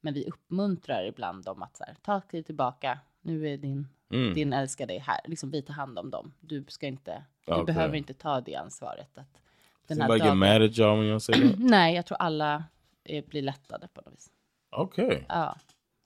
Men 0.01 0.15
vi 0.15 0.25
uppmuntrar 0.27 1.05
ibland 1.05 1.45
dem 1.45 1.63
att 1.63 1.77
så 1.77 1.85
här, 1.85 1.95
ta 2.03 2.21
kliv 2.21 2.43
tillbaka. 2.43 2.99
Nu 3.21 3.49
är 3.49 3.57
din, 3.57 3.89
Mm. 4.11 4.35
din 4.35 4.53
älskade 4.53 4.99
här. 4.99 5.21
Liksom 5.25 5.51
vi 5.51 5.63
tar 5.63 5.75
hand 5.75 5.99
om 5.99 6.11
dem. 6.11 6.33
Du 6.41 6.65
ska 6.69 6.87
inte, 6.87 7.25
du 7.47 7.53
Okej. 7.53 7.65
behöver 7.65 7.95
inte 7.97 8.15
ta 8.15 8.41
det 8.41 8.55
ansvaret. 8.57 9.19
Att 9.19 9.41
den 9.87 10.01
här 10.01 10.13
get 10.13 10.23
dagen, 10.25 10.39
mad 10.39 10.63
at 10.63 10.71
y'all 10.71 10.97
when 10.97 11.05
y'all 11.15 11.19
say 11.19 11.49
that? 11.51 11.59
nej, 11.59 11.95
jag 11.95 12.07
tror 12.07 12.19
alla 12.19 12.65
eh, 13.05 13.25
blir 13.25 13.43
lättade 13.43 13.89
på 13.89 14.01
något 14.01 14.13
vis. 14.15 14.31
Okay. 14.77 15.23
Ja. 15.29 15.57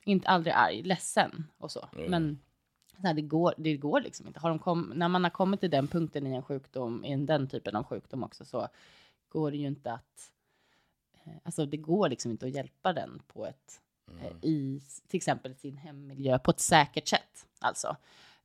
Inte 0.05 0.29
aldrig 0.29 0.55
arg, 0.55 0.83
ledsen 0.83 1.47
och 1.59 1.71
så. 1.71 1.89
Ja. 1.97 2.09
Men 2.09 2.39
här, 2.97 3.15
det, 3.15 3.23
går, 3.23 3.55
det 3.59 3.77
går 3.77 4.01
liksom 4.01 4.27
inte. 4.27 4.41
Har 4.41 4.49
de 4.49 4.59
kom, 4.59 4.93
när 4.95 5.09
man 5.09 5.25
har 5.25 5.31
kommit 5.31 5.61
till 5.61 5.71
den 5.71 5.89
punkten 5.89 6.27
i 6.27 6.35
en 6.35 6.43
sjukdom, 6.43 7.05
i 7.05 7.13
en- 7.13 7.27
den 7.27 7.49
typen 7.49 7.77
av 7.77 7.85
sjukdom 7.85 8.25
också, 8.25 8.45
så 8.45 8.69
går 9.29 9.51
det 9.51 9.57
ju 9.57 9.67
inte 9.67 9.93
att... 9.93 10.33
eh, 11.29 11.41
Alltså 11.43 11.67
det 11.67 11.77
går 11.77 12.09
liksom 12.09 12.31
inte 12.31 12.47
att 12.47 12.55
hjälpa 12.55 12.93
den 12.93 13.23
på 13.27 13.47
ett, 13.47 13.81
eh, 14.21 14.37
i 14.43 14.81
till 15.09 15.17
exempel 15.17 15.55
sin 15.55 15.77
hemmiljö, 15.77 16.39
på 16.39 16.51
ett 16.51 16.61
säkert 16.61 17.09
sätt. 17.09 17.47
Alltså. 17.59 17.97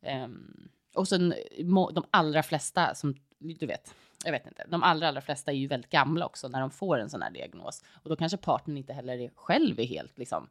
Ehm, 0.02 0.70
och 0.96 1.08
sen 1.08 1.34
må, 1.60 1.92
de 1.92 2.04
allra 2.10 2.44
flesta 2.44 2.96
som, 2.96 3.16
du 3.40 3.66
vet, 3.66 3.94
jag 4.26 4.32
vet 4.32 4.48
inte, 4.48 4.66
de 4.70 4.84
allra, 4.84 5.08
allra 5.08 5.22
flesta 5.22 5.52
är 5.52 5.56
ju 5.56 5.68
väldigt 5.68 5.92
gamla 5.92 6.26
också 6.26 6.48
när 6.48 6.62
de 6.62 6.72
får 6.72 6.98
en 7.00 7.10
sån 7.10 7.22
här 7.22 7.32
diagnos. 7.32 7.84
Och 8.04 8.10
då 8.10 8.16
kanske 8.16 8.38
partnern 8.38 8.78
inte 8.78 8.94
heller 8.94 9.18
är, 9.18 9.32
själv 9.36 9.80
är 9.80 9.86
helt 9.86 10.18
liksom 10.18 10.50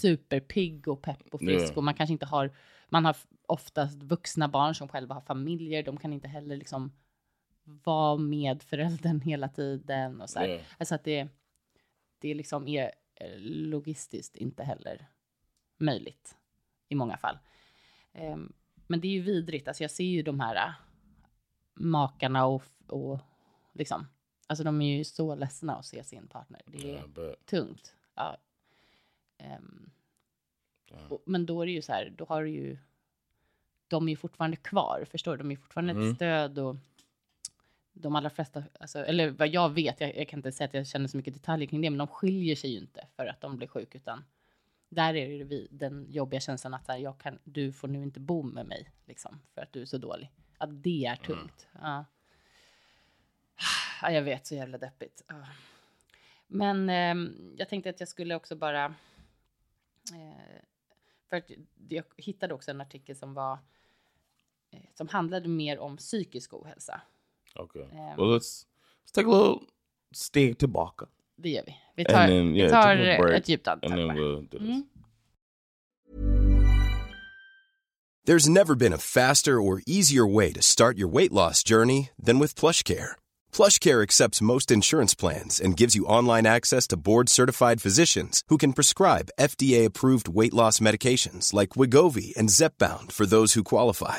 superpigg 0.00 0.88
och 0.88 1.02
pepp 1.02 1.34
och 1.34 1.40
frisk. 1.40 1.72
Ja. 1.72 1.76
Och 1.76 1.84
man 1.84 1.94
kanske 1.94 2.12
inte 2.12 2.26
har, 2.26 2.50
man 2.88 3.04
har 3.04 3.16
oftast 3.46 4.02
vuxna 4.02 4.48
barn 4.48 4.74
som 4.74 4.88
själva 4.88 5.14
har 5.14 5.20
familjer. 5.20 5.82
De 5.82 5.96
kan 5.96 6.12
inte 6.12 6.28
heller 6.28 6.56
liksom 6.56 6.92
vara 7.64 8.16
med 8.16 8.62
föräldern 8.62 9.20
hela 9.20 9.48
tiden. 9.48 10.20
Och 10.20 10.30
så 10.30 10.38
här. 10.38 10.48
Ja. 10.48 10.58
Alltså 10.78 10.94
att 10.94 11.04
det, 11.04 11.28
det 12.20 12.34
liksom 12.34 12.68
är 12.68 12.92
eh, 13.14 13.38
logistiskt 13.40 14.36
inte 14.36 14.64
heller 14.64 15.06
möjligt 15.76 16.36
i 16.88 16.94
många 16.94 17.16
fall. 17.16 17.38
Ehm, 18.12 18.52
men 18.86 19.00
det 19.00 19.08
är 19.08 19.12
ju 19.12 19.20
vidrigt. 19.22 19.68
Alltså 19.68 19.84
jag 19.84 19.90
ser 19.90 20.04
ju 20.04 20.22
de 20.22 20.40
här 20.40 20.56
äh, 20.56 20.72
makarna 21.74 22.46
och, 22.46 22.62
och 22.86 23.18
liksom 23.72 24.06
Alltså 24.46 24.64
de 24.64 24.82
är 24.82 24.96
ju 24.96 25.04
så 25.04 25.34
ledsna 25.34 25.76
att 25.76 25.86
se 25.86 26.04
sin 26.04 26.28
partner. 26.28 26.62
Det 26.66 26.96
är 26.96 27.06
but 27.06 27.46
tungt. 27.46 27.94
Ja. 28.14 28.36
Ehm, 29.38 29.90
och, 31.08 31.22
men 31.26 31.46
då 31.46 31.62
är 31.62 31.66
det 31.66 31.72
ju 31.72 31.82
så 31.82 31.92
här, 31.92 32.14
då 32.16 32.24
har 32.24 32.42
du 32.42 32.50
ju, 32.50 32.78
de 33.88 34.08
är 34.08 34.12
ju 34.12 34.16
fortfarande 34.16 34.56
kvar, 34.56 35.04
förstår 35.10 35.36
du? 35.36 35.38
De 35.42 35.50
är 35.50 35.56
fortfarande 35.56 35.92
Mm. 35.92 36.10
ett 36.10 36.16
stöd 36.16 36.58
och 36.58 36.76
de 38.00 38.16
allra 38.16 38.30
flesta, 38.30 38.62
alltså, 38.80 38.98
eller 38.98 39.30
vad 39.30 39.48
jag 39.48 39.68
vet, 39.68 40.00
jag, 40.00 40.16
jag 40.16 40.28
kan 40.28 40.38
inte 40.38 40.52
säga 40.52 40.68
att 40.68 40.74
jag 40.74 40.86
känner 40.86 41.08
så 41.08 41.16
mycket 41.16 41.34
detaljer 41.34 41.68
kring 41.68 41.80
det, 41.80 41.90
men 41.90 41.98
de 41.98 42.06
skiljer 42.06 42.56
sig 42.56 42.70
ju 42.70 42.78
inte 42.78 43.06
för 43.16 43.26
att 43.26 43.40
de 43.40 43.56
blir 43.56 43.68
sjuka, 43.68 43.98
utan 43.98 44.24
där 44.88 45.14
är 45.14 45.38
det 45.38 45.44
vi, 45.44 45.68
den 45.70 46.06
jobbiga 46.10 46.40
känslan 46.40 46.74
att 46.74 46.88
här, 46.88 46.98
jag 46.98 47.18
kan, 47.18 47.38
du 47.44 47.72
får 47.72 47.88
nu 47.88 48.02
inte 48.02 48.20
bo 48.20 48.42
med 48.42 48.66
mig, 48.66 48.90
liksom, 49.06 49.40
för 49.54 49.62
att 49.62 49.72
du 49.72 49.82
är 49.82 49.86
så 49.86 49.98
dålig. 49.98 50.30
Att 50.58 50.82
det 50.82 51.06
är 51.06 51.16
tungt. 51.16 51.68
Ja. 51.80 52.04
ja, 54.02 54.10
jag 54.10 54.22
vet, 54.22 54.46
så 54.46 54.54
jävla 54.54 54.78
deppigt. 54.78 55.24
Ja. 55.28 55.46
Men 56.46 56.90
ehm, 56.90 57.54
jag 57.56 57.68
tänkte 57.68 57.90
att 57.90 58.00
jag 58.00 58.08
skulle 58.08 58.34
också 58.34 58.56
bara... 58.56 58.84
Eh, 60.14 60.62
för 61.28 61.36
att 61.36 61.50
jag 61.88 62.04
hittade 62.16 62.54
också 62.54 62.70
en 62.70 62.80
artikel 62.80 63.16
som 63.16 63.34
var... 63.34 63.58
Eh, 64.70 64.80
som 64.94 65.08
handlade 65.08 65.48
mer 65.48 65.78
om 65.78 65.96
psykisk 65.96 66.54
ohälsa. 66.54 67.00
Okay. 67.56 67.80
Um, 67.92 68.16
well, 68.18 68.28
let's 68.28 68.66
let's 69.02 69.12
take 69.12 69.26
a 69.26 69.30
little 69.30 69.62
steg 70.14 70.58
tillbaka, 70.58 71.06
Det 71.36 71.48
gör 71.50 71.62
vi. 71.66 71.74
Vi 71.96 72.04
And 72.04 72.08
tar, 72.14 72.26
then, 72.26 72.52
vi 72.52 72.58
yeah, 72.58 72.70
tar 72.70 72.96
take 72.96 73.18
a 73.18 73.22
break, 73.22 73.36
ett 73.36 73.46
djupt 73.48 73.66
andetag 73.66 73.90
and 73.90 74.10
then 74.10 74.16
we'll 74.16 74.40
do 74.42 74.58
this. 74.58 74.68
Mm. 74.68 74.82
There's 78.26 78.48
never 78.48 78.74
been 78.76 78.92
a 78.92 78.98
faster 78.98 79.60
or 79.60 79.82
easier 79.86 80.26
way 80.26 80.52
to 80.52 80.62
start 80.62 80.98
your 80.98 81.08
weight 81.08 81.32
loss 81.32 81.62
journey 81.64 82.10
than 82.22 82.38
with 82.38 82.54
PlushCare. 82.54 83.12
PlushCare 83.52 84.02
accepts 84.02 84.42
most 84.42 84.70
insurance 84.70 85.14
plans 85.14 85.58
and 85.58 85.76
gives 85.76 85.96
you 85.96 86.04
online 86.04 86.46
access 86.46 86.86
to 86.88 86.96
board-certified 86.98 87.80
physicians 87.82 88.42
who 88.48 88.58
can 88.58 88.74
prescribe 88.74 89.30
FDA-approved 89.40 90.28
weight 90.28 90.54
loss 90.54 90.80
medications 90.80 91.54
like 91.54 91.70
Wigovi 91.70 92.36
and 92.36 92.50
Zepbound 92.50 93.10
for 93.10 93.26
those 93.26 93.54
who 93.54 93.64
qualify. 93.64 94.18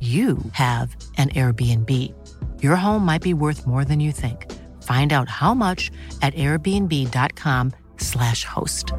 you 0.00 0.36
have 0.52 0.94
an 1.16 1.30
Airbnb. 1.30 1.90
Your 2.62 2.76
home 2.76 3.04
might 3.06 3.22
be 3.22 3.32
worth 3.32 3.66
more 3.66 3.84
than 3.84 4.00
you 4.00 4.12
think. 4.12 4.52
Find 4.82 5.12
out 5.14 5.30
how 5.30 5.54
much 5.54 5.90
at 6.20 6.34
airbnb.com/slash 6.34 8.44
host. 8.44 8.92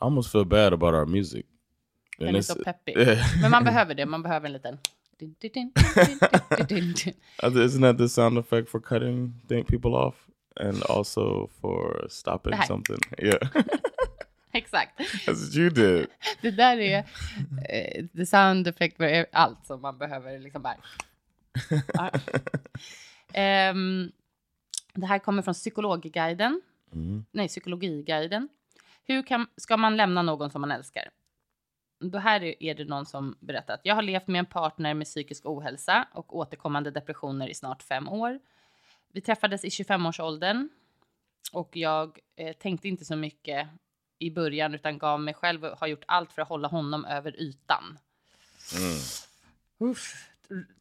I 0.00 0.04
almost 0.04 0.30
feel 0.30 0.44
bad 0.44 0.72
about 0.72 0.94
our 0.94 1.06
music. 1.06 1.46
Den 2.18 2.28
And 2.28 2.36
är 2.36 2.40
it's- 2.40 2.56
så 2.56 2.62
peppig. 2.64 2.96
Men 3.40 3.50
man 3.50 3.64
behöver 3.64 3.94
det, 3.94 4.06
man 4.06 4.22
behöver 4.22 4.46
en 4.46 4.52
liten... 4.52 4.78
Isn't 7.40 7.82
that 7.82 7.98
the 7.98 8.08
sound 8.08 8.38
effect 8.38 8.68
for 8.68 8.80
cutting 8.80 9.34
think 9.48 9.68
people 9.68 9.94
off 9.94 10.14
and 10.60 10.82
also 10.88 11.48
for 11.60 12.06
stopping 12.10 12.62
something? 12.66 12.98
Yeah, 13.18 13.48
Exakt. 14.52 14.98
that's 14.98 15.26
what 15.46 15.54
you 15.56 15.70
did. 15.70 16.06
Det 16.42 16.50
där 16.50 16.76
är 16.78 16.98
eh, 17.68 18.06
the 18.16 18.26
sound 18.26 18.66
effect 18.68 18.96
för 18.96 19.26
allt 19.32 19.66
som 19.66 19.80
man 19.80 19.98
behöver 19.98 20.38
liksom 20.38 20.62
bara... 20.62 20.76
Ehm, 23.32 24.12
det 24.94 25.06
här 25.06 25.18
kommer 25.18 25.42
från 25.42 25.54
Psykologguiden. 25.54 26.62
Nej, 27.32 27.48
Psykologiguiden. 27.48 28.48
Hur 29.04 29.22
kan, 29.22 29.46
ska 29.56 29.76
man 29.76 29.96
lämna 29.96 30.22
någon 30.22 30.50
som 30.50 30.60
man 30.60 30.70
älskar? 30.70 31.08
Då 32.00 32.18
här 32.18 32.42
är- 32.42 32.62
är 32.62 32.74
det 32.74 32.84
någon 32.84 33.06
som 33.06 33.36
berättat. 33.40 33.80
Jag 33.84 33.94
har 33.94 34.02
levt 34.02 34.26
med 34.26 34.38
en 34.38 34.46
partner 34.46 34.94
med 34.94 35.06
psykisk 35.06 35.46
ohälsa 35.46 36.08
och 36.12 36.36
återkommande 36.36 36.90
depressioner 36.90 37.48
i 37.48 37.54
snart 37.54 37.82
fem 37.82 38.08
år. 38.08 38.38
Vi 39.12 39.20
träffades 39.20 39.64
i 39.64 39.68
25-årsåldern 39.68 40.68
och 41.52 41.76
jag 41.76 42.18
eh, 42.36 42.52
tänkte 42.56 42.88
inte 42.88 43.04
så 43.04 43.16
mycket 43.16 43.68
i 44.18 44.30
början 44.30 44.74
utan 44.74 44.98
gav 44.98 45.20
mig 45.20 45.34
själv 45.34 45.64
och 45.64 45.78
har 45.78 45.86
gjort 45.86 46.04
allt 46.08 46.32
för 46.32 46.42
att 46.42 46.48
hålla 46.48 46.68
honom 46.68 47.04
över 47.04 47.40
ytan. 47.40 47.98
Uff, 49.78 50.30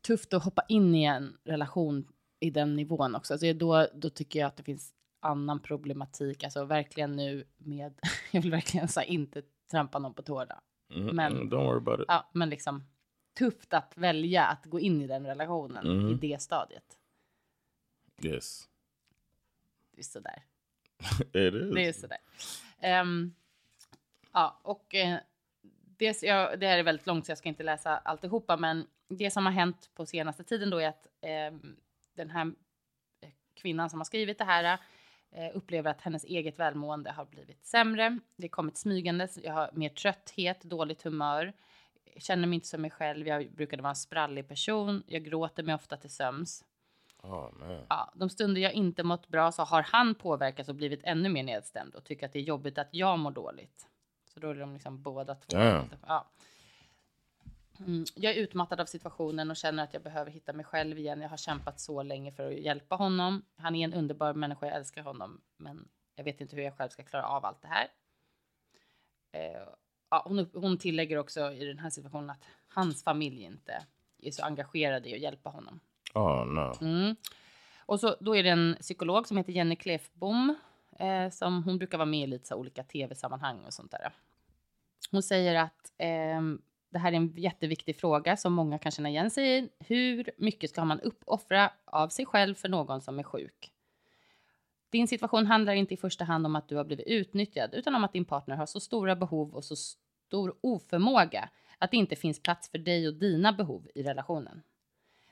tufft 0.01 0.33
att 0.33 0.43
hoppa 0.43 0.61
in 0.67 0.95
i 0.95 1.03
en 1.03 1.37
relation 1.43 2.07
i 2.39 2.49
den 2.49 2.75
nivån 2.75 3.15
också. 3.15 3.33
Alltså 3.33 3.53
då, 3.53 3.87
då 3.93 4.09
tycker 4.09 4.39
jag 4.39 4.47
att 4.47 4.57
det 4.57 4.63
finns 4.63 4.93
annan 5.19 5.59
problematik. 5.59 6.43
Alltså 6.43 6.65
verkligen 6.65 7.15
nu 7.15 7.45
med, 7.57 7.99
jag 8.31 8.41
vill 8.41 8.51
verkligen 8.51 8.87
så 8.87 8.99
här, 8.99 9.07
inte 9.07 9.41
trampa 9.71 9.99
någon 9.99 10.13
på 10.13 10.21
tårna. 10.21 10.61
Mm, 10.93 11.15
Men- 11.15 11.31
mm, 11.35 11.49
don't 11.49 11.65
worry 11.65 11.77
about 11.77 11.99
it. 11.99 12.05
Ja, 12.07 12.29
men 12.33 12.49
liksom 12.49 12.83
tufft 13.39 13.73
att 13.73 13.93
välja 13.97 14.45
att 14.45 14.65
gå 14.65 14.79
in 14.79 15.01
i 15.01 15.07
den 15.07 15.25
relationen 15.25 15.85
Mm. 15.87 16.09
i 16.09 16.13
det 16.13 16.41
stadiet. 16.41 16.97
Yes, 18.25 18.69
Det 19.91 20.01
är 20.01 20.03
sådär. 20.03 20.43
it 21.33 21.53
is. 21.53 21.73
Det 21.73 21.87
är 21.87 21.93
sådär. 21.93 22.17
Ehm, 22.79 23.33
ja, 24.31 24.59
och 24.63 24.95
eh, 24.95 25.17
det, 25.97 26.23
jag, 26.23 26.59
det 26.59 26.67
här 26.67 26.77
är 26.77 26.83
väldigt 26.83 27.07
långt 27.07 27.25
så 27.25 27.31
jag 27.31 27.37
ska 27.37 27.49
inte 27.49 27.63
läsa 27.63 27.97
alltihopa, 27.97 28.57
men 28.57 28.87
det 29.07 29.31
som 29.31 29.45
har 29.45 29.53
hänt 29.53 29.89
på 29.95 30.05
senaste 30.05 30.43
tiden 30.43 30.69
då 30.69 30.77
är 30.77 30.87
att 30.87 31.07
ehm, 31.21 31.75
den 32.13 32.29
här 32.29 32.45
eh, 33.21 33.29
kvinnan 33.53 33.89
som 33.89 33.99
har 33.99 34.05
skrivit 34.05 34.37
det 34.37 34.43
här 34.43 34.79
eh, 35.31 35.49
upplever 35.53 35.91
att 35.91 36.01
hennes 36.01 36.23
eget 36.23 36.59
välmående 36.59 37.11
har 37.11 37.25
blivit 37.25 37.65
sämre. 37.65 38.19
Det 38.35 38.43
har 38.43 38.49
kommit 38.49 38.77
smygandes. 38.77 39.37
Jag 39.43 39.53
har 39.53 39.69
mer 39.73 39.89
trötthet, 39.89 40.61
dåligt 40.63 41.01
humör. 41.01 41.53
Känner 42.17 42.47
mig 42.47 42.55
inte 42.55 42.67
som 42.67 42.81
mig 42.81 42.91
själv. 42.91 43.27
Jag 43.27 43.51
brukade 43.51 43.81
vara 43.81 43.89
en 43.89 43.95
sprallig 43.95 44.47
person. 44.47 45.03
Jag 45.07 45.23
gråter 45.23 45.63
mig 45.63 45.75
ofta 45.75 45.97
till 45.97 46.09
söms. 46.09 46.63
Man. 47.23 47.85
Ja, 47.89 48.11
de 48.15 48.29
stunder 48.29 48.61
jag 48.61 48.73
inte 48.73 49.03
mått 49.03 49.27
bra 49.27 49.51
så 49.51 49.63
har 49.63 49.81
han 49.81 50.15
påverkats 50.15 50.69
och 50.69 50.75
blivit 50.75 51.03
ännu 51.03 51.29
mer 51.29 51.43
nedstämd 51.43 51.95
och 51.95 52.03
tycker 52.03 52.25
att 52.25 52.33
det 52.33 52.39
är 52.39 52.43
jobbigt 52.43 52.77
att 52.77 52.89
jag 52.91 53.19
mår 53.19 53.31
dåligt. 53.31 53.87
Så 54.33 54.39
då 54.39 54.49
är 54.49 54.55
de 54.55 54.73
liksom 54.73 55.01
båda 55.01 55.35
två. 55.35 55.57
Ja. 56.07 56.27
Mm, 57.79 58.05
jag 58.15 58.33
är 58.33 58.41
utmattad 58.41 58.79
av 58.79 58.85
situationen 58.85 59.51
och 59.51 59.57
känner 59.57 59.83
att 59.83 59.93
jag 59.93 60.03
behöver 60.03 60.31
hitta 60.31 60.53
mig 60.53 60.65
själv 60.65 60.99
igen. 60.99 61.21
Jag 61.21 61.29
har 61.29 61.37
kämpat 61.37 61.79
så 61.79 62.03
länge 62.03 62.31
för 62.31 62.51
att 62.51 62.59
hjälpa 62.59 62.95
honom. 62.95 63.45
Han 63.55 63.75
är 63.75 63.85
en 63.85 63.93
underbar 63.93 64.33
människa, 64.33 64.65
jag 64.65 64.75
älskar 64.75 65.03
honom. 65.03 65.41
Men 65.57 65.87
jag 66.15 66.23
vet 66.23 66.41
inte 66.41 66.55
hur 66.55 66.63
jag 66.63 66.77
själv 66.77 66.89
ska 66.89 67.03
klara 67.03 67.25
av 67.27 67.45
allt 67.45 67.61
det 67.61 67.67
här. 67.67 67.87
Eh, 69.31 69.67
ja, 70.09 70.23
hon, 70.25 70.49
hon 70.53 70.77
tillägger 70.77 71.17
också 71.17 71.51
i 71.51 71.65
den 71.65 71.79
här 71.79 71.89
situationen 71.89 72.29
att 72.29 72.45
hans 72.67 73.03
familj 73.03 73.43
inte 73.43 73.85
är 74.17 74.31
så 74.31 74.43
engagerade 74.43 75.09
i 75.09 75.13
att 75.13 75.19
hjälpa 75.19 75.49
honom. 75.49 75.79
Oh 76.13 76.45
no. 76.45 76.73
Mm. 76.81 77.15
Och 77.85 77.99
så, 77.99 78.15
då 78.19 78.35
är 78.35 78.43
det 78.43 78.49
en 78.49 78.75
psykolog 78.81 79.27
som 79.27 79.37
heter 79.37 79.53
Jenny 79.53 79.75
Klefbom. 79.75 80.55
Eh, 80.99 81.29
som 81.29 81.63
hon 81.63 81.77
brukar 81.77 81.97
vara 81.97 82.05
med 82.05 82.23
i 82.23 82.27
lite 82.27 82.47
så 82.47 82.55
olika 82.55 82.83
tv-sammanhang 82.83 83.63
och 83.65 83.73
sånt 83.73 83.91
där. 83.91 84.13
Hon 85.11 85.23
säger 85.23 85.55
att 85.55 85.91
eh, 85.97 86.41
det 86.89 86.99
här 86.99 87.11
är 87.11 87.15
en 87.15 87.33
jätteviktig 87.37 87.99
fråga 87.99 88.37
som 88.37 88.53
många 88.53 88.77
kan 88.77 88.91
känna 88.91 89.09
igen 89.09 89.31
sig 89.31 89.57
i. 89.57 89.69
Hur 89.79 90.29
mycket 90.37 90.69
ska 90.69 90.85
man 90.85 90.99
uppoffra 90.99 91.71
av 91.85 92.09
sig 92.09 92.25
själv 92.25 92.55
för 92.55 92.69
någon 92.69 93.01
som 93.01 93.19
är 93.19 93.23
sjuk? 93.23 93.71
Din 94.89 95.07
situation 95.07 95.45
handlar 95.45 95.73
inte 95.73 95.93
i 95.93 95.97
första 95.97 96.23
hand 96.23 96.45
om 96.45 96.55
att 96.55 96.69
du 96.69 96.75
har 96.75 96.83
blivit 96.83 97.07
utnyttjad 97.07 97.73
utan 97.73 97.95
om 97.95 98.03
att 98.03 98.13
din 98.13 98.25
partner 98.25 98.55
har 98.55 98.65
så 98.65 98.79
stora 98.79 99.15
behov 99.15 99.55
och 99.55 99.63
så 99.63 99.75
stor 99.75 100.55
oförmåga 100.61 101.49
att 101.77 101.91
det 101.91 101.97
inte 101.97 102.15
finns 102.15 102.43
plats 102.43 102.69
för 102.69 102.77
dig 102.77 103.07
och 103.07 103.13
dina 103.13 103.53
behov 103.53 103.87
i 103.95 104.03
relationen. 104.03 104.61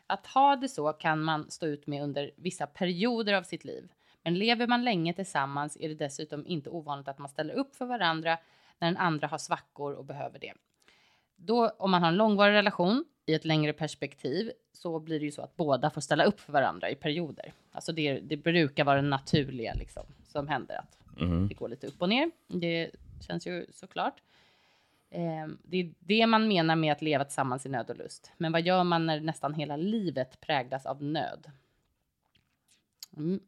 Att 0.09 0.27
ha 0.27 0.55
det 0.55 0.69
så 0.69 0.93
kan 0.93 1.23
man 1.23 1.51
stå 1.51 1.65
ut 1.65 1.87
med 1.87 2.03
under 2.03 2.31
vissa 2.35 2.67
perioder 2.67 3.33
av 3.33 3.43
sitt 3.43 3.65
liv. 3.65 3.91
Men 4.23 4.35
lever 4.35 4.67
man 4.67 4.83
länge 4.83 5.13
tillsammans 5.13 5.77
är 5.79 5.89
det 5.89 5.95
dessutom 5.95 6.47
inte 6.47 6.69
ovanligt 6.69 7.07
att 7.07 7.17
man 7.17 7.29
ställer 7.29 7.53
upp 7.53 7.75
för 7.75 7.85
varandra 7.85 8.37
när 8.79 8.87
den 8.87 8.97
andra 8.97 9.27
har 9.27 9.37
svackor 9.37 9.93
och 9.93 10.05
behöver 10.05 10.39
det. 10.39 10.53
då, 11.35 11.69
om 11.69 11.91
man 11.91 12.01
har 12.01 12.09
en 12.09 12.15
långvarig 12.15 12.53
relation 12.53 13.05
i 13.25 13.33
ett 13.33 13.45
längre 13.45 13.73
perspektiv 13.73 14.51
så 14.73 14.99
blir 14.99 15.19
det 15.19 15.25
ju 15.25 15.31
så 15.31 15.41
att 15.41 15.55
båda 15.55 15.89
får 15.89 16.01
ställa 16.01 16.23
upp 16.23 16.39
för 16.39 16.53
varandra 16.53 16.89
i 16.89 16.95
perioder. 16.95 17.53
Alltså 17.71 17.91
det, 17.91 18.19
det 18.19 18.37
brukar 18.37 18.83
vara 18.83 19.01
det 19.01 19.07
naturliga 19.07 19.73
liksom, 19.73 20.03
som 20.27 20.47
händer, 20.47 20.75
att 20.75 20.97
det 21.49 21.55
går 21.55 21.69
lite 21.69 21.87
upp 21.87 22.01
och 22.01 22.09
ner. 22.09 22.31
Det 22.47 22.91
känns 23.27 23.47
ju 23.47 23.65
såklart. 23.73 24.21
Eh, 25.09 25.47
det 25.63 25.77
är 25.77 25.93
det 25.99 26.27
man 26.27 26.47
menar 26.47 26.75
med 26.75 26.91
att 26.91 27.01
leva 27.01 27.25
tillsammans 27.25 27.65
i 27.65 27.69
nöd 27.69 27.89
och 27.89 27.97
lust. 27.97 28.31
Men 28.37 28.51
vad 28.51 28.61
gör 28.61 28.83
man 28.83 29.05
när 29.05 29.19
nästan 29.19 29.53
hela 29.53 29.77
livet 29.77 30.41
präglas 30.41 30.85
av 30.85 31.03
nöd? 31.03 31.51
Mm. 33.17 33.39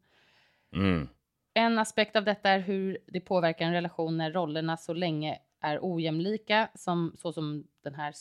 Mm. 0.72 1.08
En 1.54 1.78
aspekt 1.78 2.16
av 2.16 2.24
detta 2.24 2.50
är 2.50 2.58
hur 2.58 2.98
det 3.06 3.20
påverkar 3.20 3.66
en 3.66 3.72
relation 3.72 4.16
när 4.16 4.32
rollerna 4.32 4.76
så 4.76 4.92
länge 4.94 5.38
är 5.60 5.78
ojämlika, 5.82 6.68
som, 6.74 7.16
så 7.18 7.32
som 7.32 7.64
den 7.82 7.94
här 7.94 8.14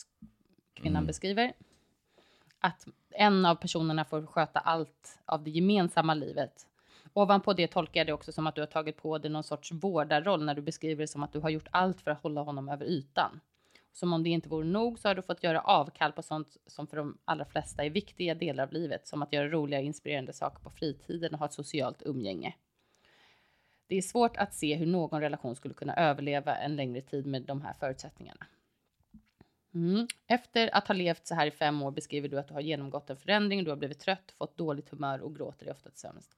kvinnan 0.74 1.06
beskriver. 1.06 1.54
Att 2.60 2.88
en 3.10 3.46
av 3.46 3.56
personerna 3.56 4.06
får 4.06 4.26
sköta 4.26 4.60
allt 4.60 5.20
av 5.26 5.44
det 5.44 5.52
gemensamma 5.52 6.14
livet. 6.14 6.68
Ovanpå 7.14 7.54
det 7.54 7.68
tolkar 7.68 8.00
jag 8.00 8.08
det 8.08 8.14
också 8.14 8.32
som 8.32 8.48
att 8.48 8.56
du 8.56 8.62
har 8.62 8.68
tagit 8.68 8.98
på 8.98 9.18
dig 9.18 9.32
någon 9.32 9.44
sorts 9.44 9.72
vårdarroll 9.72 10.46
när 10.46 10.56
du 10.56 10.62
beskriver 10.62 11.04
det 11.04 11.08
som 11.08 11.24
att 11.24 11.34
du 11.34 11.40
har 11.40 11.50
gjort 11.50 11.68
allt 11.72 12.02
för 12.02 12.12
att 12.12 12.24
hålla 12.24 12.42
honom 12.42 12.70
över 12.70 12.86
ytan. 12.86 13.40
Som 13.94 14.14
om 14.14 14.24
det 14.24 14.30
inte 14.30 14.50
vore 14.50 14.66
nog 14.66 15.00
så 15.00 15.08
har 15.08 15.16
du 15.16 15.22
fått 15.22 15.44
göra 15.44 15.62
avkall 15.62 16.12
på 16.12 16.22
sånt 16.22 16.58
som 16.68 16.88
för 16.88 16.98
de 16.98 17.18
allra 17.26 17.46
flesta 17.46 17.86
är 17.86 17.90
viktiga 17.90 18.36
delar 18.36 18.64
av 18.64 18.74
livet, 18.74 19.08
som 19.08 19.22
att 19.22 19.34
göra 19.34 19.50
roliga 19.50 19.80
och 19.80 19.86
inspirerande 19.86 20.34
saker 20.34 20.64
på 20.64 20.70
fritiden 20.70 21.34
och 21.34 21.40
ha 21.40 21.46
ett 21.46 21.54
socialt 21.54 22.02
umgänge. 22.06 22.56
Det 23.88 23.96
är 23.96 24.02
svårt 24.02 24.38
att 24.38 24.54
se 24.54 24.76
hur 24.76 24.86
någon 24.86 25.22
relation 25.22 25.56
skulle 25.56 25.74
kunna 25.74 25.96
överleva 25.96 26.56
en 26.56 26.76
längre 26.76 27.02
tid 27.02 27.26
med 27.26 27.42
de 27.42 27.62
här 27.62 27.74
förutsättningarna. 27.74 28.46
Mm. 29.74 30.08
Efter 30.28 30.76
att 30.76 30.88
ha 30.88 30.96
levt 30.96 31.28
så 31.28 31.36
här 31.36 31.48
i 31.48 31.52
fem 31.52 31.82
år 31.82 31.92
beskriver 31.92 32.30
du 32.30 32.40
att 32.40 32.48
du 32.48 32.54
har 32.54 32.62
genomgått 32.62 33.10
en 33.10 33.18
förändring, 33.18 33.64
du 33.64 33.70
har 33.72 33.78
blivit 33.78 34.00
trött, 34.00 34.32
fått 34.38 34.58
dåligt 34.58 34.90
humör 34.90 35.22
och 35.22 35.36
gråter 35.36 35.66
dig 35.66 35.72
ofta 35.72 35.90
till 35.90 36.00
sömns. 36.00 36.30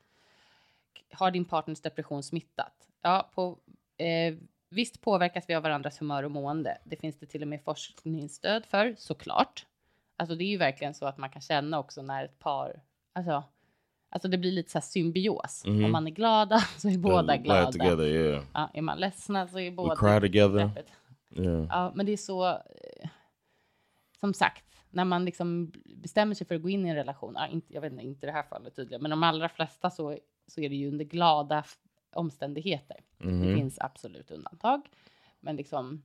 Har 1.12 1.32
din 1.32 1.46
partners 1.46 1.82
depression 1.82 2.24
smittat? 2.24 2.88
Ja, 3.02 3.32
på, 3.36 3.58
eh, 3.98 4.36
visst 4.70 5.02
påverkas 5.02 5.46
vi 5.48 5.56
av 5.56 5.63
varandras 5.63 6.02
humör 6.02 6.24
och 6.24 6.32
mående. 6.32 6.78
Det 6.84 6.96
finns 6.96 7.20
det 7.20 7.26
till 7.26 7.42
och 7.42 7.48
med 7.48 7.63
forskningsstöd 7.63 8.66
för, 8.66 8.96
såklart. 8.98 9.66
Alltså 10.18 10.36
det 10.36 10.44
är 10.44 10.48
ju 10.48 10.58
verkligen 10.58 10.94
så 10.94 11.06
att 11.06 11.18
man 11.18 11.30
kan 11.30 11.42
känna 11.42 11.80
också 11.80 12.02
när 12.02 12.26
ett 12.26 12.39
par, 12.39 12.82
alltså, 13.13 13.44
alltså 14.10 14.28
det 14.28 14.38
blir 14.38 14.52
lite 14.52 14.72
så 14.72 14.78
här 14.78 14.84
symbios. 14.84 15.63
Om 15.86 15.92
man 15.92 16.08
är 16.08 16.12
glada 16.12 16.58
så 16.78 16.89
är 16.89 16.98
båda. 16.98 17.38
Glad 17.38 17.44
glada. 17.44 17.72
together, 17.72 18.06
yeah. 18.08 18.44
Ja, 18.54 18.70
är 18.74 18.82
man 18.82 19.00
ledsna 19.00 19.48
så 19.48 19.60
är 19.60 19.72
båda 19.72 19.96
cry 19.96 20.20
together. 20.20 20.84
Yeah. 21.36 21.66
Ja, 21.70 21.92
men 21.96 22.06
det 22.06 22.12
är 22.12 22.18
så... 22.18 22.48
eh, 22.48 23.10
Som 24.20 24.34
sagt, 24.34 24.66
när 24.89 25.06
man 25.06 25.26
liksom 25.26 25.72
bestämmer 25.96 26.36
sig 26.36 26.48
för 26.48 26.56
att 26.56 26.62
gå 26.62 26.70
in 26.70 26.86
i 26.86 26.89
en 26.89 26.96
relation, 26.96 27.34
ja, 27.38 27.48
inte, 27.48 27.74
jag 27.74 27.82
vet 27.82 27.92
inte, 27.92 28.04
inte 28.06 28.26
i 28.26 28.28
det 28.28 28.34
här 28.34 28.44
fallet 28.44 28.76
tydligen, 28.76 29.02
men 29.02 29.12
de 29.12 29.24
allra 29.24 29.50
flesta 29.50 29.89
så, 29.89 30.18
så 30.48 30.62
är 30.62 30.70
det 30.70 30.76
ju 30.76 30.88
under 30.88 31.06
glada 31.06 31.66
omständigheter. 32.14 32.98
Det 33.18 33.56
finns 33.56 33.80
absolut 33.80 34.32
undantag, 34.32 34.90
men 35.40 35.56
liksom 35.56 36.04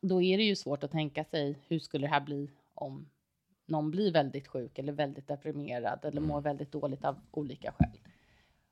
då 0.00 0.22
är 0.22 0.38
det 0.38 0.44
ju 0.44 0.56
svårt 0.56 0.84
att 0.84 0.90
tänka 0.90 1.24
sig 1.24 1.58
hur 1.66 1.78
skulle 1.78 2.06
det 2.06 2.10
här 2.10 2.20
bli 2.20 2.50
om 2.74 3.08
någon 3.66 3.90
blir 3.90 4.12
väldigt 4.12 4.48
sjuk 4.48 4.78
eller 4.78 4.92
väldigt 4.92 5.28
deprimerad 5.28 6.04
eller 6.04 6.20
mår 6.20 6.40
väldigt 6.40 6.72
dåligt 6.72 7.04
av 7.04 7.20
olika 7.30 7.72
skäl. 7.72 8.00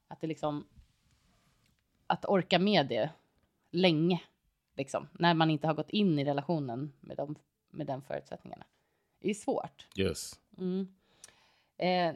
Att 0.09 0.21
det 0.21 0.27
liksom 0.27 0.67
att 2.07 2.25
orka 2.25 2.59
med 2.59 2.89
det 2.89 3.11
länge, 3.71 4.21
liksom, 4.77 5.09
när 5.13 5.35
man 5.35 5.51
inte 5.51 5.67
har 5.67 5.75
gått 5.75 5.91
in 5.91 6.19
i 6.19 6.25
relationen 6.25 6.93
med, 7.01 7.17
de, 7.17 7.37
med 7.71 7.87
den 7.87 8.03
förutsättningarna. 8.03 8.65
Det 9.19 9.31
är 9.31 9.35
svårt. 9.35 9.89
Yes. 9.97 10.41
Eh, 11.77 11.89
ja. 11.89 12.15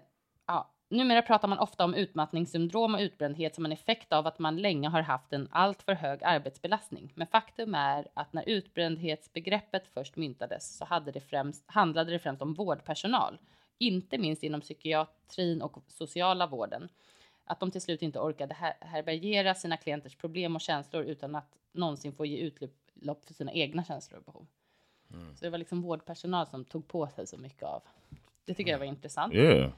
Numera 0.94 1.22
pratar 1.22 1.48
man 1.48 1.59
ofta 1.59 1.85
om 1.85 1.94
utmattningssyndrom 1.94 2.94
och 2.94 3.00
utbrändhet 3.00 3.54
som 3.54 3.64
en 3.64 3.72
effekt 3.72 4.12
av 4.12 4.26
att 4.26 4.38
man 4.38 4.57
länge 4.57 4.88
har 4.88 5.02
haft 5.02 5.33
en 5.33 5.48
alltför 5.50 5.94
hög 5.94 6.24
arbetsbelastning. 6.24 7.12
Men 7.14 7.26
faktum 7.26 7.74
är 7.74 8.09
att 8.14 8.33
när 8.33 8.48
utbrändhetsbegreppet 8.48 9.87
först 9.94 10.16
myntades 10.16 10.76
så 10.76 10.85
hade 10.85 11.12
det 11.12 11.20
främst, 11.20 11.64
handlade 11.66 12.12
det 12.12 12.18
främst 12.18 12.42
om 12.42 12.54
vårdpersonal, 12.54 13.38
inte 13.78 14.18
minst 14.18 14.42
inom 14.42 14.61
psykiatrin 14.61 15.62
och 15.62 15.83
sociala 15.87 16.46
vården. 16.46 16.88
Att 17.44 17.61
de 17.61 17.70
till 17.70 17.80
slut 17.80 18.02
inte 18.02 18.18
orkade 18.18 18.54
härbärgera 18.80 19.54
sina 19.54 19.76
klienters 19.76 20.16
problem 20.16 20.54
och 20.57 20.61
känslor 20.61 21.02
utan 21.04 21.35
att 21.35 21.59
någonsin 21.72 22.12
få 22.12 22.26
ge 22.26 22.38
utlopp 22.38 23.24
för 23.24 23.35
sina 23.35 23.52
egna 23.52 23.85
känslor 23.85 24.18
och 24.18 24.24
behov. 24.24 24.46
Så 25.37 25.44
det 25.44 25.50
var 25.50 25.59
liksom 25.59 25.83
vårdpersonal 25.83 26.46
som 26.46 26.64
tog 26.64 26.88
på 26.88 27.09
sig 27.09 27.26
så 27.26 27.37
mycket 27.37 27.62
av. 27.62 27.83
Det 28.44 28.54
tycker 28.54 28.70
jag 28.70 28.78
var 28.78 28.87
intressant. 28.87 29.35
Yeah. 29.35 29.70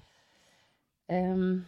Um, 1.08 1.64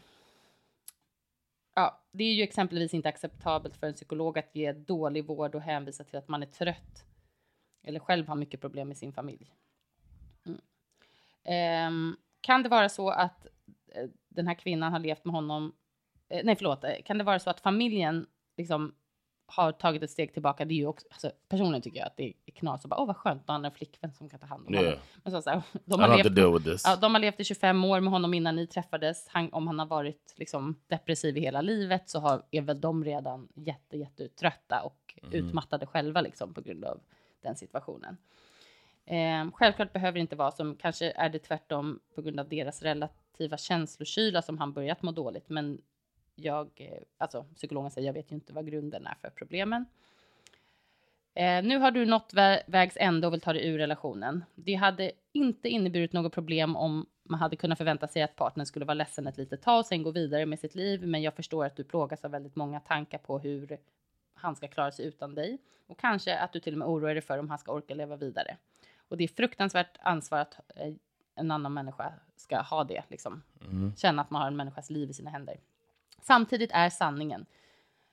ja, 1.74 2.02
det 2.12 2.24
är 2.24 2.34
ju 2.34 2.42
exempelvis 2.42 2.94
inte 2.94 3.08
acceptabelt 3.08 3.76
för 3.76 3.86
en 3.86 3.94
psykolog 3.94 4.38
att 4.38 4.54
ge 4.54 4.72
dålig 4.72 5.26
vård 5.26 5.54
och 5.54 5.62
hänvisa 5.62 6.04
till 6.04 6.18
att 6.18 6.28
man 6.28 6.42
är 6.42 6.46
trött 6.46 7.04
eller 7.82 8.00
själv 8.00 8.28
har 8.28 8.34
mycket 8.34 8.60
problem 8.60 8.88
med 8.88 8.98
sin 8.98 9.12
familj. 9.12 9.54
Mm. 10.46 11.88
Um, 11.88 12.16
kan 12.40 12.62
det 12.62 12.68
vara 12.68 12.88
så 12.88 13.10
att 13.10 13.46
eh, 13.94 14.08
den 14.28 14.46
här 14.46 14.54
kvinnan 14.54 14.92
har 14.92 14.98
levt 14.98 15.24
med 15.24 15.34
honom? 15.34 15.74
Eh, 16.28 16.44
nej, 16.44 16.56
förlåt. 16.56 16.84
Eh, 16.84 17.02
kan 17.04 17.18
det 17.18 17.24
vara 17.24 17.38
så 17.38 17.50
att 17.50 17.60
familjen 17.60 18.26
liksom 18.56 18.94
har 19.50 19.72
tagit 19.72 20.02
ett 20.02 20.10
steg 20.10 20.32
tillbaka? 20.32 20.64
Det 20.64 20.74
är 20.74 20.76
ju 20.76 20.86
också, 20.86 21.06
alltså, 21.10 21.30
personligen 21.48 21.82
tycker 21.82 21.98
jag 21.98 22.06
att 22.06 22.16
det 22.16 22.32
är 22.46 22.52
knas 22.52 22.84
och 22.84 22.90
bara, 22.90 23.00
åh 23.00 23.06
vad 23.06 23.16
skönt, 23.16 23.46
då 23.46 23.52
har 23.52 23.64
en 23.64 23.72
flickvän 23.72 24.14
som 24.14 24.28
kan 24.28 24.40
ta 24.40 24.46
hand 24.46 24.66
om 24.66 24.74
Yeah. 24.74 24.84
honom. 24.84 25.00
Men 25.22 25.32
så, 25.32 25.42
så 25.42 25.50
här, 25.50 25.62
de 25.84 26.00
har 26.00 26.08
levt. 26.16 26.24
Ja, 26.84 26.96
de 26.96 27.14
har 27.14 27.20
levt 27.20 27.40
i 27.40 27.44
25 27.44 27.84
år 27.84 28.00
med 28.00 28.12
honom 28.12 28.34
innan 28.34 28.56
ni 28.56 28.66
träffades. 28.66 29.28
Han, 29.28 29.52
om 29.52 29.66
han 29.66 29.78
har 29.78 29.86
varit 29.86 30.34
liksom, 30.36 30.76
depressiv 30.86 31.36
i 31.36 31.40
hela 31.40 31.60
livet 31.60 32.10
så 32.10 32.20
har, 32.20 32.42
är 32.50 32.62
väl 32.62 32.80
de 32.80 33.04
redan 33.04 33.48
jätte, 33.54 33.96
jätte 33.96 34.28
trötta 34.28 34.82
och 34.82 35.18
utmattade 35.32 35.86
själva 35.86 36.20
liksom, 36.20 36.54
på 36.54 36.60
grund 36.60 36.84
av 36.84 37.00
den 37.42 37.56
situationen. 37.56 38.16
Eh, 39.04 39.50
självklart 39.52 39.92
behöver 39.92 40.12
det 40.12 40.20
inte 40.20 40.36
vara 40.36 40.50
som, 40.50 40.76
kanske 40.76 41.10
är 41.10 41.28
det 41.28 41.38
tvärtom 41.38 42.00
på 42.14 42.22
grund 42.22 42.40
av 42.40 42.48
deras 42.48 42.82
relativa 42.82 43.56
känslokyla 43.56 44.42
som 44.42 44.58
han 44.58 44.72
börjat 44.72 45.02
må 45.02 45.12
dåligt. 45.12 45.48
Men 45.48 45.80
jag, 46.38 46.70
eh, 46.76 47.02
alltså 47.18 47.44
psykologen 47.54 47.90
säger, 47.90 48.06
jag 48.06 48.14
vet 48.14 48.30
ju 48.30 48.34
inte 48.34 48.52
vad 48.52 48.66
grunden 48.66 49.06
är 49.06 49.14
för 49.14 49.30
problemen. 49.30 49.86
Eh, 51.34 51.62
nu 51.62 51.78
har 51.78 51.90
du 51.90 52.06
nått 52.06 52.34
vä 52.34 52.62
vägs 52.66 52.96
ände 53.00 53.26
och 53.26 53.32
vill 53.32 53.40
ta 53.40 53.52
dig 53.52 53.68
ur 53.68 53.78
relationen. 53.78 54.44
Det 54.54 54.74
hade 54.74 55.12
inte 55.32 55.68
inneburit 55.68 56.12
något 56.12 56.32
problem 56.32 56.76
om 56.76 57.06
man 57.22 57.40
hade 57.40 57.56
kunnat 57.56 57.78
förvänta 57.78 58.08
sig 58.08 58.22
att 58.22 58.36
partnern 58.36 58.66
skulle 58.66 58.84
vara 58.84 58.94
ledsen 58.94 59.26
ett 59.26 59.38
litet 59.38 59.62
tag 59.62 59.78
och 59.78 59.86
sen 59.86 60.02
gå 60.02 60.10
vidare 60.10 60.46
med 60.46 60.58
sitt 60.58 60.74
liv. 60.74 61.06
Men 61.06 61.22
jag 61.22 61.34
förstår 61.34 61.64
att 61.64 61.76
du 61.76 61.84
plågas 61.84 62.24
av 62.24 62.30
väldigt 62.30 62.56
många 62.56 62.80
tankar 62.80 63.18
på 63.18 63.38
hur 63.38 63.78
han 64.34 64.56
ska 64.56 64.68
klara 64.68 64.92
sig 64.92 65.06
utan 65.06 65.34
dig. 65.34 65.58
Och 65.86 65.98
kanske 65.98 66.38
att 66.38 66.52
du 66.52 66.60
till 66.60 66.74
och 66.74 66.78
med 66.78 66.88
oroar 66.88 67.14
dig 67.14 67.22
för 67.22 67.38
om 67.38 67.50
han 67.50 67.58
ska 67.58 67.72
orka 67.72 67.94
leva 67.94 68.16
vidare. 68.16 68.56
Och 69.08 69.16
det 69.16 69.24
är 69.24 69.28
fruktansvärt 69.28 69.98
ansvar 70.00 70.38
att 70.38 70.60
eh, 70.76 70.92
en 71.34 71.50
annan 71.50 71.74
människa 71.74 72.12
ska 72.36 72.60
ha 72.60 72.84
det, 72.84 73.02
liksom. 73.08 73.42
Känna 73.96 74.22
att 74.22 74.30
man 74.30 74.42
har 74.42 74.48
en 74.48 74.56
människas 74.56 74.90
liv 74.90 75.10
i 75.10 75.12
sina 75.12 75.30
händer. 75.30 75.56
Samtidigt 76.22 76.70
är 76.72 76.90
sanningen, 76.90 77.46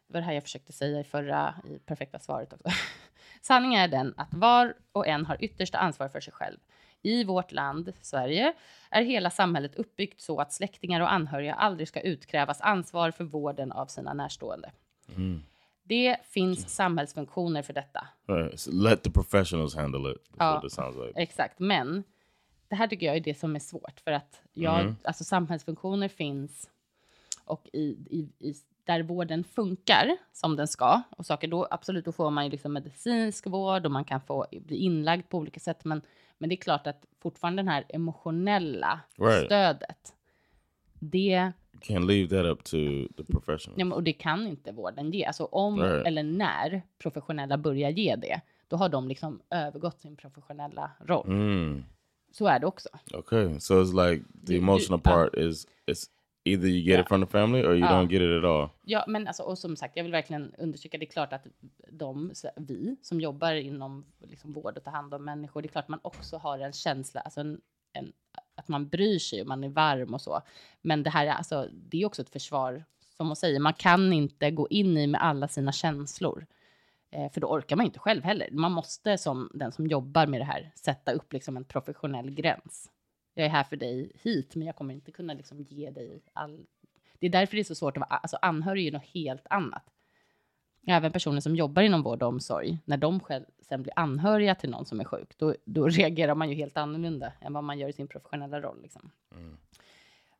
det 0.08 0.14
var 0.14 0.22
det 0.22 0.26
här 0.26 0.34
jag 0.34 0.44
försökte 0.44 0.74
säga 0.74 1.00
i 1.00 1.04
förra, 1.04 1.56
i 1.70 1.80
perfekta 1.80 2.20
svaret 2.20 2.54
också. 2.54 2.70
Sanningen 3.42 3.82
är 3.82 3.88
den 3.88 4.14
att 4.18 4.34
var 4.34 4.74
och 4.92 5.08
en 5.08 5.26
har 5.26 5.44
yttersta 5.44 5.78
ansvar 5.78 6.10
för 6.10 6.20
sig 6.20 6.34
själv. 6.34 6.58
I 7.02 7.24
vårt 7.24 7.52
land, 7.52 7.94
Sverige, 8.02 8.54
är 8.90 9.04
hela 9.04 9.30
samhället 9.30 9.76
uppbyggt 9.76 10.22
så 10.22 10.40
att 10.40 10.54
släktingar 10.54 11.02
och 11.02 11.14
anhöriga 11.14 11.54
aldrig 11.54 11.88
ska 11.88 12.02
utkrävas 12.02 12.62
ansvar 12.62 13.12
för 13.12 13.24
vården 13.24 13.72
av 13.72 13.86
sina 13.86 14.14
närstående. 14.14 14.72
Det 15.84 16.18
finns 16.24 16.70
samhällsfunktioner 16.70 17.62
för 17.62 17.74
detta. 17.74 18.08
Right. 18.28 18.60
So 18.60 18.72
let 18.72 19.04
the 19.04 19.12
professionals 19.12 19.76
handle 19.76 20.12
it. 20.12 20.30
Ja. 20.38 20.62
like. 20.64 21.22
Exakt, 21.22 21.60
men 21.60 22.04
det 22.68 22.76
här 22.76 22.88
tycker 22.88 23.06
jag 23.06 23.16
är 23.16 23.20
det 23.20 23.40
som 23.40 23.56
är 23.56 23.60
svårt 23.60 24.00
för 24.00 24.12
att 24.12 24.42
jag, 24.54 24.96
alltså 25.04 25.24
samhällsfunktioner 25.24 26.08
finns 26.08 26.70
och 27.46 27.70
i, 27.74 27.80
i, 28.10 28.30
i, 28.40 28.54
där 28.84 29.04
vården 29.04 29.44
funkar 29.44 30.18
som 30.34 30.56
den 30.56 30.68
ska 30.68 31.02
och 31.10 31.26
saker 31.26 31.48
då 31.48 31.68
absolut 31.72 32.06
då 32.06 32.12
får 32.12 32.32
man 32.32 32.44
ju 32.44 32.52
liksom 32.52 32.74
medicinsk 32.74 33.48
vård 33.48 33.86
och 33.86 33.92
man 33.92 34.06
kan 34.06 34.22
få 34.22 34.46
bli 34.52 34.76
inlagd 34.78 35.30
på 35.30 35.38
olika 35.38 35.60
sätt 35.60 35.86
men, 35.86 36.02
men 36.38 36.50
det 36.50 36.56
är 36.56 36.62
klart 36.62 36.88
att 36.88 37.06
fortfarande 37.22 37.62
den 37.62 37.68
här 37.68 37.86
emotionella 37.90 39.00
Right. 39.18 39.46
stödet 39.46 40.14
det 41.00 41.52
can't 41.82 42.08
leave 42.08 42.28
that 42.30 42.46
up 42.46 42.64
to 42.64 42.78
the 43.18 43.24
professionals. 43.32 43.78
Ja, 43.80 43.94
och 43.96 44.04
det 44.04 44.14
kan 44.14 44.48
inte 44.48 44.72
vården 44.72 45.12
ge. 45.12 45.26
Alltså 45.26 45.46
om 45.46 45.82
Right. 45.82 46.08
eller 46.08 46.24
när 46.24 46.82
professionella 46.98 47.58
börjar 47.58 47.90
ge 47.90 48.16
det, 48.16 48.42
då 48.68 48.76
har 48.78 48.90
de 48.90 49.08
liksom 49.08 49.42
övergått 49.50 50.00
sin 50.02 50.16
professionella 50.16 50.92
roll. 51.00 51.28
Mm. 51.28 51.84
Så 52.32 52.48
är 52.48 52.60
det 52.60 52.68
också. 52.68 52.90
Okay, 53.14 53.60
so 53.60 53.74
it's 53.84 54.10
like 54.10 54.26
the 54.48 54.58
emotional 54.58 55.00
part 55.00 55.36
is 55.36 55.68
it's 55.86 56.06
either 56.46 56.68
you 56.68 56.82
get 56.82 56.88
Yeah. 56.94 57.02
it 57.02 57.08
from 57.08 57.22
the 57.22 57.28
family 57.28 57.64
or 57.64 57.76
you 57.76 57.86
Uh. 57.86 57.92
don't 57.92 58.08
get 58.08 58.22
it 58.22 58.44
at 58.44 58.50
all. 58.50 58.70
Ja, 58.84 59.04
men 59.08 59.28
alltså, 59.28 59.44
och 59.44 59.58
som 59.58 59.76
sagt, 59.76 59.96
jag 59.96 60.04
vill 60.04 60.12
verkligen 60.12 60.54
understryka, 60.58 60.98
det 60.98 61.06
är 61.06 61.12
klart 61.12 61.34
att 61.34 61.48
de, 61.92 62.32
vi 62.56 62.96
som 63.02 63.22
jobbar 63.22 63.54
inom 63.54 64.06
liksom 64.20 64.54
vård 64.54 64.78
och 64.78 64.84
ta 64.84 64.90
hand 64.92 65.14
om 65.14 65.26
människor. 65.26 65.62
Det 65.62 65.66
är 65.68 65.72
klart 65.72 65.88
man 65.88 66.00
också 66.04 66.38
har 66.38 66.60
en 66.60 66.74
känsla, 66.74 67.22
alltså 67.22 67.40
en, 67.42 67.62
en, 67.94 68.12
att 68.56 68.68
man 68.68 68.88
bryr 68.90 69.20
sig 69.20 69.42
och 69.42 69.48
man 69.48 69.64
är 69.64 69.70
varm 69.70 70.14
och 70.14 70.22
så. 70.22 70.42
Men 70.82 71.04
det 71.04 71.10
här 71.10 71.26
är 71.28 71.32
alltså, 71.32 71.70
det 71.74 72.02
är 72.02 72.06
också 72.06 72.22
ett 72.22 72.30
försvar, 72.30 72.84
som 73.18 73.28
hon 73.28 73.36
säger, 73.36 73.60
man 73.60 73.74
kan 73.74 74.14
inte 74.14 74.52
gå 74.52 74.68
in 74.70 74.98
i 74.98 75.08
med 75.08 75.22
alla 75.24 75.48
sina 75.48 75.72
känslor. 75.72 76.46
Eh, 77.12 77.32
för 77.32 77.42
då 77.42 77.48
orkar 77.48 77.76
man 77.76 77.86
inte 77.86 78.00
själv 78.00 78.24
heller. 78.24 78.50
Man 78.52 78.72
måste 78.72 79.18
som 79.18 79.52
den 79.54 79.72
som 79.72 79.88
jobbar 79.88 80.28
med 80.28 80.42
det 80.42 80.46
här 80.46 80.72
sätta 80.76 81.12
upp 81.12 81.34
liksom 81.34 81.58
en 81.58 81.64
professionell 81.66 82.32
gräns. 82.32 82.90
Jag 83.36 83.46
är 83.46 83.50
här 83.50 83.64
för 83.64 83.76
dig 83.76 84.12
hit, 84.24 84.56
men 84.56 84.68
jag 84.68 84.76
kommer 84.76 84.94
inte 84.94 85.12
kunna 85.12 85.34
liksom 85.34 85.62
ge 85.62 85.90
dig 85.90 86.22
all... 86.34 86.66
Det 87.20 87.26
är 87.26 87.32
därför 87.32 87.56
det 87.56 87.62
är 87.62 87.64
så 87.64 87.76
svårt 87.76 87.98
att 87.98 88.02
vara, 88.10 88.20
alltså 88.20 88.38
anhörig 88.42 88.88
är 88.88 88.92
något 88.92 89.06
helt 89.14 89.48
annat. 89.50 89.84
Även 90.88 91.12
personer 91.12 91.42
som 91.42 91.56
jobbar 91.56 91.82
inom 91.82 92.02
vård 92.04 92.24
och 92.24 92.30
omsorg, 92.30 92.78
när 92.86 92.98
de 92.98 93.20
själv 93.20 93.46
sen 93.62 93.84
blir 93.84 93.94
anhöriga 93.96 94.56
till 94.56 94.70
någon 94.70 94.86
som 94.86 95.00
är 95.00 95.04
sjuk, 95.04 95.38
då, 95.38 95.56
då 95.66 95.88
reagerar 95.90 96.36
man 96.36 96.50
ju 96.50 96.56
helt 96.56 96.78
annorlunda 96.78 97.34
än 97.42 97.54
vad 97.54 97.64
man 97.64 97.80
gör 97.80 97.90
i 97.90 97.94
sin 97.94 98.08
professionella 98.08 98.62
roll. 98.62 98.82
Liksom. 98.82 99.12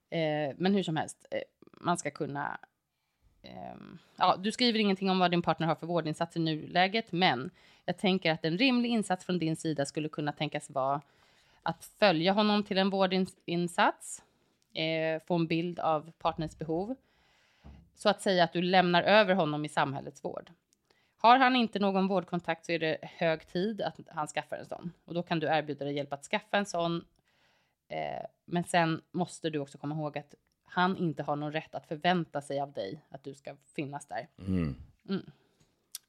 Eh, 0.10 0.56
men 0.58 0.74
hur 0.76 0.84
som 0.84 0.96
helst, 0.96 1.26
eh, 1.32 1.42
man 1.60 1.98
ska 1.98 2.12
kunna... 2.12 2.58
ehm, 3.42 3.98
ja, 4.16 4.36
du 4.40 4.52
skriver 4.52 4.80
ingenting 4.80 5.10
om 5.10 5.20
vad 5.20 5.32
din 5.32 5.42
partner 5.42 5.68
har 5.68 5.76
för 5.76 5.88
vårdinsats 5.88 6.38
i 6.38 6.40
nuläget, 6.40 7.12
men 7.12 7.50
jag 7.86 7.98
tänker 7.98 8.32
att 8.32 8.46
en 8.46 8.58
rimlig 8.58 8.90
insats 8.90 9.26
från 9.26 9.40
din 9.40 9.56
sida 9.56 9.86
skulle 9.86 10.10
kunna 10.10 10.32
tänkas 10.32 10.70
vara 10.70 11.02
att 11.66 11.86
följa 11.86 12.32
honom 12.32 12.64
till 12.64 12.78
en 12.78 12.90
vårdinsats, 12.90 14.24
eh, 14.74 15.22
få 15.28 15.36
en 15.36 15.48
bild 15.48 15.80
av 15.80 16.12
partners 16.12 16.58
behov, 16.58 16.96
så 17.96 18.10
att 18.10 18.22
säga 18.22 18.44
att 18.44 18.54
du 18.54 18.62
lämnar 18.62 19.04
över 19.04 19.34
honom 19.34 19.66
i 19.66 19.70
samhällets 19.70 20.24
vård. 20.24 20.52
Har 21.18 21.38
han 21.38 21.56
inte 21.56 21.80
någon 21.80 22.08
vårdkontakt 22.08 22.66
så 22.66 22.72
är 22.72 22.80
det 22.80 22.98
hög 23.02 23.48
tid 23.48 23.82
att 23.82 24.00
han 24.08 24.28
skaffar 24.28 24.58
en 24.58 24.66
sån. 24.66 24.92
Och 25.06 25.14
då 25.14 25.24
kan 25.24 25.40
du 25.40 25.48
erbjuda 25.48 25.86
dig 25.86 25.94
hjälp 25.94 26.14
att 26.14 26.24
skaffa 26.24 26.58
en 26.58 26.66
sån. 26.66 27.06
Eh, 27.88 28.26
men 28.46 28.64
sen 28.64 29.02
måste 29.12 29.50
du 29.50 29.60
också 29.60 29.78
komma 29.78 29.96
ihåg 29.96 30.18
att 30.18 30.36
han 30.64 30.98
inte 30.98 31.24
har 31.24 31.36
någon 31.36 31.52
rätt 31.52 31.76
att 31.76 31.88
förvänta 31.88 32.42
sig 32.42 32.60
av 32.60 32.72
dig 32.72 33.06
att 33.10 33.24
du 33.24 33.34
ska 33.34 33.56
finnas 33.76 34.08
där. 34.08 34.28
Mm. 35.10 35.32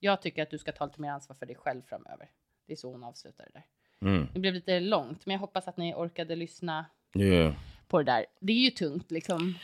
Jag 0.01 0.23
tycker 0.23 0.42
att 0.42 0.51
du 0.51 0.59
ska 0.59 0.73
ta 0.73 0.87
lite 0.87 1.01
mer 1.01 1.11
ansvar 1.11 1.37
för 1.37 1.47
dig 1.47 1.57
själv 1.57 1.83
framöver. 1.83 2.31
Det 2.66 2.73
är 2.73 2.77
så 2.77 2.92
hon 2.92 3.05
avslutar 3.05 3.45
det 3.45 3.51
där. 3.53 3.66
Mm. 4.00 4.28
Det 4.35 4.40
blev 4.40 4.54
lite 4.54 4.80
långt, 4.80 5.26
men 5.26 5.32
jag 5.32 5.40
hoppas 5.40 5.68
att 5.68 5.76
ni 5.76 5.94
orkade 5.94 6.37
lyssna 6.37 6.87
Yeah. 7.14 7.54
på 7.88 7.98
det 7.98 8.04
där. 8.04 8.26
Det 8.40 8.52
är 8.52 8.64
ju 8.64 8.70
tungt 8.70 9.11
liksom. 9.11 9.54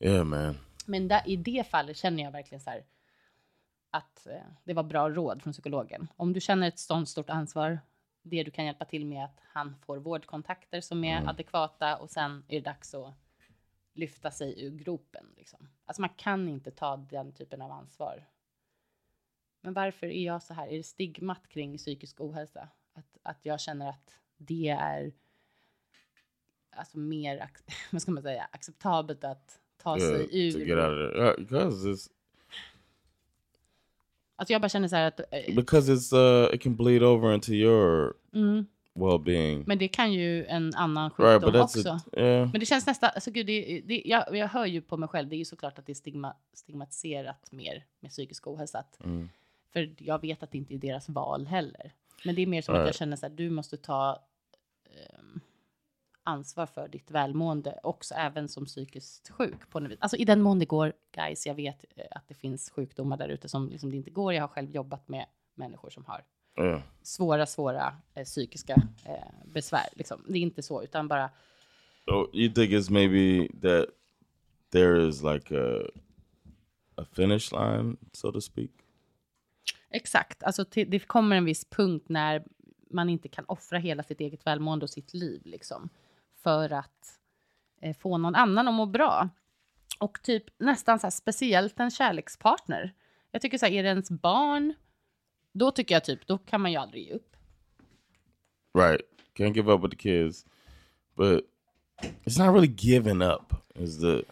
Yeah, 0.00 0.24
man. 0.24 0.58
Men 0.86 1.08
där, 1.08 1.22
i 1.26 1.36
det 1.36 1.66
fallet 1.70 1.96
känner 1.96 2.22
jag 2.22 2.30
verkligen 2.30 2.60
så 2.60 2.70
här 2.70 2.84
att 3.90 4.26
eh, 4.26 4.42
det 4.64 4.74
var 4.74 4.82
bra 4.82 5.08
råd 5.10 5.42
från 5.42 5.52
psykologen. 5.52 6.08
Om 6.16 6.32
du 6.32 6.40
känner 6.40 6.68
ett 6.68 6.78
sånt 6.78 7.08
stort 7.08 7.30
ansvar, 7.30 7.78
det 8.22 8.42
du 8.42 8.50
kan 8.50 8.64
hjälpa 8.64 8.84
till 8.84 9.06
med 9.06 9.24
att 9.24 9.40
han 9.42 9.74
får 9.86 9.96
vårdkontakter 9.96 10.80
som 10.80 11.04
är 11.04 11.28
adekvata 11.28 11.96
och 11.96 12.10
sen 12.10 12.44
är 12.48 12.54
det 12.54 12.64
dags 12.64 12.94
att 12.94 13.14
lyfta 13.94 14.30
sig 14.30 14.64
ur 14.64 14.70
gropen. 14.70 15.26
Liksom. 15.36 15.68
Alltså 15.84 16.00
man 16.00 16.10
kan 16.16 16.48
inte 16.48 16.70
ta 16.70 16.96
den 16.96 17.32
typen 17.32 17.62
av 17.62 17.72
ansvar. 17.72 18.28
Men 19.60 19.74
varför 19.74 20.06
är 20.06 20.24
jag 20.26 20.42
så 20.42 20.54
här? 20.54 20.68
Är 20.68 20.76
det 20.76 20.82
stigmat 20.82 21.48
kring 21.48 21.78
psykisk 21.78 22.20
ohälsa? 22.20 22.68
Att, 22.94 23.18
att 23.22 23.38
jag 23.42 23.60
känner 23.60 23.88
att 23.88 24.14
det 24.36 24.68
är 24.68 25.12
alltså 26.76 26.98
mer, 26.98 27.50
vad 27.90 28.02
ska 28.02 28.10
man 28.10 28.22
säga, 28.22 28.48
acceptabelt 28.52 29.24
att 29.24 29.58
ta 29.76 29.98
Yeah, 29.98 30.16
sig 30.16 30.48
ur. 30.48 30.76
it's 30.76 32.08
Alltså 34.36 34.52
jag 34.52 34.62
bara 34.62 34.68
känner 34.68 34.88
så 34.88 34.96
här 34.96 35.08
att, 35.08 35.20
eh, 35.20 35.54
because 35.54 35.92
it's 35.92 36.14
uh 36.16 36.54
it 36.54 36.62
can 36.62 36.76
bleed 36.76 37.02
over 37.02 37.34
into 37.34 37.52
your 37.52 38.14
mm, 38.34 38.66
well-being. 38.94 39.62
men 39.66 39.78
det 39.78 39.88
kan 39.88 40.12
ju 40.12 40.44
en 40.46 40.74
annan 40.74 41.10
sjukdom 41.10 41.52
Right, 41.52 41.62
också. 41.62 41.88
a, 41.90 42.00
yeah. 42.16 42.50
Men 42.50 42.60
det 42.60 42.66
känns 42.66 42.86
nästan, 42.86 43.10
alltså 43.14 43.30
gud, 43.30 43.46
det, 43.46 43.80
det, 43.84 44.02
jag, 44.04 44.36
jag 44.36 44.48
hör 44.48 44.66
ju 44.66 44.80
på 44.82 44.96
mig 44.96 45.08
själv, 45.08 45.28
det 45.28 45.36
är 45.36 45.38
ju 45.38 45.44
såklart 45.44 45.78
att 45.78 45.86
det 45.86 45.92
är 45.92 45.94
stigma, 45.94 46.36
stigmatiserat 46.52 47.52
mer 47.52 47.84
med 48.00 48.10
psykisk 48.10 48.46
ohälsa. 48.46 48.78
Att, 48.78 49.04
Mm. 49.04 49.28
För 49.72 49.94
jag 49.98 50.20
vet 50.20 50.42
att 50.42 50.50
det 50.50 50.58
inte 50.58 50.74
är 50.74 50.78
deras 50.78 51.08
val 51.08 51.46
heller. 51.46 51.92
Men 52.24 52.34
det 52.34 52.42
är 52.42 52.46
mer 52.46 52.62
som 52.62 52.74
att 52.74 52.86
jag 52.86 52.94
känner 52.94 53.16
så 53.16 53.26
här, 53.26 53.34
du 53.34 53.50
måste 53.50 53.76
ta 53.76 54.18
ehm, 54.84 55.40
ansvar 56.22 56.66
för 56.66 56.88
ditt 56.88 57.10
välmående 57.10 57.80
också 57.82 58.14
även 58.14 58.48
som 58.48 58.66
psykiskt 58.66 59.28
sjuk. 59.28 59.70
På 59.70 59.80
något 59.80 59.90
vis. 59.90 59.98
Alltså 60.00 60.16
i 60.16 60.24
den 60.24 60.42
mån 60.42 60.58
det 60.58 60.64
går, 60.66 60.92
guys, 61.12 61.46
jag 61.46 61.54
vet 61.54 61.84
eh, 61.96 62.04
att 62.10 62.28
det 62.28 62.34
finns 62.34 62.70
sjukdomar 62.70 63.16
där 63.16 63.28
ute 63.28 63.48
som 63.48 63.68
liksom 63.68 63.90
det 63.90 63.96
inte 63.96 64.10
går. 64.10 64.34
Jag 64.34 64.42
har 64.42 64.48
själv 64.48 64.70
jobbat 64.70 65.08
med 65.08 65.26
människor 65.54 65.90
som 65.90 66.04
har 66.04 66.24
Yeah. 66.58 66.82
svåra, 67.02 67.46
svåra 67.46 67.96
eh, 68.14 68.24
psykiska 68.24 68.72
eh, 69.06 69.52
besvär. 69.52 69.88
Liksom. 69.92 70.24
Det 70.28 70.38
är 70.38 70.42
inte 70.42 70.62
så, 70.62 70.82
utan 70.82 71.08
bara 71.08 71.30
So 72.04 72.30
you 72.32 72.54
think 72.54 72.70
it's 72.70 72.90
maybe 72.90 73.48
that 73.62 73.86
there 74.70 75.08
is 75.08 75.22
like 75.22 75.54
a 75.54 75.82
a 76.96 77.04
finish 77.12 77.52
line, 77.52 77.96
so 78.12 78.32
to 78.32 78.40
speak? 78.40 78.70
Exakt. 79.92 80.42
Alltså 80.42 80.64
till, 80.64 80.90
det 80.90 80.98
kommer 80.98 81.36
en 81.36 81.44
viss 81.44 81.64
punkt 81.64 82.06
när 82.08 82.44
man 82.90 83.08
inte 83.08 83.28
kan 83.28 83.44
offra 83.48 83.78
hela 83.78 84.02
sitt 84.02 84.20
eget 84.20 84.46
välmående 84.46 84.84
och 84.84 84.90
sitt 84.90 85.14
liv 85.14 85.42
liksom, 85.44 85.88
för 86.42 86.72
att 86.72 87.18
eh, 87.80 87.96
få 87.96 88.18
någon 88.18 88.34
annan 88.34 88.68
att 88.68 88.74
må 88.74 88.86
bra. 88.86 89.28
Och 90.00 90.22
typ 90.22 90.44
nästan 90.58 90.98
så 90.98 91.06
här, 91.06 91.10
speciellt 91.10 91.80
en 91.80 91.90
kärlekspartner. 91.90 92.94
Jag 93.30 93.42
tycker 93.42 93.58
så 93.58 93.66
här, 93.66 93.72
är 93.72 93.82
det 93.82 93.88
ens 93.88 94.10
barn, 94.10 94.74
då 95.52 95.70
tycker 95.70 95.94
jag 95.94 96.04
typ, 96.04 96.26
då 96.26 96.38
kan 96.38 96.60
man 96.60 96.72
ju 96.72 96.76
aldrig 96.76 97.04
ge 97.04 97.12
upp. 97.12 97.36
Right. 98.78 99.00
Can't 99.34 99.54
give 99.54 99.72
up 99.72 99.84
with 99.84 99.96
the 99.96 100.02
kids, 100.02 100.46
but 101.16 101.44
it's 102.24 102.46
not 102.46 102.54
really 102.54 102.74
giving 102.78 103.22
up. 103.22 103.54
Is 103.74 104.00
the 104.00 104.22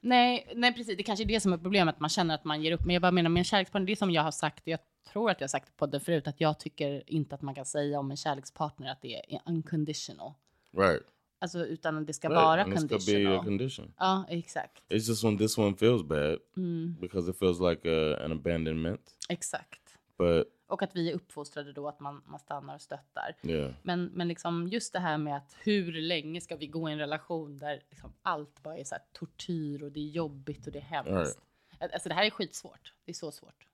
Nej, 0.00 0.52
nej, 0.54 0.74
precis. 0.74 0.96
Det 0.96 1.02
kanske 1.02 1.24
är 1.24 1.26
det 1.26 1.40
som 1.40 1.52
är 1.52 1.58
problemet, 1.58 2.00
man 2.00 2.10
känner 2.10 2.34
att 2.34 2.44
man 2.44 2.62
ger 2.62 2.72
upp. 2.72 2.84
Men 2.84 2.94
jag 2.94 3.02
bara 3.02 3.12
menar 3.12 3.30
med 3.30 3.40
en 3.40 3.44
kärlekspartner, 3.44 3.86
det 3.86 3.92
är 3.92 3.96
som 3.96 4.10
jag 4.10 4.22
har 4.22 4.30
sagt, 4.30 4.62
jag 4.64 4.80
tror 5.04 5.30
att 5.30 5.40
jag 5.40 5.50
sagt 5.50 5.66
det 5.66 5.72
på 5.72 5.76
podden 5.86 6.00
förut, 6.00 6.26
att 6.28 6.40
jag 6.40 6.60
tycker 6.60 7.02
inte 7.10 7.34
att 7.34 7.42
man 7.42 7.54
kan 7.54 7.64
säga 7.66 7.98
om 7.98 8.10
en 8.10 8.16
kärlekspartner 8.16 8.92
att 8.92 9.02
det 9.02 9.34
är 9.34 9.40
unconditional. 9.46 10.32
right? 10.76 11.02
Alltså 11.38 11.66
utan 11.66 12.06
det 12.06 12.12
ska 12.12 12.28
right. 12.28 12.36
vara 12.42 12.62
and 12.62 12.72
be 12.72 12.76
conditional. 12.78 13.38
a 13.40 13.42
condition. 13.44 13.94
Ja, 13.98 14.24
exakt. 14.28 14.82
It's 14.88 15.08
just 15.08 15.24
when 15.24 15.38
this 15.38 15.58
one 15.58 15.76
feels 15.76 16.02
bad 16.02 16.38
Mm. 16.56 16.96
because 17.00 17.30
it 17.30 17.38
feels 17.38 17.60
like 17.60 17.88
a, 17.90 18.24
an 18.24 18.32
abandonment. 18.32 19.16
Exakt. 19.28 19.98
But 20.18 20.46
Och 20.66 20.82
att 20.82 20.96
vi 20.96 21.10
är 21.10 21.14
uppfostrade 21.14 21.72
då 21.72 21.88
att 21.88 22.00
man, 22.00 22.22
man 22.26 22.38
stannar 22.40 22.74
och 22.74 22.80
stöttar. 22.80 23.36
yeah, 23.42 23.72
Men, 23.82 24.04
men 24.04 24.28
liksom 24.28 24.68
just 24.68 24.92
det 24.92 24.98
här 24.98 25.18
med 25.18 25.36
att 25.36 25.56
hur 25.62 25.92
länge 25.92 26.40
ska 26.40 26.56
vi 26.56 26.66
gå 26.66 26.88
i 26.88 26.92
en 26.92 26.98
relation 26.98 27.58
där 27.58 27.82
liksom 27.90 28.12
allt 28.22 28.62
bara 28.62 28.78
är 28.78 28.84
så 28.84 28.96
tortyr 29.12 29.82
och 29.82 29.92
det 29.92 30.00
är 30.00 30.10
jobbigt 30.10 30.66
och 30.66 30.72
det 30.72 30.78
är 30.78 30.82
hemskt. 30.82 31.38
Alltså 31.80 32.08
det 32.08 32.14
här 32.14 32.24
är 32.24 32.30
skitsvårt. 32.30 32.94
Det 33.04 33.10
är 33.12 33.14
så 33.14 33.32
svårt. 33.32 33.66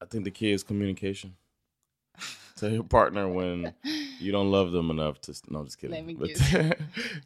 I 0.00 0.06
think 0.06 0.24
the 0.24 0.30
key 0.30 0.50
is 0.52 0.62
communication. 0.62 1.36
tell 2.56 2.70
your 2.70 2.84
partner 2.84 3.28
when 3.28 3.74
you 4.18 4.32
don't 4.32 4.50
love 4.50 4.72
them 4.72 4.90
enough 4.90 5.20
to. 5.22 5.34
No, 5.48 5.60
I'm 5.60 5.64
just 5.66 5.78
kidding. 5.78 6.16
But, 6.18 6.30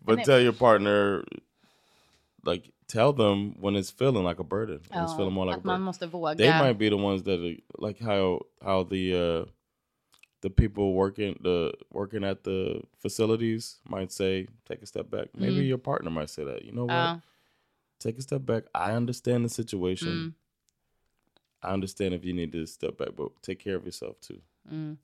but 0.05 0.19
Nej. 0.19 0.25
tell 0.25 0.41
your 0.41 0.53
partner, 0.53 1.25
like, 2.45 2.71
tell 2.89 3.13
them 3.13 3.55
when 3.61 3.77
it's 3.77 3.91
feeling 3.91 4.25
like 4.25 4.39
a 4.39 4.45
burden. 4.45 4.81
When 4.91 5.05
it's 5.05 5.15
feeling 5.15 5.33
more 5.35 5.47
like 5.47 5.59
a 5.59 5.61
burden. 5.61 5.83
måste 5.83 6.07
våga. 6.11 6.37
They 6.37 6.51
might 6.51 6.79
be 6.79 6.89
the 6.89 6.97
ones 6.97 7.23
that, 7.25 7.41
are, 7.41 7.57
like, 7.79 7.99
how 7.99 8.41
how 8.63 8.85
the 8.85 9.15
uh, 9.15 9.51
the 10.43 10.51
people 10.51 10.93
working 10.93 11.39
the 11.43 11.73
working 11.91 12.25
at 12.25 12.45
the 12.45 12.83
facilities 12.99 13.79
might 13.89 14.13
say, 14.13 14.47
take 14.69 14.83
a 14.83 14.87
step 14.87 15.11
back. 15.11 15.29
Maybe 15.35 15.65
Mm. 15.65 15.69
your 15.69 15.79
partner 15.79 16.11
might 16.11 16.31
say 16.31 16.45
that. 16.45 16.65
You 16.65 16.73
know 16.73 16.85
what? 16.85 16.93
Ja. 16.93 17.19
Take 17.99 18.19
a 18.19 18.23
step 18.23 18.45
back. 18.45 18.65
I 18.75 18.93
understand 18.93 19.45
the 19.45 19.49
situation. 19.49 20.09
Mm. 20.09 20.35
I 21.71 21.73
understand 21.75 22.15
if 22.15 22.25
you 22.25 22.35
need 22.35 22.53
to 22.53 22.67
step 22.67 22.97
back, 22.99 23.17
but 23.17 23.43
take 23.43 23.63
care 23.65 23.77
of 23.77 23.83
yourself 23.83 24.17
too. 24.21 24.37
Mm. 24.71 24.99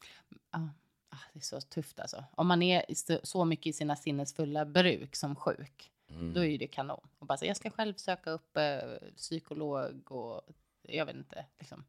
Ja. 0.52 0.68
Ah, 1.12 1.16
det 1.32 1.38
är 1.38 1.42
så 1.42 1.60
tufft 1.60 2.00
alltså. 2.00 2.24
Om 2.32 2.46
man 2.46 2.62
är 2.62 2.84
så- 2.94 3.20
så 3.22 3.44
mycket 3.44 3.66
i 3.66 3.72
sina 3.72 3.96
sinnesfulla 3.96 4.64
bruk 4.64 5.16
som 5.16 5.36
sjuk, 5.36 5.90
Mm. 6.10 6.32
då 6.34 6.40
är 6.40 6.44
ju 6.44 6.58
det 6.58 6.66
kanon. 6.66 7.08
Och 7.18 7.26
bara 7.26 7.38
säga, 7.38 7.50
jag 7.50 7.56
ska 7.56 7.70
själv 7.70 7.94
söka 7.94 8.30
upp 8.30 8.56
eh, 8.56 9.08
psykolog 9.16 10.12
och 10.12 10.42
jag 10.82 11.06
vet 11.06 11.16
inte. 11.16 11.44
Liksom. 11.58 11.84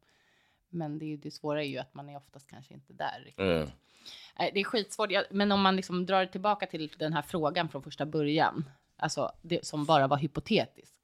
Men 0.68 0.98
det, 0.98 1.12
är 1.12 1.16
det 1.16 1.30
svåra 1.30 1.62
är 1.64 1.68
ju 1.68 1.78
att 1.78 1.94
man 1.94 2.08
är 2.08 2.16
oftast 2.16 2.48
kanske 2.50 2.74
inte 2.74 2.92
där. 2.92 3.20
riktigt. 3.24 3.74
Nej, 4.38 4.50
Det 4.54 4.60
är 4.60 4.64
skitsvårt. 4.64 5.10
Men 5.30 5.52
om 5.52 5.60
man 5.62 5.76
liksom 5.76 6.06
drar 6.06 6.26
tillbaka 6.26 6.66
till 6.66 6.90
den 6.98 7.12
här 7.12 7.22
frågan 7.22 7.68
från 7.68 7.82
första 7.82 8.06
början, 8.06 8.64
alltså 8.96 9.32
det 9.42 9.64
som 9.66 9.84
bara 9.84 10.06
var 10.06 10.16
hypotetisk. 10.16 10.94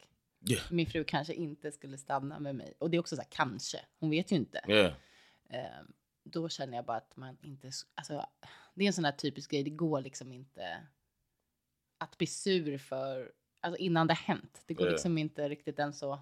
Yeah. 0.51 0.63
Min 0.71 0.87
fru 0.87 1.05
kanske 1.05 1.35
inte 1.35 1.73
skulle 1.73 1.99
stanna 1.99 2.39
med 2.39 2.55
mig. 2.55 2.75
Och 2.79 2.91
det 2.91 2.97
är 2.97 3.01
också 3.01 3.17
så 3.17 3.23
här, 3.23 3.29
kanske. 3.31 3.81
Hon 4.01 4.11
vet 4.11 4.33
ju 4.33 4.37
inte. 4.37 4.61
Yeah. 4.69 4.93
Eh, 5.51 5.83
då 6.25 6.49
känner 6.49 6.77
jag 6.77 6.85
bara 6.85 6.97
att 6.97 7.17
man 7.17 7.37
inte... 7.43 7.71
Alltså, 7.95 8.27
det 8.75 8.85
är 8.85 8.87
en 8.87 8.93
sån 8.93 9.05
här 9.05 9.13
typisk 9.13 9.51
grej. 9.51 9.63
Det 9.63 9.71
går 9.71 10.01
liksom 10.01 10.33
inte 10.33 10.87
att 11.99 12.19
bli 12.19 12.27
sur 12.27 12.79
för... 12.79 13.33
Alltså 13.61 13.81
innan 13.81 14.07
det 14.07 14.15
hänt. 14.15 14.63
Det 14.67 14.75
går 14.75 14.87
Ja. 14.87 14.93
liksom 14.93 15.19
inte 15.19 15.49
riktigt 15.49 15.79
ens 15.79 15.99
så... 15.99 16.21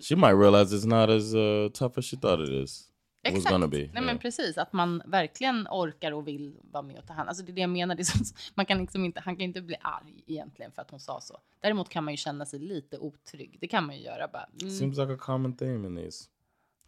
She 0.00 0.16
might 0.16 0.36
realize 0.40 0.76
it's 0.76 0.86
not 0.86 1.10
as 1.10 1.34
uh, 1.34 1.68
tough 1.68 1.98
as 1.98 2.04
she 2.06 2.16
thought 2.16 2.48
it 2.48 2.64
is. 2.64 2.90
Was 3.30 3.38
Exakt. 3.38 3.52
gonna 3.52 3.68
be. 3.68 3.76
Nej, 3.76 3.90
yeah. 3.94 4.04
men 4.04 4.18
precis. 4.18 4.58
Att 4.58 4.72
man 4.72 5.02
verkligen 5.06 5.66
orkar 5.70 6.12
och 6.12 6.28
vill 6.28 6.56
vara 6.62 6.82
med 6.82 6.98
och 6.98 7.06
ta 7.06 7.12
hand. 7.12 7.28
Alltså 7.28 7.44
det 7.44 7.52
är 7.52 7.54
det 7.54 7.60
jag 7.60 7.70
menar. 7.70 7.94
Det 7.94 8.04
så, 8.04 8.18
man 8.54 8.66
kan 8.66 8.78
liksom 8.78 9.04
inte, 9.04 9.20
han 9.20 9.36
kan 9.36 9.44
inte 9.44 9.62
bli 9.62 9.76
arg 9.80 10.22
egentligen 10.26 10.72
för 10.72 10.82
att 10.82 10.90
hon 10.90 11.00
sa 11.00 11.20
så. 11.20 11.40
Däremot 11.60 11.88
kan 11.88 12.04
man 12.04 12.12
ju 12.12 12.16
känna 12.16 12.46
sig 12.46 12.58
lite 12.58 12.98
otrygg. 12.98 13.58
Det 13.60 13.68
kan 13.68 13.86
man 13.86 13.96
ju 13.96 14.02
göra. 14.02 14.28
Bara, 14.28 14.48
mm. 14.62 14.70
Seems 14.74 14.98
like 14.98 15.12
a 15.12 15.16
common 15.20 15.56
theme 15.56 15.86
in 15.86 15.96
these. 15.96 16.24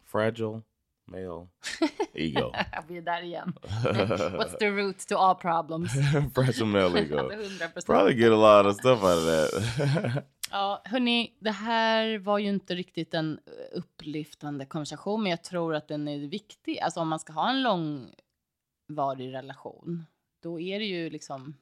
Fragile 0.03 0.61
male 1.07 1.47
ego. 2.13 2.53
Vi 2.87 2.97
är 2.97 3.01
där 3.01 3.21
igen. 3.21 3.53
What's 3.61 4.57
the 4.59 4.69
root 4.69 5.07
to 5.07 5.15
all 5.17 5.35
problems? 5.35 5.91
Fragile 6.35 6.65
male 6.65 6.99
ego. 6.99 7.17
100%. 7.17 7.85
Probably 7.85 8.13
get 8.13 8.31
a 8.31 8.35
lot 8.35 8.65
of 8.65 8.75
stuff 8.75 9.03
out 9.03 9.17
of 9.17 9.25
that. 9.25 10.23
Ja, 10.51 10.81
hörni, 10.85 11.33
det 11.39 11.51
här 11.51 12.17
var 12.17 12.39
ju 12.39 12.49
inte 12.49 12.75
riktigt 12.75 13.13
en 13.13 13.39
eh, 13.45 13.77
upplyftande 13.77 14.65
konversation, 14.65 15.23
men 15.23 15.29
jag 15.29 15.43
tror 15.43 15.75
att 15.75 15.87
den 15.87 16.07
är 16.07 16.17
viktig. 16.17 16.79
Alltså 16.79 16.99
om 16.99 17.07
man 17.07 17.19
ska 17.19 17.33
ha 17.33 17.49
en 17.49 17.63
långvarig 17.63 19.33
relation, 19.33 20.05
då 20.43 20.59
är 20.59 20.79
det 20.79 20.85
ju 20.85 21.09
liksom 21.09 21.55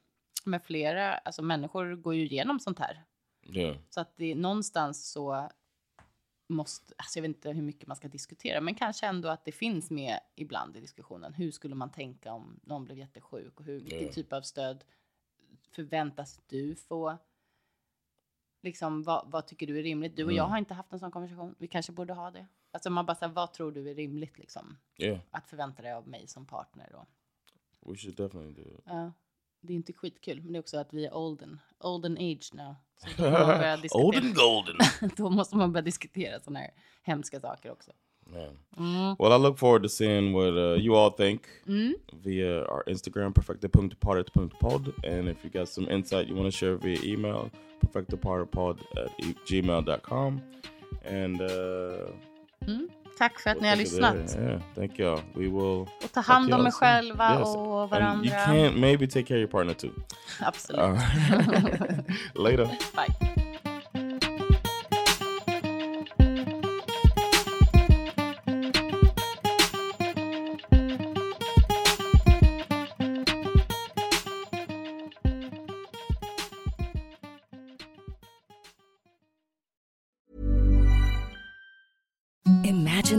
med 0.46 0.64
flera, 0.64 1.14
alltså 1.14 1.42
människor 1.42 1.96
går 1.96 2.16
ju 2.16 2.26
igenom 2.26 2.60
sånt 2.60 2.80
här. 2.80 3.04
yeah. 3.44 3.78
Så 3.90 4.02
att 4.02 4.18
det 4.18 4.36
någonstans 4.36 5.12
så 5.12 5.50
måste, 6.48 6.94
alltså 6.98 7.20
jag 7.20 7.22
vet 7.22 7.30
inte 7.30 7.52
hur 7.52 7.62
mycket 7.62 7.88
man 7.88 7.98
ska 7.98 8.08
diskutera, 8.08 8.62
men 8.62 8.76
kanske 8.76 9.06
ändå 9.06 9.30
att 9.30 9.46
det 9.46 9.52
finns 9.52 9.90
med 9.90 10.20
ibland 10.36 10.78
i 10.78 10.80
diskussionen. 10.80 11.34
Hur 11.34 11.52
skulle 11.52 11.76
man 11.76 11.92
tänka 11.92 12.34
om 12.34 12.60
någon 12.64 12.86
blev 12.86 12.98
jättesjuk 12.98 13.60
och 13.60 13.66
hur, 13.66 13.80
vilken 13.80 14.12
typ 14.12 14.34
av 14.34 14.42
stöd 14.42 14.84
förväntas 15.72 16.40
du 16.48 16.76
få? 16.76 17.18
Liksom, 18.66 19.04
vad, 19.04 19.32
vad 19.32 19.48
tycker 19.48 19.68
du 19.68 19.80
är 19.80 19.84
rimligt? 19.84 20.16
Du 20.16 20.24
och 20.26 20.32
jag 20.32 20.44
Mm. 20.44 20.52
har 20.52 20.58
inte 20.58 20.74
haft 20.74 20.94
en 20.94 21.00
sån 21.00 21.12
konversation. 21.12 21.56
Vi 21.58 21.68
kanske 21.68 21.92
borde 21.92 22.14
ha 22.14 22.32
det. 22.32 22.46
Alltså 22.72 22.90
man 22.90 23.06
bara 23.06 23.16
säger, 23.16 23.34
vad 23.34 23.54
tror 23.54 23.72
du 23.72 23.90
är 23.90 23.96
rimligt 23.96 24.38
liksom? 24.38 24.78
Yeah. 24.98 25.20
Att 25.32 25.48
förvänta 25.48 25.82
dig 25.82 25.94
av 25.94 26.08
mig 26.08 26.28
som 26.28 26.46
partner 26.46 26.90
då? 26.92 27.06
We 27.92 27.98
should 27.98 28.18
definitely 28.18 28.64
do 28.64 28.70
it. 28.78 28.84
Ja, 28.86 29.12
det 29.62 29.74
är 29.74 29.76
inte 29.76 29.94
skitkul, 29.94 30.42
men 30.44 30.54
det 30.54 30.58
är 30.58 30.60
också 30.60 30.78
att 30.78 30.94
vi 30.94 31.06
är 31.06 31.14
olden, 31.14 31.60
olden 31.80 32.14
age 32.18 32.52
now. 32.54 32.76
Så 32.98 33.08
då 33.08 33.14
får 33.24 33.32
man 33.32 33.48
börja 33.48 33.78
diskutera- 33.78 34.06
Old 34.08 34.18
and 34.18 34.36
golden. 34.36 34.76
då 35.18 35.30
måste 35.30 35.56
man 35.56 35.74
börja 35.74 35.82
diskutera 35.86 36.40
sådana 36.40 36.60
här 36.60 36.72
hemska 37.04 37.40
saker 37.40 37.72
också. 37.72 37.92
Man. 38.34 38.58
Mm. 38.80 39.16
Well, 39.20 39.32
I 39.34 39.38
look 39.38 39.58
forward 39.58 39.84
to 39.84 39.90
seeing 39.90 40.34
what 40.34 40.54
uh, 40.58 40.76
you 40.76 40.96
all 40.96 41.10
think 41.12 41.42
Mm. 41.68 41.94
via 42.24 42.64
our 42.66 42.84
Instagram, 42.88 43.34
perfectaparted.pod. 43.34 44.94
And 45.04 45.30
if 45.30 45.38
you 45.44 45.50
got 45.50 45.68
some 45.70 45.88
insight 45.90 46.28
you 46.28 46.36
want 46.36 46.52
to 46.52 46.58
share 46.58 46.76
via 46.76 46.98
email, 47.04 47.50
perfectapartedpod 47.86 48.80
at 48.98 49.12
gmail.com. 49.48 50.42
And 51.06 51.42
uh, 51.42 52.10
Tack 53.18 53.40
för 53.40 53.50
att 53.50 53.62
ni 53.62 53.68
har 53.68 53.76
we'll 53.76 53.86
take 53.86 53.96
it 53.96 54.02
there. 54.02 54.14
lyssnat. 54.24 54.50
Yeah, 54.50 54.62
thank 54.76 55.00
y'all. 55.00 55.22
We 55.36 55.48
will 55.48 55.88
Och 56.04 56.12
ta 56.14 56.22
hand 56.22 56.54
om 56.54 56.66
er 56.68 56.72
själva 56.72 57.40
Yes. 57.40 57.48
och 57.56 57.94
And 57.94 58.26
you 58.26 58.34
can't 58.34 58.78
maybe 58.78 59.08
take 59.08 59.24
care 59.28 59.38
of 59.38 59.42
your 59.42 59.52
partner 59.52 59.74
too. 59.74 59.92
Absolut. 60.42 60.82
Right. 60.82 62.06
Later. 62.36 62.66
Bye. 62.96 63.45